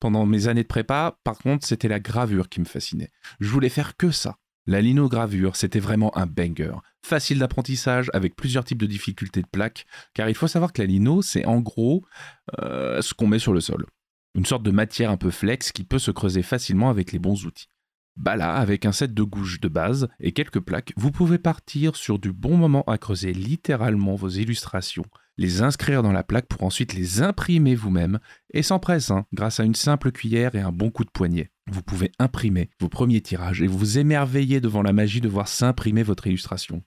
Pendant 0.00 0.26
mes 0.26 0.48
années 0.48 0.62
de 0.62 0.68
prépa, 0.68 1.18
par 1.24 1.38
contre, 1.38 1.66
c'était 1.66 1.88
la 1.88 2.00
gravure 2.00 2.48
qui 2.48 2.60
me 2.60 2.66
fascinait. 2.66 3.10
Je 3.40 3.48
voulais 3.48 3.70
faire 3.70 3.96
que 3.96 4.10
ça. 4.10 4.36
La 4.66 4.80
linogravure, 4.80 5.54
c'était 5.54 5.78
vraiment 5.78 6.16
un 6.18 6.26
banger. 6.26 6.74
Facile 7.04 7.38
d'apprentissage, 7.38 8.10
avec 8.12 8.34
plusieurs 8.34 8.64
types 8.64 8.82
de 8.82 8.86
difficultés 8.86 9.40
de 9.40 9.46
plaques, 9.46 9.86
car 10.12 10.28
il 10.28 10.34
faut 10.34 10.48
savoir 10.48 10.72
que 10.72 10.82
la 10.82 10.86
lino, 10.86 11.22
c'est 11.22 11.46
en 11.46 11.60
gros 11.60 12.04
euh, 12.60 13.00
ce 13.00 13.14
qu'on 13.14 13.28
met 13.28 13.38
sur 13.38 13.52
le 13.52 13.60
sol 13.60 13.86
une 14.36 14.46
sorte 14.46 14.62
de 14.62 14.70
matière 14.70 15.10
un 15.10 15.16
peu 15.16 15.30
flex 15.30 15.72
qui 15.72 15.82
peut 15.82 15.98
se 15.98 16.10
creuser 16.10 16.42
facilement 16.42 16.90
avec 16.90 17.10
les 17.10 17.18
bons 17.18 17.46
outils. 17.46 17.70
Bah 18.16 18.36
là, 18.36 18.54
avec 18.54 18.86
un 18.86 18.92
set 18.92 19.12
de 19.12 19.22
gouges 19.22 19.60
de 19.60 19.68
base 19.68 20.08
et 20.20 20.32
quelques 20.32 20.60
plaques, 20.60 20.92
vous 20.96 21.10
pouvez 21.10 21.38
partir 21.38 21.96
sur 21.96 22.18
du 22.18 22.32
bon 22.32 22.56
moment 22.56 22.82
à 22.86 22.96
creuser 22.96 23.32
littéralement 23.32 24.14
vos 24.14 24.28
illustrations, 24.28 25.04
les 25.36 25.60
inscrire 25.62 26.02
dans 26.02 26.12
la 26.12 26.22
plaque 26.22 26.46
pour 26.46 26.62
ensuite 26.62 26.94
les 26.94 27.22
imprimer 27.22 27.74
vous-même, 27.74 28.18
et 28.52 28.62
sans 28.62 28.78
presse, 28.78 29.10
hein, 29.10 29.26
grâce 29.34 29.60
à 29.60 29.64
une 29.64 29.74
simple 29.74 30.12
cuillère 30.12 30.54
et 30.54 30.60
un 30.60 30.72
bon 30.72 30.90
coup 30.90 31.04
de 31.04 31.10
poignet. 31.10 31.50
Vous 31.70 31.82
pouvez 31.82 32.10
imprimer 32.18 32.70
vos 32.80 32.88
premiers 32.88 33.20
tirages 33.20 33.60
et 33.60 33.66
vous 33.66 33.98
émerveiller 33.98 34.60
devant 34.60 34.82
la 34.82 34.94
magie 34.94 35.20
de 35.20 35.28
voir 35.28 35.48
s'imprimer 35.48 36.02
votre 36.02 36.26
illustration. 36.26 36.82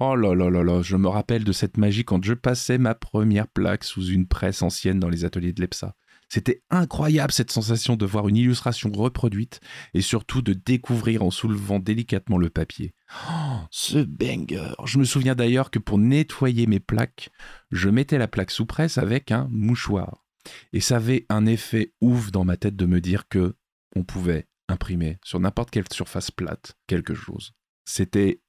Oh 0.00 0.16
là 0.16 0.34
là 0.34 0.50
là 0.50 0.64
là, 0.64 0.82
je 0.82 0.96
me 0.96 1.08
rappelle 1.08 1.44
de 1.44 1.52
cette 1.52 1.76
magie 1.76 2.04
quand 2.04 2.24
je 2.24 2.34
passais 2.34 2.78
ma 2.78 2.94
première 2.94 3.46
plaque 3.48 3.84
sous 3.84 4.06
une 4.06 4.26
presse 4.26 4.62
ancienne 4.62 4.98
dans 4.98 5.08
les 5.08 5.24
ateliers 5.24 5.52
de 5.52 5.60
l'EPSA. 5.60 5.94
C'était 6.28 6.62
incroyable 6.70 7.32
cette 7.32 7.52
sensation 7.52 7.96
de 7.96 8.04
voir 8.04 8.28
une 8.28 8.36
illustration 8.36 8.90
reproduite 8.92 9.60
et 9.94 10.00
surtout 10.00 10.42
de 10.42 10.52
découvrir 10.52 11.22
en 11.22 11.30
soulevant 11.30 11.78
délicatement 11.78 12.38
le 12.38 12.50
papier. 12.50 12.94
Oh, 13.30 13.58
ce 13.70 13.98
banger 13.98 14.72
Je 14.84 14.98
me 14.98 15.04
souviens 15.04 15.36
d'ailleurs 15.36 15.70
que 15.70 15.78
pour 15.78 15.98
nettoyer 15.98 16.66
mes 16.66 16.80
plaques, 16.80 17.30
je 17.70 17.88
mettais 17.88 18.18
la 18.18 18.28
plaque 18.28 18.50
sous 18.50 18.66
presse 18.66 18.98
avec 18.98 19.30
un 19.30 19.46
mouchoir. 19.50 20.24
Et 20.72 20.80
ça 20.80 20.96
avait 20.96 21.26
un 21.28 21.46
effet 21.46 21.92
ouf 22.00 22.32
dans 22.32 22.44
ma 22.44 22.56
tête 22.56 22.76
de 22.76 22.86
me 22.86 23.00
dire 23.00 23.28
que 23.28 23.56
on 23.94 24.02
pouvait 24.02 24.48
imprimer 24.68 25.18
sur 25.24 25.40
n'importe 25.40 25.70
quelle 25.70 25.90
surface 25.92 26.30
plate 26.30 26.76
quelque 26.86 27.14
chose. 27.14 27.52
C'était 27.84 28.40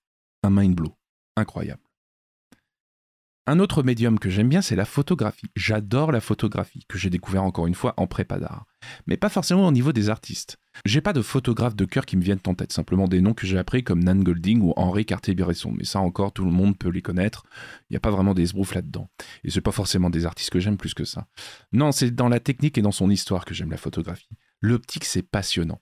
un 0.43 0.49
mind 0.49 0.75
blow. 0.75 0.97
Incroyable. 1.35 1.86
Un 3.49 3.59
autre 3.59 3.81
médium 3.81 4.19
que 4.19 4.29
j'aime 4.29 4.49
bien, 4.49 4.61
c'est 4.61 4.75
la 4.75 4.83
photographie. 4.83 5.47
J'adore 5.55 6.11
la 6.11 6.19
photographie, 6.19 6.83
que 6.89 6.97
j'ai 6.97 7.09
découvert 7.09 7.45
encore 7.45 7.65
une 7.65 7.75
fois 7.75 7.93
en 7.95 8.05
prépa 8.05 8.39
d'art. 8.39 8.65
Mais 9.07 9.15
pas 9.15 9.29
forcément 9.29 9.65
au 9.65 9.71
niveau 9.71 9.93
des 9.93 10.09
artistes. 10.09 10.57
J'ai 10.83 10.99
pas 10.99 11.13
de 11.13 11.21
photographes 11.21 11.77
de 11.77 11.85
cœur 11.85 12.05
qui 12.05 12.17
me 12.17 12.21
viennent 12.21 12.41
en 12.45 12.55
tête, 12.55 12.73
simplement 12.73 13.07
des 13.07 13.21
noms 13.21 13.33
que 13.33 13.47
j'ai 13.47 13.57
appris 13.57 13.85
comme 13.85 14.03
Nan 14.03 14.21
Golding 14.21 14.59
ou 14.61 14.73
Henri 14.75 15.05
Cartier-Bresson. 15.05 15.71
Mais 15.71 15.85
ça 15.85 16.01
encore, 16.01 16.33
tout 16.33 16.43
le 16.43 16.51
monde 16.51 16.77
peut 16.77 16.89
les 16.89 17.01
connaître. 17.01 17.45
Il 17.89 17.93
n'y 17.93 17.97
a 17.97 18.01
pas 18.01 18.11
vraiment 18.11 18.33
des 18.33 18.47
sbroufs 18.47 18.75
là-dedans. 18.75 19.09
Et 19.45 19.49
c'est 19.49 19.61
pas 19.61 19.71
forcément 19.71 20.09
des 20.09 20.25
artistes 20.25 20.49
que 20.49 20.59
j'aime 20.59 20.75
plus 20.75 20.93
que 20.93 21.05
ça. 21.05 21.27
Non, 21.71 21.93
c'est 21.93 22.11
dans 22.11 22.27
la 22.27 22.41
technique 22.41 22.77
et 22.77 22.81
dans 22.81 22.91
son 22.91 23.09
histoire 23.09 23.45
que 23.45 23.53
j'aime 23.53 23.71
la 23.71 23.77
photographie. 23.77 24.27
L'optique, 24.59 25.05
c'est 25.05 25.23
passionnant. 25.23 25.79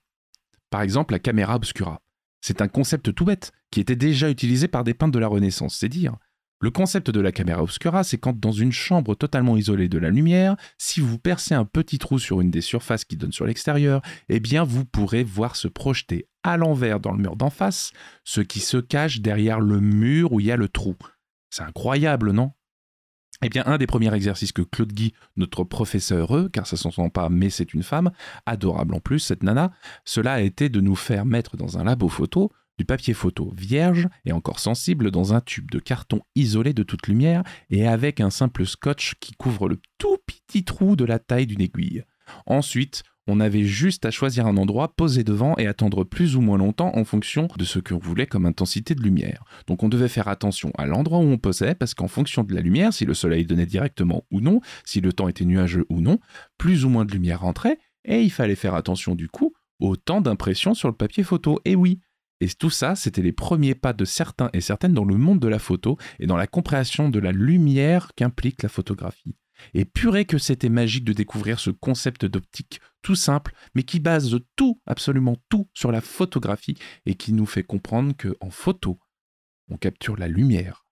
Par 0.69 0.83
exemple, 0.83 1.13
la 1.13 1.19
caméra 1.19 1.55
obscura. 1.55 2.03
C'est 2.41 2.61
un 2.61 2.67
concept 2.67 3.15
tout 3.15 3.25
bête, 3.25 3.53
qui 3.71 3.79
était 3.79 3.95
déjà 3.95 4.29
utilisé 4.29 4.67
par 4.67 4.83
des 4.83 4.93
peintres 4.93 5.13
de 5.13 5.19
la 5.19 5.27
Renaissance, 5.27 5.77
c'est 5.77 5.89
dire. 5.89 6.15
Le 6.61 6.71
concept 6.71 7.11
de 7.11 7.19
la 7.19 7.33
caméra 7.33 7.61
obscura, 7.61 8.03
c'est 8.03 8.17
quand 8.17 8.39
dans 8.39 8.53
une 8.53 8.71
chambre 8.71 9.13
totalement 9.13 9.57
isolée 9.57 9.89
de 9.89 9.97
la 9.97 10.09
lumière, 10.09 10.55
si 10.77 11.01
vous 11.01 11.19
percez 11.19 11.53
un 11.53 11.65
petit 11.65 11.99
trou 11.99 12.17
sur 12.17 12.39
une 12.39 12.49
des 12.49 12.61
surfaces 12.61 13.03
qui 13.03 13.17
donne 13.17 13.33
sur 13.33 13.45
l'extérieur, 13.45 14.01
eh 14.29 14.39
bien 14.39 14.63
vous 14.63 14.85
pourrez 14.85 15.23
voir 15.23 15.57
se 15.57 15.67
projeter 15.67 16.29
à 16.43 16.55
l'envers 16.55 17.01
dans 17.01 17.11
le 17.11 17.21
mur 17.21 17.35
d'en 17.35 17.49
face 17.49 17.91
ce 18.23 18.39
qui 18.39 18.61
se 18.61 18.77
cache 18.77 19.19
derrière 19.19 19.59
le 19.59 19.81
mur 19.81 20.31
où 20.31 20.39
il 20.39 20.45
y 20.45 20.51
a 20.51 20.57
le 20.57 20.69
trou. 20.69 20.95
C'est 21.49 21.63
incroyable, 21.63 22.31
non? 22.31 22.51
Eh 23.41 23.49
bien, 23.49 23.63
un 23.65 23.77
des 23.77 23.85
premiers 23.85 24.13
exercices 24.13 24.53
que 24.53 24.61
Claude 24.61 24.93
Guy, 24.93 25.13
notre 25.35 25.65
professeur 25.65 26.19
heureux, 26.19 26.49
car 26.49 26.65
ça 26.65 26.77
s'entend 26.77 27.09
pas, 27.09 27.27
mais 27.29 27.49
c'est 27.49 27.73
une 27.73 27.83
femme, 27.83 28.11
adorable 28.45 28.95
en 28.95 29.01
plus, 29.01 29.19
cette 29.19 29.43
nana, 29.43 29.71
cela 30.05 30.33
a 30.33 30.41
été 30.41 30.69
de 30.69 30.79
nous 30.79 30.95
faire 30.95 31.25
mettre 31.25 31.57
dans 31.57 31.77
un 31.77 31.83
labo 31.83 32.07
photo 32.07 32.51
du 32.77 32.85
papier 32.85 33.13
photo 33.13 33.53
vierge 33.55 34.07
et 34.25 34.31
encore 34.31 34.59
sensible 34.59 35.11
dans 35.11 35.33
un 35.33 35.41
tube 35.41 35.71
de 35.71 35.79
carton 35.79 36.21
isolé 36.35 36.73
de 36.73 36.83
toute 36.83 37.07
lumière 37.07 37.43
et 37.69 37.87
avec 37.87 38.19
un 38.19 38.29
simple 38.29 38.65
scotch 38.65 39.15
qui 39.19 39.33
couvre 39.33 39.67
le 39.69 39.79
tout 39.97 40.17
petit 40.25 40.63
trou 40.63 40.95
de 40.95 41.05
la 41.05 41.19
taille 41.19 41.47
d'une 41.47 41.61
aiguille. 41.61 42.03
Ensuite, 42.45 43.03
on 43.27 43.39
avait 43.39 43.63
juste 43.63 44.05
à 44.05 44.11
choisir 44.11 44.45
un 44.45 44.57
endroit, 44.57 44.95
poser 44.95 45.23
devant 45.23 45.55
et 45.57 45.65
attendre 45.65 46.03
plus 46.03 46.35
ou 46.35 46.41
moins 46.41 46.57
longtemps 46.57 46.95
en 46.95 47.03
fonction 47.05 47.47
de 47.57 47.63
ce 47.63 47.79
qu'on 47.79 47.97
voulait 47.97 48.27
comme 48.27 48.45
intensité 48.45 48.93
de 48.93 49.01
lumière. 49.01 49.43
Donc 49.65 49.81
on 49.81 49.89
devait 49.89 50.09
faire 50.09 50.27
attention 50.27 50.71
à 50.77 50.85
l'endroit 50.85 51.19
où 51.19 51.23
on 51.23 51.37
posait 51.37 51.73
parce 51.73 51.95
qu'en 51.95 52.07
fonction 52.07 52.43
de 52.43 52.53
la 52.53 52.61
lumière, 52.61 52.93
si 52.93 53.05
le 53.05 53.15
soleil 53.15 53.45
donnait 53.45 53.65
directement 53.65 54.25
ou 54.31 54.41
non, 54.41 54.61
si 54.85 55.01
le 55.01 55.11
temps 55.11 55.27
était 55.27 55.45
nuageux 55.45 55.85
ou 55.89 56.01
non, 56.01 56.19
plus 56.57 56.85
ou 56.85 56.89
moins 56.89 57.05
de 57.05 57.11
lumière 57.11 57.41
rentrait 57.41 57.79
et 58.03 58.21
il 58.21 58.31
fallait 58.31 58.55
faire 58.55 58.75
attention 58.75 59.15
du 59.15 59.27
coup 59.27 59.53
au 59.79 59.95
temps 59.95 60.21
d'impression 60.21 60.73
sur 60.73 60.87
le 60.87 60.95
papier 60.95 61.23
photo. 61.23 61.59
Et 61.65 61.75
oui, 61.75 61.99
et 62.41 62.47
tout 62.49 62.69
ça, 62.69 62.95
c'était 62.95 63.21
les 63.21 63.31
premiers 63.31 63.75
pas 63.75 63.93
de 63.93 64.05
certains 64.05 64.49
et 64.53 64.61
certaines 64.61 64.93
dans 64.93 65.05
le 65.05 65.17
monde 65.17 65.39
de 65.39 65.47
la 65.47 65.59
photo 65.59 65.97
et 66.19 66.27
dans 66.27 66.37
la 66.37 66.47
compréhension 66.47 67.09
de 67.09 67.19
la 67.19 67.31
lumière 67.31 68.11
qu'implique 68.15 68.63
la 68.63 68.69
photographie. 68.69 69.35
Et 69.73 69.85
purée 69.85 70.25
que 70.25 70.37
c'était 70.37 70.69
magique 70.69 71.05
de 71.05 71.13
découvrir 71.13 71.61
ce 71.61 71.69
concept 71.69 72.25
d'optique 72.25 72.81
tout 73.01 73.15
simple, 73.15 73.53
mais 73.73 73.83
qui 73.83 74.01
base 74.01 74.37
tout, 74.57 74.81
absolument 74.85 75.37
tout, 75.47 75.69
sur 75.73 75.93
la 75.93 76.01
photographie 76.01 76.77
et 77.05 77.15
qui 77.15 77.31
nous 77.31 77.45
fait 77.45 77.63
comprendre 77.63 78.15
que 78.17 78.35
en 78.41 78.49
photo, 78.49 78.99
on 79.69 79.77
capture 79.77 80.17
la 80.17 80.27
lumière. 80.27 80.85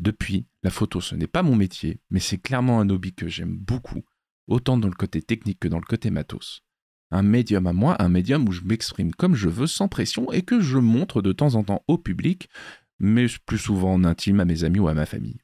Depuis, 0.00 0.48
la 0.64 0.70
photo, 0.70 1.00
ce 1.00 1.14
n'est 1.14 1.28
pas 1.28 1.44
mon 1.44 1.54
métier, 1.54 2.00
mais 2.10 2.20
c'est 2.20 2.38
clairement 2.38 2.80
un 2.80 2.90
hobby 2.90 3.14
que 3.14 3.28
j'aime 3.28 3.56
beaucoup, 3.56 4.04
autant 4.48 4.76
dans 4.76 4.88
le 4.88 4.94
côté 4.94 5.22
technique 5.22 5.60
que 5.60 5.68
dans 5.68 5.78
le 5.78 5.84
côté 5.84 6.10
matos 6.10 6.64
un 7.10 7.22
médium 7.22 7.66
à 7.66 7.72
moi, 7.72 7.96
un 8.02 8.08
médium 8.08 8.48
où 8.48 8.52
je 8.52 8.62
m'exprime 8.62 9.12
comme 9.12 9.34
je 9.34 9.48
veux, 9.48 9.66
sans 9.66 9.88
pression, 9.88 10.30
et 10.32 10.42
que 10.42 10.60
je 10.60 10.78
montre 10.78 11.22
de 11.22 11.32
temps 11.32 11.54
en 11.54 11.64
temps 11.64 11.84
au 11.88 11.98
public, 11.98 12.48
mais 12.98 13.26
plus 13.46 13.58
souvent 13.58 13.94
en 13.94 14.04
intime 14.04 14.40
à 14.40 14.44
mes 14.44 14.64
amis 14.64 14.80
ou 14.80 14.88
à 14.88 14.94
ma 14.94 15.06
famille. 15.06 15.38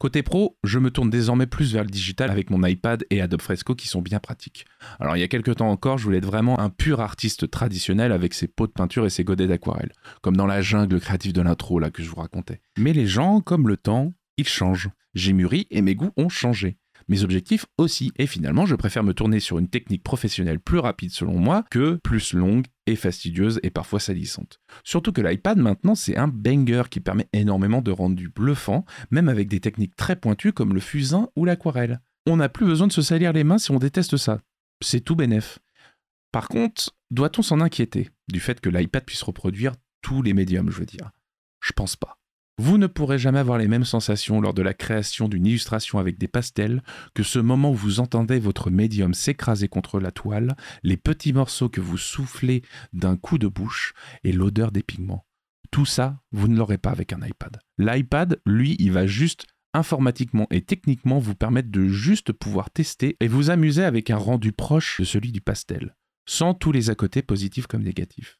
Côté 0.00 0.22
pro, 0.22 0.56
je 0.64 0.78
me 0.78 0.90
tourne 0.90 1.10
désormais 1.10 1.46
plus 1.46 1.74
vers 1.74 1.84
le 1.84 1.90
digital 1.90 2.30
avec 2.30 2.48
mon 2.48 2.64
iPad 2.64 3.04
et 3.10 3.20
Adobe 3.20 3.42
Fresco 3.42 3.74
qui 3.74 3.86
sont 3.86 4.00
bien 4.00 4.18
pratiques. 4.18 4.64
Alors 4.98 5.14
il 5.14 5.20
y 5.20 5.22
a 5.22 5.28
quelques 5.28 5.56
temps 5.56 5.68
encore, 5.68 5.98
je 5.98 6.04
voulais 6.04 6.16
être 6.16 6.26
vraiment 6.26 6.58
un 6.58 6.70
pur 6.70 7.00
artiste 7.00 7.50
traditionnel 7.50 8.10
avec 8.10 8.32
ses 8.32 8.48
pots 8.48 8.66
de 8.66 8.72
peinture 8.72 9.04
et 9.04 9.10
ses 9.10 9.24
godets 9.24 9.46
d'aquarelle, 9.46 9.92
comme 10.22 10.38
dans 10.38 10.46
la 10.46 10.62
jungle 10.62 11.00
créative 11.00 11.34
de 11.34 11.42
l'intro 11.42 11.78
là 11.78 11.90
que 11.90 12.02
je 12.02 12.08
vous 12.08 12.16
racontais. 12.16 12.62
Mais 12.78 12.94
les 12.94 13.06
gens, 13.06 13.42
comme 13.42 13.68
le 13.68 13.76
temps, 13.76 14.14
ils 14.38 14.48
changent. 14.48 14.88
J'ai 15.12 15.34
mûri 15.34 15.66
et 15.70 15.82
mes 15.82 15.94
goûts 15.94 16.12
ont 16.16 16.30
changé 16.30 16.78
mes 17.10 17.24
objectifs 17.24 17.66
aussi. 17.76 18.12
Et 18.16 18.26
finalement, 18.26 18.64
je 18.64 18.76
préfère 18.76 19.04
me 19.04 19.12
tourner 19.12 19.40
sur 19.40 19.58
une 19.58 19.68
technique 19.68 20.02
professionnelle 20.02 20.60
plus 20.60 20.78
rapide 20.78 21.10
selon 21.10 21.38
moi 21.38 21.64
que 21.70 21.98
plus 22.02 22.32
longue 22.32 22.64
et 22.86 22.96
fastidieuse 22.96 23.60
et 23.62 23.70
parfois 23.70 24.00
salissante. 24.00 24.60
Surtout 24.84 25.12
que 25.12 25.20
l'iPad 25.20 25.58
maintenant 25.58 25.94
c'est 25.94 26.16
un 26.16 26.28
banger 26.28 26.84
qui 26.90 27.00
permet 27.00 27.28
énormément 27.32 27.82
de 27.82 27.90
rendu 27.90 28.30
bluffant, 28.30 28.86
même 29.10 29.28
avec 29.28 29.48
des 29.48 29.60
techniques 29.60 29.96
très 29.96 30.16
pointues 30.16 30.52
comme 30.52 30.72
le 30.72 30.80
fusain 30.80 31.28
ou 31.36 31.44
l'aquarelle. 31.44 32.00
On 32.26 32.36
n'a 32.36 32.48
plus 32.48 32.66
besoin 32.66 32.86
de 32.86 32.92
se 32.92 33.02
salir 33.02 33.32
les 33.32 33.44
mains 33.44 33.58
si 33.58 33.70
on 33.70 33.78
déteste 33.78 34.16
ça. 34.16 34.40
C'est 34.80 35.00
tout 35.00 35.16
bénef. 35.16 35.58
Par 36.32 36.48
contre, 36.48 36.90
doit-on 37.10 37.42
s'en 37.42 37.60
inquiéter 37.60 38.10
du 38.28 38.40
fait 38.40 38.60
que 38.60 38.70
l'iPad 38.70 39.04
puisse 39.04 39.22
reproduire 39.22 39.72
tous 40.00 40.22
les 40.22 40.32
médiums, 40.32 40.70
je 40.70 40.78
veux 40.78 40.86
dire? 40.86 41.10
Je 41.60 41.72
pense 41.72 41.96
pas. 41.96 42.19
Vous 42.62 42.76
ne 42.76 42.88
pourrez 42.88 43.18
jamais 43.18 43.38
avoir 43.38 43.56
les 43.56 43.68
mêmes 43.68 43.86
sensations 43.86 44.38
lors 44.38 44.52
de 44.52 44.60
la 44.60 44.74
création 44.74 45.30
d'une 45.30 45.46
illustration 45.46 45.98
avec 45.98 46.18
des 46.18 46.28
pastels 46.28 46.82
que 47.14 47.22
ce 47.22 47.38
moment 47.38 47.70
où 47.70 47.74
vous 47.74 48.00
entendez 48.00 48.38
votre 48.38 48.68
médium 48.68 49.14
s'écraser 49.14 49.66
contre 49.66 49.98
la 49.98 50.10
toile, 50.10 50.54
les 50.82 50.98
petits 50.98 51.32
morceaux 51.32 51.70
que 51.70 51.80
vous 51.80 51.96
soufflez 51.96 52.60
d'un 52.92 53.16
coup 53.16 53.38
de 53.38 53.46
bouche 53.46 53.94
et 54.24 54.32
l'odeur 54.32 54.72
des 54.72 54.82
pigments. 54.82 55.24
Tout 55.70 55.86
ça, 55.86 56.20
vous 56.32 56.48
ne 56.48 56.56
l'aurez 56.58 56.76
pas 56.76 56.90
avec 56.90 57.14
un 57.14 57.26
iPad. 57.26 57.58
L'iPad, 57.78 58.42
lui, 58.44 58.76
il 58.78 58.92
va 58.92 59.06
juste 59.06 59.46
informatiquement 59.72 60.46
et 60.50 60.60
techniquement 60.60 61.18
vous 61.18 61.34
permettre 61.34 61.70
de 61.70 61.88
juste 61.88 62.30
pouvoir 62.30 62.68
tester 62.68 63.16
et 63.20 63.28
vous 63.28 63.48
amuser 63.48 63.84
avec 63.84 64.10
un 64.10 64.18
rendu 64.18 64.52
proche 64.52 65.00
de 65.00 65.06
celui 65.06 65.32
du 65.32 65.40
pastel, 65.40 65.96
sans 66.28 66.52
tous 66.52 66.72
les 66.72 66.90
à 66.90 66.94
côté 66.94 67.22
positifs 67.22 67.66
comme 67.66 67.84
négatifs. 67.84 68.39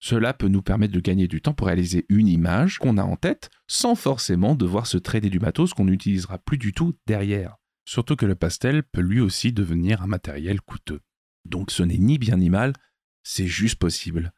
Cela 0.00 0.32
peut 0.32 0.48
nous 0.48 0.62
permettre 0.62 0.94
de 0.94 1.00
gagner 1.00 1.26
du 1.26 1.40
temps 1.40 1.54
pour 1.54 1.66
réaliser 1.66 2.06
une 2.08 2.28
image 2.28 2.78
qu'on 2.78 2.98
a 2.98 3.02
en 3.02 3.16
tête 3.16 3.50
sans 3.66 3.94
forcément 3.94 4.54
devoir 4.54 4.86
se 4.86 4.98
trader 4.98 5.30
du 5.30 5.40
matos 5.40 5.74
qu'on 5.74 5.86
n'utilisera 5.86 6.38
plus 6.38 6.58
du 6.58 6.72
tout 6.72 6.96
derrière. 7.06 7.56
Surtout 7.84 8.16
que 8.16 8.26
le 8.26 8.34
pastel 8.34 8.82
peut 8.82 9.00
lui 9.00 9.20
aussi 9.20 9.52
devenir 9.52 10.02
un 10.02 10.06
matériel 10.06 10.60
coûteux. 10.60 11.00
Donc 11.44 11.70
ce 11.70 11.82
n'est 11.82 11.98
ni 11.98 12.18
bien 12.18 12.36
ni 12.36 12.50
mal, 12.50 12.74
c'est 13.22 13.46
juste 13.46 13.78
possible. 13.78 14.32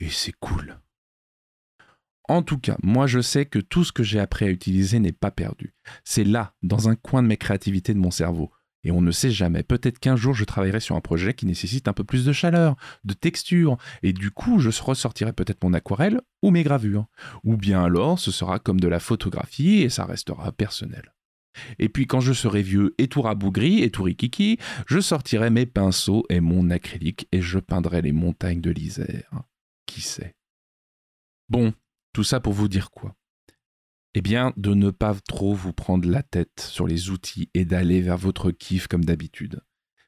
Et 0.00 0.10
c'est 0.10 0.34
cool. 0.40 0.80
En 2.28 2.42
tout 2.42 2.58
cas, 2.58 2.76
moi 2.82 3.06
je 3.06 3.20
sais 3.20 3.46
que 3.46 3.58
tout 3.58 3.84
ce 3.84 3.92
que 3.92 4.02
j'ai 4.02 4.20
appris 4.20 4.44
à 4.44 4.50
utiliser 4.50 5.00
n'est 5.00 5.12
pas 5.12 5.30
perdu. 5.30 5.74
C'est 6.04 6.24
là, 6.24 6.54
dans 6.62 6.88
un 6.88 6.94
coin 6.94 7.22
de 7.22 7.28
mes 7.28 7.38
créativités 7.38 7.94
de 7.94 7.98
mon 7.98 8.10
cerveau. 8.10 8.52
Et 8.84 8.90
on 8.90 9.00
ne 9.00 9.10
sait 9.10 9.30
jamais. 9.30 9.62
Peut-être 9.62 9.98
qu'un 9.98 10.16
jour 10.16 10.34
je 10.34 10.44
travaillerai 10.44 10.80
sur 10.80 10.96
un 10.96 11.00
projet 11.00 11.34
qui 11.34 11.46
nécessite 11.46 11.88
un 11.88 11.92
peu 11.92 12.04
plus 12.04 12.24
de 12.24 12.32
chaleur, 12.32 12.76
de 13.04 13.14
texture, 13.14 13.76
et 14.02 14.12
du 14.12 14.30
coup 14.30 14.60
je 14.60 14.70
ressortirai 14.80 15.32
peut-être 15.32 15.62
mon 15.64 15.74
aquarelle 15.74 16.20
ou 16.42 16.50
mes 16.50 16.62
gravures. 16.62 17.06
Ou 17.44 17.56
bien 17.56 17.84
alors 17.84 18.18
ce 18.18 18.30
sera 18.30 18.58
comme 18.58 18.80
de 18.80 18.88
la 18.88 19.00
photographie 19.00 19.82
et 19.82 19.88
ça 19.88 20.04
restera 20.04 20.52
personnel. 20.52 21.12
Et 21.80 21.88
puis 21.88 22.06
quand 22.06 22.20
je 22.20 22.32
serai 22.32 22.62
vieux 22.62 22.94
et 22.98 23.08
tout 23.08 23.22
rabougri 23.22 23.82
et 23.82 23.90
tout 23.90 24.04
rikiki, 24.04 24.58
je 24.86 25.00
sortirai 25.00 25.50
mes 25.50 25.66
pinceaux 25.66 26.24
et 26.28 26.40
mon 26.40 26.70
acrylique 26.70 27.26
et 27.32 27.42
je 27.42 27.58
peindrai 27.58 28.00
les 28.02 28.12
montagnes 28.12 28.60
de 28.60 28.70
l'Isère. 28.70 29.42
Qui 29.86 30.02
sait? 30.02 30.36
Bon, 31.48 31.72
tout 32.12 32.24
ça 32.24 32.40
pour 32.40 32.52
vous 32.52 32.68
dire 32.68 32.90
quoi? 32.90 33.16
Eh 34.18 34.20
bien, 34.20 34.52
de 34.56 34.74
ne 34.74 34.90
pas 34.90 35.14
trop 35.28 35.54
vous 35.54 35.72
prendre 35.72 36.08
la 36.08 36.24
tête 36.24 36.58
sur 36.58 36.88
les 36.88 37.08
outils 37.08 37.50
et 37.54 37.64
d'aller 37.64 38.00
vers 38.00 38.18
votre 38.18 38.50
kiff 38.50 38.88
comme 38.88 39.04
d'habitude. 39.04 39.60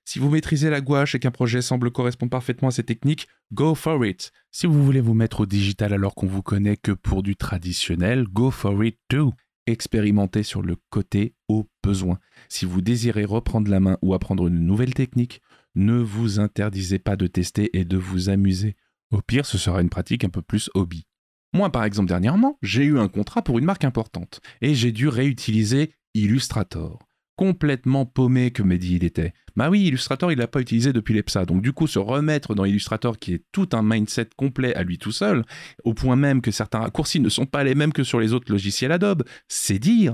Si 0.04 0.18
vous 0.18 0.28
maîtrisez 0.28 0.68
la 0.68 0.80
gouache 0.80 1.14
et 1.14 1.20
qu'un 1.20 1.30
projet 1.30 1.62
semble 1.62 1.92
correspondre 1.92 2.30
parfaitement 2.30 2.66
à 2.66 2.70
ces 2.72 2.82
techniques, 2.82 3.28
go 3.52 3.76
for 3.76 4.04
it. 4.04 4.32
Si 4.50 4.66
vous 4.66 4.84
voulez 4.84 5.00
vous 5.00 5.14
mettre 5.14 5.42
au 5.42 5.46
digital 5.46 5.92
alors 5.92 6.16
qu'on 6.16 6.26
vous 6.26 6.42
connaît 6.42 6.76
que 6.76 6.90
pour 6.90 7.22
du 7.22 7.36
traditionnel, 7.36 8.24
go 8.24 8.50
for 8.50 8.82
it 8.82 8.98
too. 9.08 9.32
Expérimentez 9.68 10.42
sur 10.42 10.62
le 10.62 10.74
côté 10.90 11.36
au 11.46 11.70
besoin. 11.80 12.18
Si 12.48 12.64
vous 12.64 12.80
désirez 12.80 13.24
reprendre 13.24 13.70
la 13.70 13.78
main 13.78 13.96
ou 14.02 14.12
apprendre 14.12 14.48
une 14.48 14.66
nouvelle 14.66 14.92
technique, 14.92 15.40
ne 15.76 15.94
vous 15.94 16.40
interdisez 16.40 16.98
pas 16.98 17.14
de 17.14 17.28
tester 17.28 17.78
et 17.78 17.84
de 17.84 17.96
vous 17.96 18.28
amuser. 18.28 18.74
Au 19.12 19.22
pire, 19.22 19.46
ce 19.46 19.56
sera 19.56 19.80
une 19.80 19.88
pratique 19.88 20.24
un 20.24 20.30
peu 20.30 20.42
plus 20.42 20.68
hobby. 20.74 21.06
Moi, 21.52 21.70
par 21.70 21.84
exemple, 21.84 22.08
dernièrement, 22.08 22.58
j'ai 22.62 22.84
eu 22.84 22.98
un 22.98 23.08
contrat 23.08 23.42
pour 23.42 23.58
une 23.58 23.64
marque 23.64 23.84
importante 23.84 24.40
et 24.60 24.74
j'ai 24.74 24.92
dû 24.92 25.08
réutiliser 25.08 25.92
Illustrator. 26.14 26.98
Complètement 27.36 28.04
paumé 28.04 28.50
que 28.50 28.62
Mehdi 28.62 28.96
il 28.96 29.04
était. 29.04 29.32
Bah 29.56 29.70
oui, 29.70 29.82
Illustrator, 29.82 30.30
il 30.30 30.38
l'a 30.38 30.46
pas 30.46 30.60
utilisé 30.60 30.92
depuis 30.92 31.14
l'EPSA. 31.14 31.46
Donc 31.46 31.62
du 31.62 31.72
coup, 31.72 31.86
se 31.86 31.98
remettre 31.98 32.54
dans 32.54 32.64
Illustrator, 32.64 33.18
qui 33.18 33.34
est 33.34 33.44
tout 33.50 33.68
un 33.72 33.82
mindset 33.82 34.28
complet 34.36 34.74
à 34.74 34.82
lui 34.82 34.98
tout 34.98 35.12
seul, 35.12 35.44
au 35.84 35.94
point 35.94 36.16
même 36.16 36.42
que 36.42 36.50
certains 36.50 36.80
raccourcis 36.80 37.20
ne 37.20 37.28
sont 37.28 37.46
pas 37.46 37.64
les 37.64 37.74
mêmes 37.74 37.92
que 37.92 38.04
sur 38.04 38.20
les 38.20 38.32
autres 38.32 38.52
logiciels 38.52 38.92
Adobe, 38.92 39.24
c'est 39.48 39.78
dire. 39.78 40.12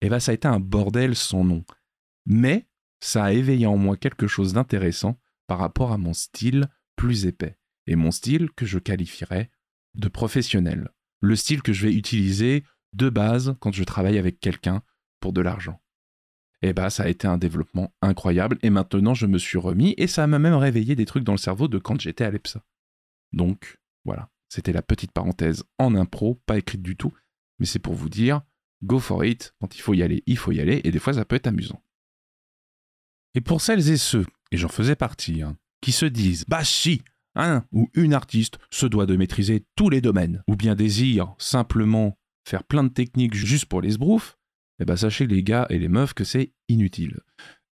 Et 0.00 0.06
eh 0.06 0.10
bah 0.10 0.20
ça 0.20 0.32
a 0.32 0.34
été 0.34 0.48
un 0.48 0.60
bordel 0.60 1.14
sans 1.14 1.44
nom. 1.44 1.64
Mais 2.26 2.66
ça 3.00 3.24
a 3.24 3.32
éveillé 3.32 3.66
en 3.66 3.76
moi 3.76 3.96
quelque 3.96 4.26
chose 4.26 4.54
d'intéressant 4.54 5.20
par 5.46 5.58
rapport 5.58 5.92
à 5.92 5.98
mon 5.98 6.14
style 6.14 6.68
plus 6.96 7.26
épais. 7.26 7.58
Et 7.86 7.96
mon 7.96 8.10
style 8.10 8.50
que 8.50 8.64
je 8.64 8.78
qualifierais 8.78 9.50
de 9.94 10.08
professionnel. 10.08 10.90
Le 11.20 11.36
style 11.36 11.62
que 11.62 11.72
je 11.72 11.86
vais 11.86 11.94
utiliser 11.94 12.64
de 12.92 13.08
base 13.08 13.56
quand 13.60 13.72
je 13.72 13.84
travaille 13.84 14.18
avec 14.18 14.40
quelqu'un 14.40 14.82
pour 15.20 15.32
de 15.32 15.40
l'argent. 15.40 15.80
Et 16.62 16.68
eh 16.68 16.72
bah 16.72 16.88
ça 16.88 17.02
a 17.02 17.08
été 17.08 17.26
un 17.26 17.36
développement 17.36 17.92
incroyable 18.00 18.58
et 18.62 18.70
maintenant 18.70 19.12
je 19.12 19.26
me 19.26 19.36
suis 19.36 19.58
remis 19.58 19.94
et 19.98 20.06
ça 20.06 20.26
m'a 20.26 20.38
même 20.38 20.54
réveillé 20.54 20.96
des 20.96 21.04
trucs 21.04 21.24
dans 21.24 21.32
le 21.32 21.38
cerveau 21.38 21.68
de 21.68 21.78
quand 21.78 22.00
j'étais 22.00 22.24
à 22.24 22.30
l'EPSA. 22.30 22.64
Donc 23.32 23.78
voilà, 24.06 24.30
c'était 24.48 24.72
la 24.72 24.80
petite 24.80 25.12
parenthèse 25.12 25.64
en 25.78 25.94
impro, 25.94 26.40
pas 26.46 26.56
écrite 26.56 26.80
du 26.80 26.96
tout, 26.96 27.12
mais 27.58 27.66
c'est 27.66 27.80
pour 27.80 27.92
vous 27.92 28.08
dire, 28.08 28.40
go 28.82 28.98
for 28.98 29.24
it, 29.26 29.54
quand 29.60 29.76
il 29.76 29.80
faut 29.80 29.92
y 29.92 30.02
aller, 30.02 30.22
il 30.26 30.38
faut 30.38 30.52
y 30.52 30.60
aller 30.60 30.80
et 30.84 30.90
des 30.90 30.98
fois 30.98 31.12
ça 31.12 31.26
peut 31.26 31.36
être 31.36 31.48
amusant. 31.48 31.82
Et 33.34 33.42
pour 33.42 33.60
celles 33.60 33.90
et 33.90 33.98
ceux, 33.98 34.24
et 34.50 34.56
j'en 34.56 34.68
faisais 34.68 34.96
partie, 34.96 35.42
hein, 35.42 35.58
qui 35.80 35.92
se 35.92 36.06
disent, 36.06 36.44
bah 36.48 36.64
si, 36.64 37.02
un 37.34 37.64
ou 37.72 37.88
une 37.94 38.14
artiste 38.14 38.58
se 38.70 38.86
doit 38.86 39.06
de 39.06 39.16
maîtriser 39.16 39.64
tous 39.76 39.90
les 39.90 40.00
domaines, 40.00 40.42
ou 40.48 40.56
bien 40.56 40.74
désire 40.74 41.34
simplement 41.38 42.18
faire 42.46 42.64
plein 42.64 42.84
de 42.84 42.88
techniques 42.88 43.34
juste 43.34 43.66
pour 43.66 43.80
les 43.80 43.92
sbroufs, 43.92 44.38
eh 44.80 44.84
ben 44.84 44.96
sachez 44.96 45.26
les 45.26 45.42
gars 45.42 45.66
et 45.70 45.78
les 45.78 45.88
meufs 45.88 46.14
que 46.14 46.24
c'est 46.24 46.52
inutile. 46.68 47.20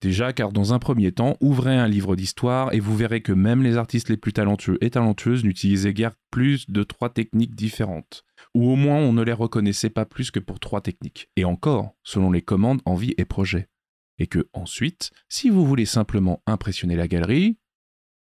Déjà 0.02 0.34
car 0.34 0.52
dans 0.52 0.74
un 0.74 0.80
premier 0.80 1.12
temps, 1.12 1.38
ouvrez 1.42 1.78
un 1.78 1.88
livre 1.88 2.16
d'histoire 2.16 2.74
et 2.74 2.80
vous 2.80 2.98
verrez 2.98 3.22
que 3.22 3.34
même 3.34 3.62
les 3.62 3.78
artistes 3.78 4.10
les 4.10 4.18
plus 4.18 4.34
talentueux 4.34 4.80
et 4.82 4.90
talentueuses 4.90 5.44
n'utilisaient 5.44 5.94
guère 5.94 6.16
plus 6.32 6.68
de 6.70 6.82
trois 6.82 7.10
techniques 7.10 7.54
différentes. 7.54 8.26
Ou 8.56 8.72
au 8.72 8.76
moins 8.76 8.98
on 8.98 9.14
ne 9.14 9.22
les 9.22 9.32
reconnaissait 9.32 9.92
pas 9.92 10.06
plus 10.06 10.32
que 10.32 10.40
pour 10.40 10.60
trois 10.60 10.82
techniques. 10.82 11.30
Et 11.36 11.46
encore, 11.46 11.96
selon 12.04 12.32
les 12.32 12.42
commandes, 12.42 12.82
envie 12.86 13.14
et 13.20 13.26
projet. 13.26 13.70
Et 14.18 14.26
que 14.26 14.50
ensuite, 14.54 15.12
si 15.30 15.52
vous 15.52 15.66
voulez 15.66 15.86
simplement 15.86 16.42
impressionner 16.48 16.96
la 16.96 17.08
galerie, 17.08 17.58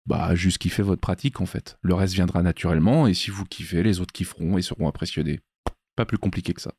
bah 0.07 0.35
juste 0.35 0.59
kiffez 0.59 0.83
votre 0.83 1.01
pratique 1.01 1.41
en 1.41 1.47
fait. 1.47 1.79
Le 1.83 1.95
reste 1.95 2.15
viendra 2.15 2.43
naturellement 2.43 3.07
et 3.07 3.15
si 3.15 3.31
vous 3.31 3.45
kiffez, 3.45 3.83
les 3.83 4.01
autres 4.01 4.13
kifferont 4.13 4.59
et 4.59 4.63
seront 4.63 4.89
impressionnés. 4.89 5.41
Pas 5.97 6.07
plus 6.07 6.19
compliqué 6.19 6.53
que 6.53 6.61
ça. 6.61 6.75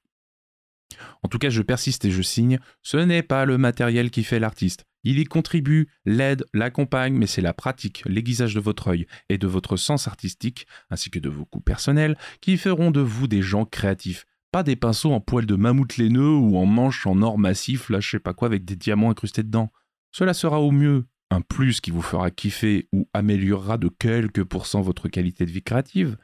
En 1.24 1.28
tout 1.28 1.40
cas, 1.40 1.50
je 1.50 1.62
persiste 1.62 2.06
et 2.06 2.12
je 2.12 2.22
signe, 2.22 2.60
ce 2.82 2.98
n'est 2.98 3.24
pas 3.24 3.46
le 3.46 3.58
matériel 3.58 4.12
qui 4.12 4.24
fait 4.24 4.40
l'artiste. 4.40 4.86
Il 5.04 5.20
y 5.20 5.26
contribue, 5.26 5.90
l'aide, 6.06 6.46
l'accompagne, 6.54 7.14
mais 7.14 7.28
c'est 7.28 7.42
la 7.42 7.54
pratique, 7.54 8.04
l'aiguisage 8.06 8.56
de 8.56 8.60
votre 8.60 8.90
œil 8.90 9.06
et 9.30 9.38
de 9.38 9.48
votre 9.48 9.76
sens 9.76 10.08
artistique, 10.08 10.66
ainsi 10.90 11.10
que 11.10 11.20
de 11.20 11.30
vos 11.30 11.46
goûts 11.52 11.60
personnels, 11.60 12.18
qui 12.42 12.58
feront 12.58 12.92
de 12.92 13.02
vous 13.02 13.28
des 13.28 13.42
gens 13.42 13.66
créatifs. 13.66 14.26
Pas 14.52 14.64
des 14.64 14.76
pinceaux 14.76 15.12
en 15.12 15.20
poil 15.20 15.46
de 15.46 15.56
mammouth 15.56 15.98
laineux 15.98 16.36
ou 16.36 16.58
en 16.58 16.66
manches 16.66 17.06
en 17.06 17.22
or 17.22 17.38
massif, 17.38 17.90
là 17.90 18.00
je 18.00 18.12
sais 18.12 18.20
pas 18.20 18.34
quoi, 18.34 18.48
avec 18.48 18.66
des 18.66 18.76
diamants 18.76 19.10
incrustés 19.10 19.44
dedans. 19.44 19.72
Cela 20.12 20.34
sera 20.34 20.62
au 20.62 20.72
mieux 20.72 21.06
un 21.34 21.42
plus 21.42 21.82
qui 21.82 21.92
vous 21.92 22.02
fera 22.02 22.32
kiffer 22.32 22.88
ou 22.94 23.10
améliorera 23.14 23.78
de 23.78 23.90
quelques 23.90 24.44
pourcents 24.44 24.82
votre 24.82 25.10
qualité 25.10 25.46
de 25.46 25.52
vie 25.52 25.64
créative. 25.64 26.18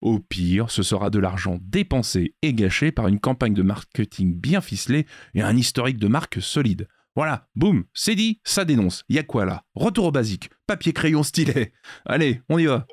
Au 0.00 0.20
pire, 0.20 0.70
ce 0.70 0.82
sera 0.82 1.10
de 1.10 1.18
l'argent 1.18 1.58
dépensé 1.60 2.34
et 2.42 2.52
gâché 2.54 2.92
par 2.92 3.08
une 3.08 3.20
campagne 3.20 3.54
de 3.54 3.62
marketing 3.62 4.38
bien 4.38 4.60
ficelée 4.60 5.06
et 5.34 5.42
un 5.42 5.56
historique 5.56 5.98
de 5.98 6.08
marque 6.08 6.40
solide. 6.42 6.88
Voilà, 7.16 7.48
boum, 7.56 7.84
c'est 7.94 8.14
dit, 8.14 8.40
ça 8.44 8.64
dénonce. 8.64 9.02
Y 9.08 9.18
a 9.18 9.24
quoi 9.24 9.44
là? 9.44 9.64
Retour 9.74 10.06
au 10.06 10.12
basique, 10.12 10.50
papier, 10.66 10.92
crayon, 10.92 11.22
stylet. 11.22 11.72
Allez, 12.04 12.42
on 12.48 12.58
y 12.58 12.66
va. 12.66 12.86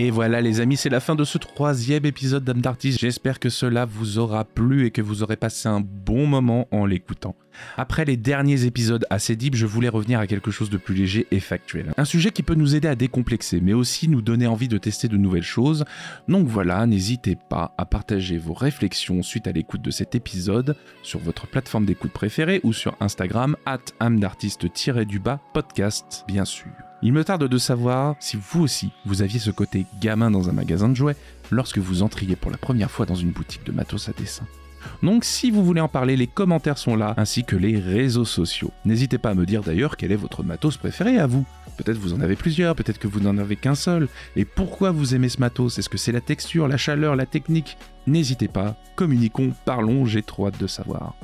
Et 0.00 0.12
voilà 0.12 0.40
les 0.40 0.60
amis, 0.60 0.76
c'est 0.76 0.90
la 0.90 1.00
fin 1.00 1.16
de 1.16 1.24
ce 1.24 1.38
troisième 1.38 2.06
épisode 2.06 2.44
d'Âme 2.44 2.60
d'artiste. 2.60 3.00
J'espère 3.00 3.40
que 3.40 3.48
cela 3.48 3.84
vous 3.84 4.18
aura 4.18 4.44
plu 4.44 4.86
et 4.86 4.92
que 4.92 5.02
vous 5.02 5.24
aurez 5.24 5.34
passé 5.34 5.68
un 5.68 5.80
bon 5.80 6.24
moment 6.24 6.68
en 6.70 6.86
l'écoutant. 6.86 7.34
Après 7.76 8.04
les 8.04 8.16
derniers 8.16 8.64
épisodes 8.64 9.04
assez 9.10 9.34
deep, 9.34 9.56
je 9.56 9.66
voulais 9.66 9.88
revenir 9.88 10.20
à 10.20 10.28
quelque 10.28 10.52
chose 10.52 10.70
de 10.70 10.76
plus 10.76 10.94
léger 10.94 11.26
et 11.32 11.40
factuel. 11.40 11.92
Un 11.96 12.04
sujet 12.04 12.30
qui 12.30 12.44
peut 12.44 12.54
nous 12.54 12.76
aider 12.76 12.86
à 12.86 12.94
décomplexer, 12.94 13.60
mais 13.60 13.72
aussi 13.72 14.06
nous 14.06 14.22
donner 14.22 14.46
envie 14.46 14.68
de 14.68 14.78
tester 14.78 15.08
de 15.08 15.16
nouvelles 15.16 15.42
choses. 15.42 15.84
Donc 16.28 16.46
voilà, 16.46 16.86
n'hésitez 16.86 17.36
pas 17.50 17.74
à 17.76 17.84
partager 17.84 18.38
vos 18.38 18.54
réflexions 18.54 19.24
suite 19.24 19.48
à 19.48 19.52
l'écoute 19.52 19.82
de 19.82 19.90
cet 19.90 20.14
épisode 20.14 20.76
sur 21.02 21.18
votre 21.18 21.48
plateforme 21.48 21.86
d'écoute 21.86 22.12
préférée 22.12 22.60
ou 22.62 22.72
sur 22.72 22.96
Instagram, 23.00 23.56
at 23.66 23.80
d'artiste-du-bas 24.00 25.40
podcast, 25.52 26.24
bien 26.28 26.44
sûr. 26.44 26.87
Il 27.00 27.12
me 27.12 27.22
tarde 27.22 27.46
de 27.46 27.58
savoir 27.58 28.16
si 28.18 28.36
vous 28.36 28.60
aussi, 28.60 28.90
vous 29.06 29.22
aviez 29.22 29.38
ce 29.38 29.52
côté 29.52 29.86
gamin 30.00 30.32
dans 30.32 30.48
un 30.48 30.52
magasin 30.52 30.88
de 30.88 30.96
jouets 30.96 31.16
lorsque 31.52 31.78
vous 31.78 32.02
entriez 32.02 32.34
pour 32.34 32.50
la 32.50 32.58
première 32.58 32.90
fois 32.90 33.06
dans 33.06 33.14
une 33.14 33.30
boutique 33.30 33.64
de 33.64 33.70
matos 33.70 34.08
à 34.08 34.12
dessin. 34.12 34.46
Donc 35.02 35.24
si 35.24 35.52
vous 35.52 35.64
voulez 35.64 35.80
en 35.80 35.86
parler, 35.88 36.16
les 36.16 36.26
commentaires 36.26 36.76
sont 36.76 36.96
là, 36.96 37.14
ainsi 37.16 37.44
que 37.44 37.54
les 37.54 37.78
réseaux 37.78 38.24
sociaux. 38.24 38.72
N'hésitez 38.84 39.18
pas 39.18 39.30
à 39.30 39.34
me 39.34 39.46
dire 39.46 39.62
d'ailleurs 39.62 39.96
quel 39.96 40.10
est 40.10 40.16
votre 40.16 40.42
matos 40.42 40.76
préféré 40.76 41.18
à 41.18 41.28
vous. 41.28 41.46
Peut-être 41.76 41.98
vous 41.98 42.14
en 42.14 42.20
avez 42.20 42.34
plusieurs, 42.34 42.74
peut-être 42.74 42.98
que 42.98 43.06
vous 43.06 43.20
n'en 43.20 43.38
avez 43.38 43.54
qu'un 43.54 43.76
seul. 43.76 44.08
Et 44.34 44.44
pourquoi 44.44 44.90
vous 44.90 45.14
aimez 45.14 45.28
ce 45.28 45.38
matos? 45.38 45.78
Est-ce 45.78 45.88
que 45.88 45.98
c'est 45.98 46.10
la 46.10 46.20
texture, 46.20 46.66
la 46.66 46.76
chaleur, 46.76 47.14
la 47.14 47.26
technique? 47.26 47.76
N'hésitez 48.08 48.48
pas, 48.48 48.74
communiquons, 48.96 49.52
parlons, 49.64 50.04
j'ai 50.04 50.22
trop 50.22 50.48
hâte 50.48 50.58
de 50.58 50.66
savoir. 50.66 51.14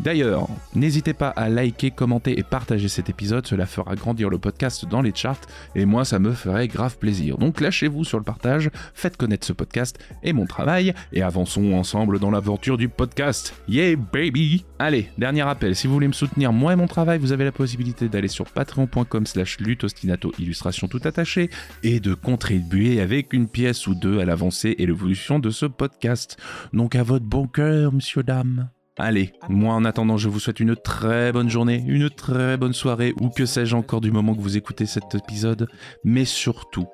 D'ailleurs, 0.00 0.48
n'hésitez 0.74 1.14
pas 1.14 1.28
à 1.30 1.48
liker, 1.48 1.90
commenter 1.90 2.38
et 2.38 2.42
partager 2.42 2.88
cet 2.88 3.08
épisode, 3.08 3.46
cela 3.46 3.66
fera 3.66 3.94
grandir 3.94 4.28
le 4.28 4.38
podcast 4.38 4.86
dans 4.86 5.00
les 5.00 5.14
charts 5.14 5.40
et 5.74 5.86
moi 5.86 6.04
ça 6.04 6.18
me 6.18 6.32
ferait 6.32 6.68
grave 6.68 6.98
plaisir. 6.98 7.38
Donc 7.38 7.60
lâchez-vous 7.60 8.04
sur 8.04 8.18
le 8.18 8.24
partage, 8.24 8.70
faites 8.94 9.16
connaître 9.16 9.46
ce 9.46 9.52
podcast 9.52 9.98
et 10.22 10.32
mon 10.32 10.46
travail 10.46 10.94
et 11.12 11.22
avançons 11.22 11.72
ensemble 11.72 12.18
dans 12.18 12.30
l'aventure 12.30 12.76
du 12.76 12.88
podcast. 12.88 13.54
Yeah 13.68 13.96
baby 13.96 14.64
Allez, 14.78 15.08
dernier 15.16 15.42
rappel, 15.42 15.74
si 15.74 15.86
vous 15.86 15.94
voulez 15.94 16.08
me 16.08 16.12
soutenir 16.12 16.52
moi 16.52 16.74
et 16.74 16.76
mon 16.76 16.86
travail, 16.86 17.18
vous 17.18 17.32
avez 17.32 17.44
la 17.44 17.52
possibilité 17.52 18.08
d'aller 18.08 18.28
sur 18.28 18.44
patreon.com 18.46 19.26
slash 19.26 19.58
lutostinato 19.60 20.32
illustration 20.38 20.88
tout 20.88 21.00
attaché 21.04 21.50
et 21.82 22.00
de 22.00 22.12
contribuer 22.14 23.00
avec 23.00 23.32
une 23.32 23.48
pièce 23.48 23.86
ou 23.86 23.94
deux 23.94 24.20
à 24.20 24.24
l'avancée 24.26 24.74
et 24.78 24.86
l'évolution 24.86 25.38
de 25.38 25.50
ce 25.50 25.66
podcast. 25.66 26.36
Donc 26.72 26.94
à 26.94 27.02
votre 27.02 27.24
bon 27.24 27.46
cœur, 27.46 27.92
monsieur 27.92 28.22
dame. 28.22 28.68
Allez, 28.98 29.32
moi 29.50 29.74
en 29.74 29.84
attendant, 29.84 30.16
je 30.16 30.30
vous 30.30 30.40
souhaite 30.40 30.58
une 30.58 30.74
très 30.74 31.30
bonne 31.30 31.50
journée, 31.50 31.84
une 31.86 32.08
très 32.08 32.56
bonne 32.56 32.72
soirée, 32.72 33.12
ou 33.20 33.28
que 33.28 33.44
sais-je 33.44 33.76
encore 33.76 34.00
du 34.00 34.10
moment 34.10 34.34
que 34.34 34.40
vous 34.40 34.56
écoutez 34.56 34.86
cet 34.86 35.14
épisode, 35.14 35.68
mais 36.02 36.24
surtout 36.24 36.86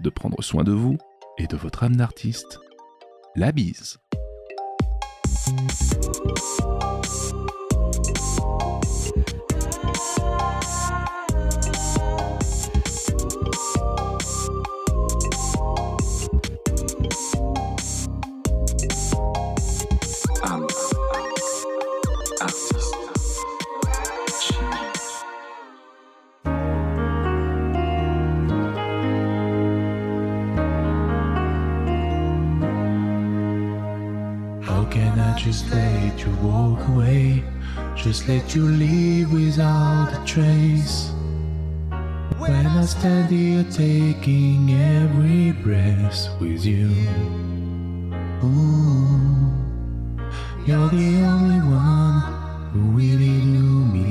de 0.00 0.08
prendre 0.08 0.40
soin 0.40 0.62
de 0.62 0.70
vous 0.70 0.96
et 1.36 1.48
de 1.48 1.56
votre 1.56 1.82
âme 1.82 1.96
d'artiste. 1.96 2.60
La 3.34 3.50
bise. 3.50 3.98
Walk 36.78 36.88
away? 36.88 37.44
Just 37.96 38.28
let 38.28 38.54
you 38.54 38.64
leave 38.64 39.32
without 39.32 40.12
a 40.12 40.24
trace. 40.24 41.10
When 42.38 42.66
I 42.66 42.84
stand 42.84 43.30
here 43.30 43.64
taking 43.70 44.70
every 44.72 45.52
breath 45.62 46.28
with 46.40 46.64
you. 46.64 46.90
Ooh, 48.44 49.50
you're 50.66 50.88
the 50.88 51.22
only 51.24 51.60
one 51.68 52.22
who 52.72 52.80
really 52.96 53.42
knew 53.44 53.84
me 53.84 54.08